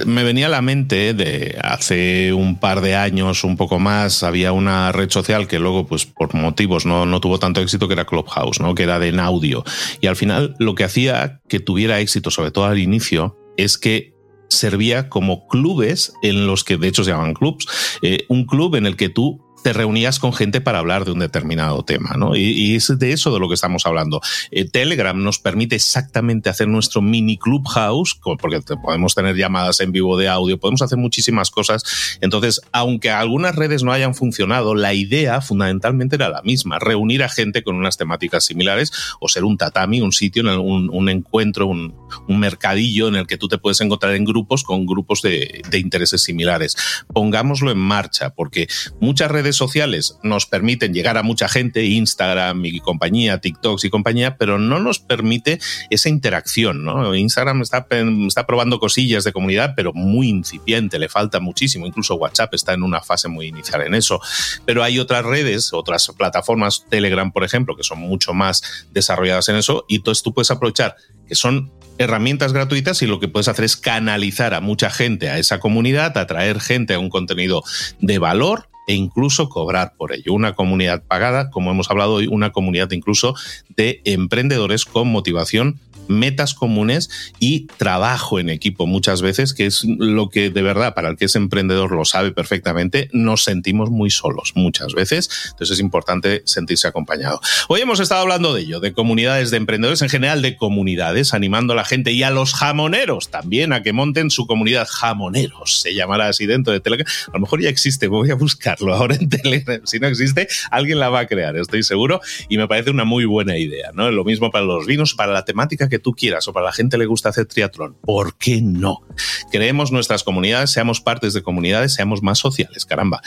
Me 0.06 0.22
venía 0.22 0.46
a 0.46 0.48
la 0.48 0.62
mente 0.62 1.12
de 1.12 1.58
hace 1.62 2.32
un 2.32 2.58
par 2.58 2.80
de 2.80 2.94
años, 2.94 3.44
un 3.44 3.56
poco 3.56 3.78
más, 3.78 4.22
había 4.22 4.52
una 4.52 4.92
red 4.92 5.10
social 5.10 5.48
que 5.48 5.58
luego, 5.58 5.86
pues 5.86 6.06
por 6.06 6.34
motivos, 6.34 6.86
no, 6.86 7.04
no 7.04 7.20
tuvo 7.20 7.38
tanto 7.38 7.60
éxito, 7.60 7.88
que 7.88 7.94
era 7.94 8.06
Clubhouse, 8.06 8.60
¿no? 8.60 8.74
que 8.74 8.84
era 8.84 8.98
de 8.98 9.08
en 9.08 9.20
audio. 9.20 9.64
Y 10.00 10.06
al 10.06 10.16
final 10.16 10.54
lo 10.58 10.74
que 10.74 10.84
hacía 10.84 11.40
que 11.48 11.60
tuviera 11.60 12.00
éxito, 12.00 12.30
sobre 12.30 12.52
todo 12.52 12.66
al 12.66 12.78
inicio, 12.78 13.36
es 13.56 13.76
que 13.76 14.14
servía 14.48 15.08
como 15.08 15.46
clubes 15.48 16.12
en 16.22 16.46
los 16.46 16.64
que 16.64 16.76
de 16.76 16.88
hecho 16.88 17.04
se 17.04 17.10
llaman 17.10 17.34
clubs, 17.34 17.66
eh, 18.02 18.24
un 18.28 18.46
club 18.46 18.76
en 18.76 18.86
el 18.86 18.96
que 18.96 19.08
tú 19.08 19.44
te 19.62 19.72
reunías 19.72 20.18
con 20.18 20.32
gente 20.32 20.60
para 20.60 20.78
hablar 20.78 21.04
de 21.04 21.12
un 21.12 21.20
determinado 21.20 21.84
tema, 21.84 22.14
¿no? 22.16 22.36
Y, 22.36 22.74
es 22.74 22.98
de 22.98 23.12
eso 23.12 23.32
de 23.32 23.40
lo 23.40 23.48
que 23.48 23.54
estamos 23.54 23.86
hablando. 23.86 24.20
Eh, 24.50 24.64
Telegram 24.64 25.20
nos 25.22 25.38
permite 25.38 25.76
exactamente 25.76 26.50
hacer 26.50 26.68
nuestro 26.68 27.00
mini 27.00 27.36
clubhouse, 27.36 28.18
porque 28.40 28.60
podemos 28.82 29.14
tener 29.14 29.36
llamadas 29.36 29.80
en 29.80 29.92
vivo 29.92 30.18
de 30.18 30.28
audio, 30.28 30.58
podemos 30.58 30.82
hacer 30.82 30.98
muchísimas 30.98 31.50
cosas. 31.50 32.18
Entonces, 32.20 32.60
aunque 32.72 33.10
algunas 33.10 33.54
redes 33.54 33.82
no 33.82 33.92
hayan 33.92 34.14
funcionado, 34.14 34.74
la 34.74 34.94
idea 34.94 35.40
fundamentalmente 35.40 36.16
era 36.16 36.28
la 36.28 36.42
misma, 36.42 36.78
reunir 36.78 37.22
a 37.22 37.28
gente 37.28 37.62
con 37.62 37.76
unas 37.76 37.96
temáticas 37.96 38.44
similares 38.44 38.92
o 39.20 39.28
ser 39.28 39.44
un 39.44 39.56
tatami, 39.56 40.00
un 40.00 40.12
sitio, 40.12 40.42
un, 40.60 41.08
encuentro, 41.08 41.66
un, 41.66 41.94
mercadillo 42.28 43.08
en 43.08 43.14
el 43.16 43.26
que 43.26 43.36
tú 43.36 43.46
te 43.46 43.58
puedes 43.58 43.80
encontrar 43.80 44.14
en 44.14 44.24
grupos 44.24 44.64
con 44.64 44.86
grupos 44.86 45.22
de, 45.22 45.62
de 45.70 45.78
intereses 45.78 46.22
similares. 46.22 46.76
Pongámoslo 47.12 47.70
en 47.70 47.78
marcha, 47.78 48.34
porque 48.34 48.68
muchas 49.00 49.30
redes 49.30 49.51
sociales 49.56 50.18
nos 50.22 50.46
permiten 50.46 50.94
llegar 50.94 51.16
a 51.16 51.22
mucha 51.22 51.48
gente, 51.48 51.84
Instagram 51.84 52.64
y 52.64 52.80
compañía, 52.80 53.40
TikToks 53.40 53.84
y 53.84 53.90
compañía, 53.90 54.36
pero 54.36 54.58
no 54.58 54.80
nos 54.80 54.98
permite 54.98 55.58
esa 55.90 56.08
interacción. 56.08 56.84
¿no? 56.84 57.14
Instagram 57.14 57.62
está, 57.62 57.86
está 58.26 58.46
probando 58.46 58.78
cosillas 58.78 59.24
de 59.24 59.32
comunidad, 59.32 59.74
pero 59.76 59.92
muy 59.92 60.28
incipiente, 60.28 60.98
le 60.98 61.08
falta 61.08 61.40
muchísimo. 61.40 61.86
Incluso 61.86 62.14
WhatsApp 62.16 62.54
está 62.54 62.72
en 62.72 62.82
una 62.82 63.00
fase 63.02 63.28
muy 63.28 63.46
inicial 63.46 63.82
en 63.82 63.94
eso. 63.94 64.20
Pero 64.64 64.82
hay 64.82 64.98
otras 64.98 65.24
redes, 65.24 65.72
otras 65.72 66.10
plataformas, 66.16 66.86
Telegram, 66.88 67.30
por 67.32 67.44
ejemplo, 67.44 67.76
que 67.76 67.84
son 67.84 67.98
mucho 67.98 68.34
más 68.34 68.86
desarrolladas 68.92 69.48
en 69.48 69.56
eso, 69.56 69.84
y 69.88 69.96
entonces 69.96 70.22
tú 70.22 70.32
puedes 70.32 70.50
aprovechar 70.50 70.96
que 71.26 71.34
son 71.34 71.72
herramientas 71.98 72.52
gratuitas 72.52 73.02
y 73.02 73.06
lo 73.06 73.20
que 73.20 73.28
puedes 73.28 73.48
hacer 73.48 73.64
es 73.64 73.76
canalizar 73.76 74.54
a 74.54 74.60
mucha 74.60 74.90
gente 74.90 75.30
a 75.30 75.38
esa 75.38 75.60
comunidad, 75.60 76.16
atraer 76.16 76.60
gente 76.60 76.94
a 76.94 76.98
un 76.98 77.10
contenido 77.10 77.62
de 78.00 78.18
valor 78.18 78.68
e 78.86 78.94
incluso 78.94 79.48
cobrar 79.48 79.94
por 79.96 80.12
ello. 80.12 80.32
Una 80.32 80.54
comunidad 80.54 81.04
pagada, 81.04 81.50
como 81.50 81.70
hemos 81.70 81.90
hablado 81.90 82.14
hoy, 82.14 82.26
una 82.26 82.50
comunidad 82.50 82.90
incluso 82.90 83.34
de 83.68 84.00
emprendedores 84.04 84.84
con 84.84 85.08
motivación 85.08 85.80
metas 86.08 86.54
comunes 86.54 87.10
y 87.38 87.66
trabajo 87.76 88.38
en 88.38 88.50
equipo 88.50 88.86
muchas 88.86 89.22
veces, 89.22 89.54
que 89.54 89.66
es 89.66 89.84
lo 89.84 90.28
que 90.28 90.50
de 90.50 90.62
verdad, 90.62 90.94
para 90.94 91.08
el 91.08 91.16
que 91.16 91.26
es 91.26 91.36
emprendedor 91.36 91.92
lo 91.92 92.04
sabe 92.04 92.32
perfectamente, 92.32 93.08
nos 93.12 93.44
sentimos 93.44 93.90
muy 93.90 94.10
solos 94.10 94.52
muchas 94.54 94.94
veces, 94.94 95.48
entonces 95.52 95.74
es 95.74 95.80
importante 95.80 96.42
sentirse 96.44 96.88
acompañado. 96.88 97.40
Hoy 97.68 97.80
hemos 97.80 98.00
estado 98.00 98.22
hablando 98.22 98.54
de 98.54 98.62
ello, 98.62 98.80
de 98.80 98.92
comunidades 98.92 99.50
de 99.50 99.56
emprendedores, 99.56 100.02
en 100.02 100.08
general 100.08 100.42
de 100.42 100.56
comunidades, 100.56 101.34
animando 101.34 101.72
a 101.72 101.76
la 101.76 101.84
gente 101.84 102.12
y 102.12 102.22
a 102.22 102.30
los 102.30 102.54
jamoneros 102.54 103.30
también 103.30 103.72
a 103.72 103.82
que 103.82 103.92
monten 103.92 104.30
su 104.30 104.46
comunidad. 104.46 104.86
Jamoneros 104.88 105.80
se 105.80 105.94
llamará 105.94 106.28
así 106.28 106.46
dentro 106.46 106.72
de 106.72 106.80
Telegram. 106.80 107.06
A 107.28 107.32
lo 107.32 107.40
mejor 107.40 107.60
ya 107.60 107.68
existe, 107.68 108.08
voy 108.08 108.30
a 108.30 108.34
buscarlo 108.34 108.94
ahora 108.94 109.16
en 109.16 109.28
Telegram. 109.28 109.80
Si 109.84 109.98
no 109.98 110.06
existe, 110.06 110.48
alguien 110.70 110.98
la 110.98 111.08
va 111.08 111.20
a 111.20 111.26
crear, 111.26 111.56
estoy 111.56 111.82
seguro, 111.82 112.20
y 112.48 112.58
me 112.58 112.68
parece 112.68 112.90
una 112.90 113.04
muy 113.04 113.24
buena 113.24 113.58
idea. 113.58 113.90
¿no? 113.94 114.10
Lo 114.10 114.24
mismo 114.24 114.50
para 114.50 114.64
los 114.64 114.86
vinos, 114.86 115.14
para 115.14 115.32
la 115.32 115.44
temática 115.44 115.88
que 115.92 115.98
tú 115.98 116.12
quieras 116.14 116.48
o 116.48 116.54
para 116.54 116.64
la 116.64 116.72
gente 116.72 116.96
le 116.96 117.04
gusta 117.04 117.28
hacer 117.28 117.44
triatlón. 117.44 117.96
¿Por 118.00 118.38
qué 118.38 118.62
no? 118.62 119.02
Creemos 119.50 119.92
nuestras 119.92 120.24
comunidades, 120.24 120.70
seamos 120.70 121.02
partes 121.02 121.34
de 121.34 121.42
comunidades, 121.42 121.92
seamos 121.92 122.22
más 122.22 122.38
sociales, 122.38 122.86
caramba. 122.86 123.20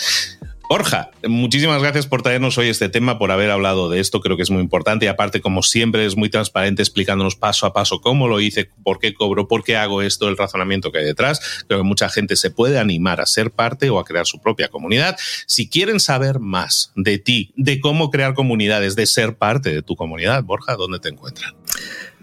Borja, 0.68 1.12
muchísimas 1.28 1.80
gracias 1.80 2.08
por 2.08 2.24
traernos 2.24 2.58
hoy 2.58 2.70
este 2.70 2.90
tema, 2.90 3.20
por 3.20 3.30
haber 3.30 3.52
hablado 3.52 3.88
de 3.88 4.00
esto, 4.00 4.20
creo 4.20 4.36
que 4.36 4.42
es 4.42 4.50
muy 4.50 4.64
importante 4.64 5.06
y 5.06 5.08
aparte, 5.08 5.40
como 5.40 5.62
siempre, 5.62 6.08
es 6.08 6.18
muy 6.18 6.30
transparente 6.30 6.82
explicándonos 6.82 7.36
paso 7.36 7.68
a 7.68 7.74
paso 7.74 8.02
cómo 8.02 8.28
lo 8.28 8.40
hice, 8.40 8.72
por 8.84 8.98
qué 8.98 9.14
cobro, 9.14 9.48
por 9.48 9.64
qué 9.64 9.78
hago 9.78 10.02
esto, 10.02 10.28
el 10.28 10.38
razonamiento 10.38 10.92
que 10.92 10.98
hay 10.98 11.06
detrás. 11.06 11.64
Creo 11.68 11.82
que 11.82 11.88
mucha 11.88 12.10
gente 12.10 12.36
se 12.36 12.50
puede 12.50 12.80
animar 12.80 13.22
a 13.22 13.28
ser 13.28 13.52
parte 13.52 13.92
o 13.92 14.00
a 14.00 14.06
crear 14.06 14.26
su 14.26 14.42
propia 14.42 14.70
comunidad. 14.70 15.18
Si 15.46 15.70
quieren 15.70 16.00
saber 16.00 16.40
más 16.40 16.92
de 16.96 17.20
ti, 17.20 17.54
de 17.56 17.80
cómo 17.80 18.10
crear 18.10 18.34
comunidades, 18.34 18.96
de 18.96 19.06
ser 19.06 19.38
parte 19.38 19.72
de 19.72 19.84
tu 19.84 19.96
comunidad, 19.96 20.44
Borja, 20.44 20.76
¿dónde 20.78 20.98
te 20.98 21.10
encuentran? 21.10 21.54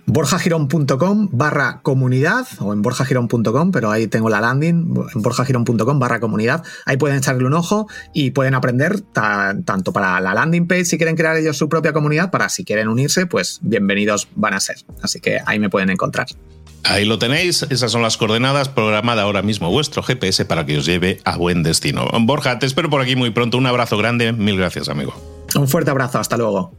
borjagirón.com 0.07 1.29
barra 1.33 1.81
comunidad 1.83 2.47
o 2.61 2.73
en 2.73 2.83
borjagirón.com, 2.83 3.71
pero 3.71 3.91
ahí 3.91 4.07
tengo 4.07 4.29
la 4.29 4.41
landing, 4.41 4.95
en 5.15 5.23
borjagirón.com 5.23 5.99
barra 5.99 6.21
comunidad. 6.21 6.63
Ahí 6.87 6.97
pueden 6.97 7.19
echarle 7.19 7.45
un 7.47 7.55
ojo 7.55 7.87
y 8.13 8.31
pueden 8.31 8.55
aprender 8.55 9.01
tanto 9.01 9.93
para 9.93 10.21
la 10.21 10.35
landing 10.35 10.67
page 10.67 10.85
si 10.85 10.97
quieren 10.99 11.17
crear 11.17 11.37
ellos 11.37 11.57
su 11.57 11.69
propia 11.69 11.93
comunidad, 11.93 12.31
para 12.31 12.49
si 12.49 12.65
quieren 12.65 12.89
unirse, 12.89 13.27
pues 13.27 13.61
bienvenidos 13.63 14.29
van 14.35 14.55
a 14.55 14.61
ser. 14.61 14.77
Así 15.03 15.21
que 15.21 15.39
ahí 15.47 15.59
me 15.59 15.71
pueden 15.71 15.91
encontrar. 15.91 16.27
Ahí 16.85 17.05
lo 17.05 17.19
tenéis, 17.19 17.63
esas 17.71 17.93
son 17.93 18.03
las 18.03 18.17
coordenadas, 18.17 18.69
programada 18.69 19.23
ahora 19.23 19.43
mismo 19.43 19.71
vuestro 19.71 20.03
GPS 20.03 20.45
para 20.45 20.67
que 20.67 20.79
os 20.79 20.85
lleve 20.85 21.21
a 21.25 21.37
buen 21.37 21.63
destino. 21.63 22.09
Borja, 22.23 22.59
te 22.59 22.67
espero 22.67 22.91
por 22.91 23.01
aquí 23.01 23.15
muy 23.15 23.31
pronto, 23.31 23.57
un 23.57 23.67
abrazo 23.67 23.97
grande, 23.97 24.33
mil 24.33 24.57
gracias 24.57 24.89
amigo. 24.89 25.15
Un 25.55 25.69
fuerte 25.69 25.91
abrazo, 25.91 26.19
hasta 26.19 26.37
luego. 26.37 26.73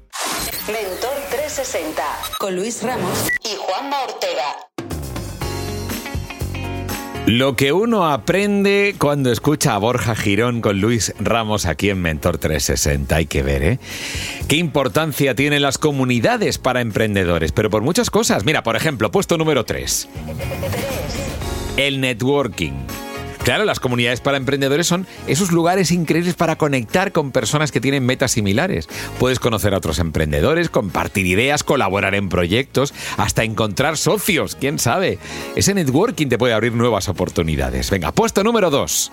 Mentor 2.44 2.50
360 2.50 2.50
con 2.50 2.56
Luis 2.56 2.84
Ramos 2.84 3.30
y 3.44 3.56
Juanma 3.58 4.04
Ortega. 4.04 4.44
Lo 7.26 7.56
que 7.56 7.72
uno 7.72 8.12
aprende 8.12 8.96
cuando 8.98 9.32
escucha 9.32 9.76
a 9.76 9.78
Borja 9.78 10.14
Girón 10.16 10.60
con 10.60 10.82
Luis 10.82 11.14
Ramos 11.20 11.66
aquí 11.66 11.90
en 11.90 12.02
Mentor 12.02 12.38
360, 12.38 13.16
hay 13.16 13.28
que 13.28 13.44
ver, 13.44 13.64
¿eh? 13.64 13.80
¿Qué 14.50 14.58
importancia 14.58 15.36
tienen 15.36 15.62
las 15.62 15.78
comunidades 15.78 16.58
para 16.58 16.82
emprendedores? 16.82 17.54
Pero 17.54 17.70
por 17.70 17.82
muchas 17.82 18.10
cosas. 18.10 18.44
Mira, 18.44 18.62
por 18.62 18.76
ejemplo, 18.76 19.10
puesto 19.10 19.38
número 19.38 19.64
3. 19.64 20.10
El 21.78 22.02
networking. 22.02 22.74
Claro, 23.44 23.66
las 23.66 23.82
comunidades 23.82 24.22
para 24.22 24.38
emprendedores 24.38 24.88
son 24.88 25.06
esos 25.28 25.52
lugares 25.52 25.92
increíbles 25.92 26.34
para 26.34 26.56
conectar 26.56 27.12
con 27.12 27.34
personas 27.34 27.74
que 27.74 27.82
tienen 27.82 28.06
metas 28.06 28.32
similares. 28.32 28.88
Puedes 29.20 29.40
conocer 29.40 29.74
a 29.74 29.78
otros 29.78 30.00
emprendedores, 30.00 30.70
compartir 30.70 31.26
ideas, 31.26 31.64
colaborar 31.64 32.16
en 32.16 32.30
proyectos, 32.30 32.94
hasta 33.18 33.44
encontrar 33.44 33.98
socios, 33.98 34.56
quién 34.56 34.80
sabe. 34.80 35.20
Ese 35.58 35.74
networking 35.74 36.28
te 36.28 36.38
puede 36.38 36.54
abrir 36.54 36.72
nuevas 36.72 37.10
oportunidades. 37.10 37.92
Venga, 37.92 38.14
puesto 38.14 38.46
número 38.46 38.70
dos. 38.70 39.12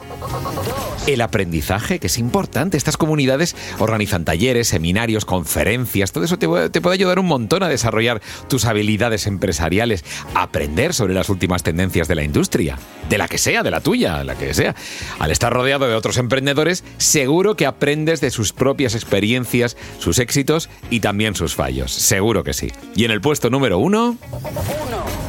El 1.09 1.23
aprendizaje, 1.23 1.99
que 1.99 2.07
es 2.07 2.19
importante. 2.19 2.77
Estas 2.77 2.97
comunidades 2.97 3.57
organizan 3.81 4.25
talleres, 4.25 4.69
seminarios, 4.69 5.25
conferencias, 5.25 6.13
todo 6.13 6.23
eso 6.23 6.39
te, 6.39 6.47
puede 6.81 6.95
ayudar 6.95 7.19
un 7.19 7.27
montón 7.27 7.65
a 7.65 7.69
desarrollar 7.69 8.21
tus 8.49 8.65
habilidades 8.65 9.27
empresariales, 9.27 10.05
aprender 10.35 10.95
sobre 10.95 11.15
las 11.15 11.31
últimas 11.31 11.65
tendencias 11.65 12.07
de 12.07 12.15
la 12.15 12.23
industria, 12.23 12.79
de 13.09 13.19
la 13.19 13.27
que 13.27 13.39
sea, 13.39 13.65
de 13.65 13.73
la 13.73 13.81
tuya 13.81 14.20
la 14.25 14.37
que 14.37 14.55
sea. 14.55 14.75
Al 15.19 15.31
estar 15.31 15.53
rodeado 15.53 15.89
de 15.89 15.95
otros 15.95 16.17
emprendedores, 16.17 16.85
seguro 16.99 17.57
que 17.57 17.67
aprendes 17.67 18.21
de 18.21 18.31
sus 18.31 18.53
propias 18.53 18.95
experiencias, 18.95 19.77
sus 19.99 20.19
éxitos 20.19 20.69
y 20.91 21.01
también 21.01 21.35
sus 21.35 21.55
fallos. 21.55 21.93
Seguro 21.93 22.45
que 22.45 22.53
sí. 22.53 22.71
Y 22.95 23.05
en 23.05 23.11
el 23.11 23.21
puesto 23.21 23.51
número 23.51 23.79
uno, 23.79 24.17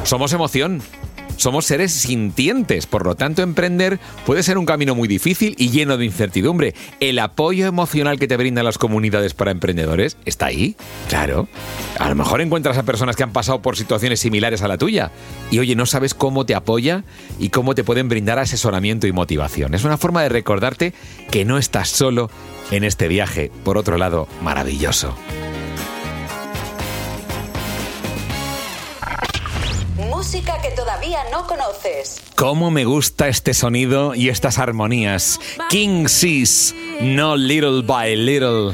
somos 0.04 0.32
emoción. 0.32 0.82
Somos 1.36 1.66
seres 1.66 1.92
sintientes, 1.92 2.86
por 2.86 3.04
lo 3.04 3.14
tanto 3.14 3.42
emprender 3.42 3.98
puede 4.26 4.42
ser 4.42 4.58
un 4.58 4.66
camino 4.66 4.94
muy 4.94 5.08
difícil 5.08 5.54
y 5.58 5.70
lleno 5.70 5.96
de 5.96 6.04
incertidumbre. 6.04 6.74
El 7.00 7.18
apoyo 7.18 7.66
emocional 7.66 8.18
que 8.18 8.28
te 8.28 8.36
brindan 8.36 8.64
las 8.64 8.78
comunidades 8.78 9.34
para 9.34 9.50
emprendedores 9.50 10.16
está 10.24 10.46
ahí, 10.46 10.76
claro. 11.08 11.48
A 11.98 12.08
lo 12.08 12.14
mejor 12.14 12.40
encuentras 12.40 12.78
a 12.78 12.84
personas 12.84 13.16
que 13.16 13.22
han 13.22 13.32
pasado 13.32 13.62
por 13.62 13.76
situaciones 13.76 14.20
similares 14.20 14.62
a 14.62 14.68
la 14.68 14.78
tuya 14.78 15.10
y 15.50 15.58
oye, 15.58 15.74
no 15.74 15.86
sabes 15.86 16.14
cómo 16.14 16.46
te 16.46 16.54
apoya 16.54 17.04
y 17.38 17.48
cómo 17.48 17.74
te 17.74 17.84
pueden 17.84 18.08
brindar 18.08 18.38
asesoramiento 18.38 19.06
y 19.06 19.12
motivación. 19.12 19.74
Es 19.74 19.84
una 19.84 19.98
forma 19.98 20.22
de 20.22 20.28
recordarte 20.28 20.94
que 21.30 21.44
no 21.44 21.58
estás 21.58 21.88
solo 21.88 22.30
en 22.70 22.84
este 22.84 23.08
viaje, 23.08 23.50
por 23.64 23.78
otro 23.78 23.98
lado, 23.98 24.28
maravilloso. 24.42 25.14
Música 30.22 30.62
que 30.62 30.70
todavía 30.70 31.18
no 31.32 31.48
conoces. 31.48 32.22
¿Cómo 32.36 32.70
me 32.70 32.84
gusta 32.84 33.26
este 33.26 33.54
sonido 33.54 34.14
y 34.14 34.28
estas 34.28 34.60
armonías? 34.60 35.40
King 35.68 36.06
Seas, 36.06 36.72
no 37.00 37.36
little 37.36 37.82
by 37.82 38.14
little. 38.14 38.72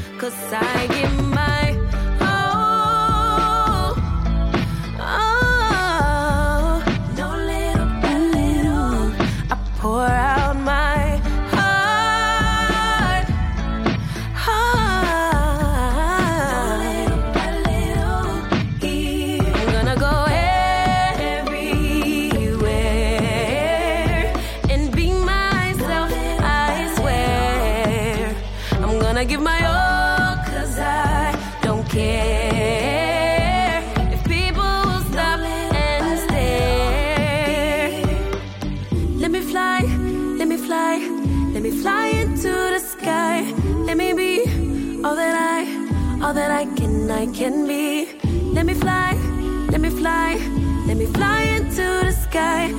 Sky. 52.29 52.78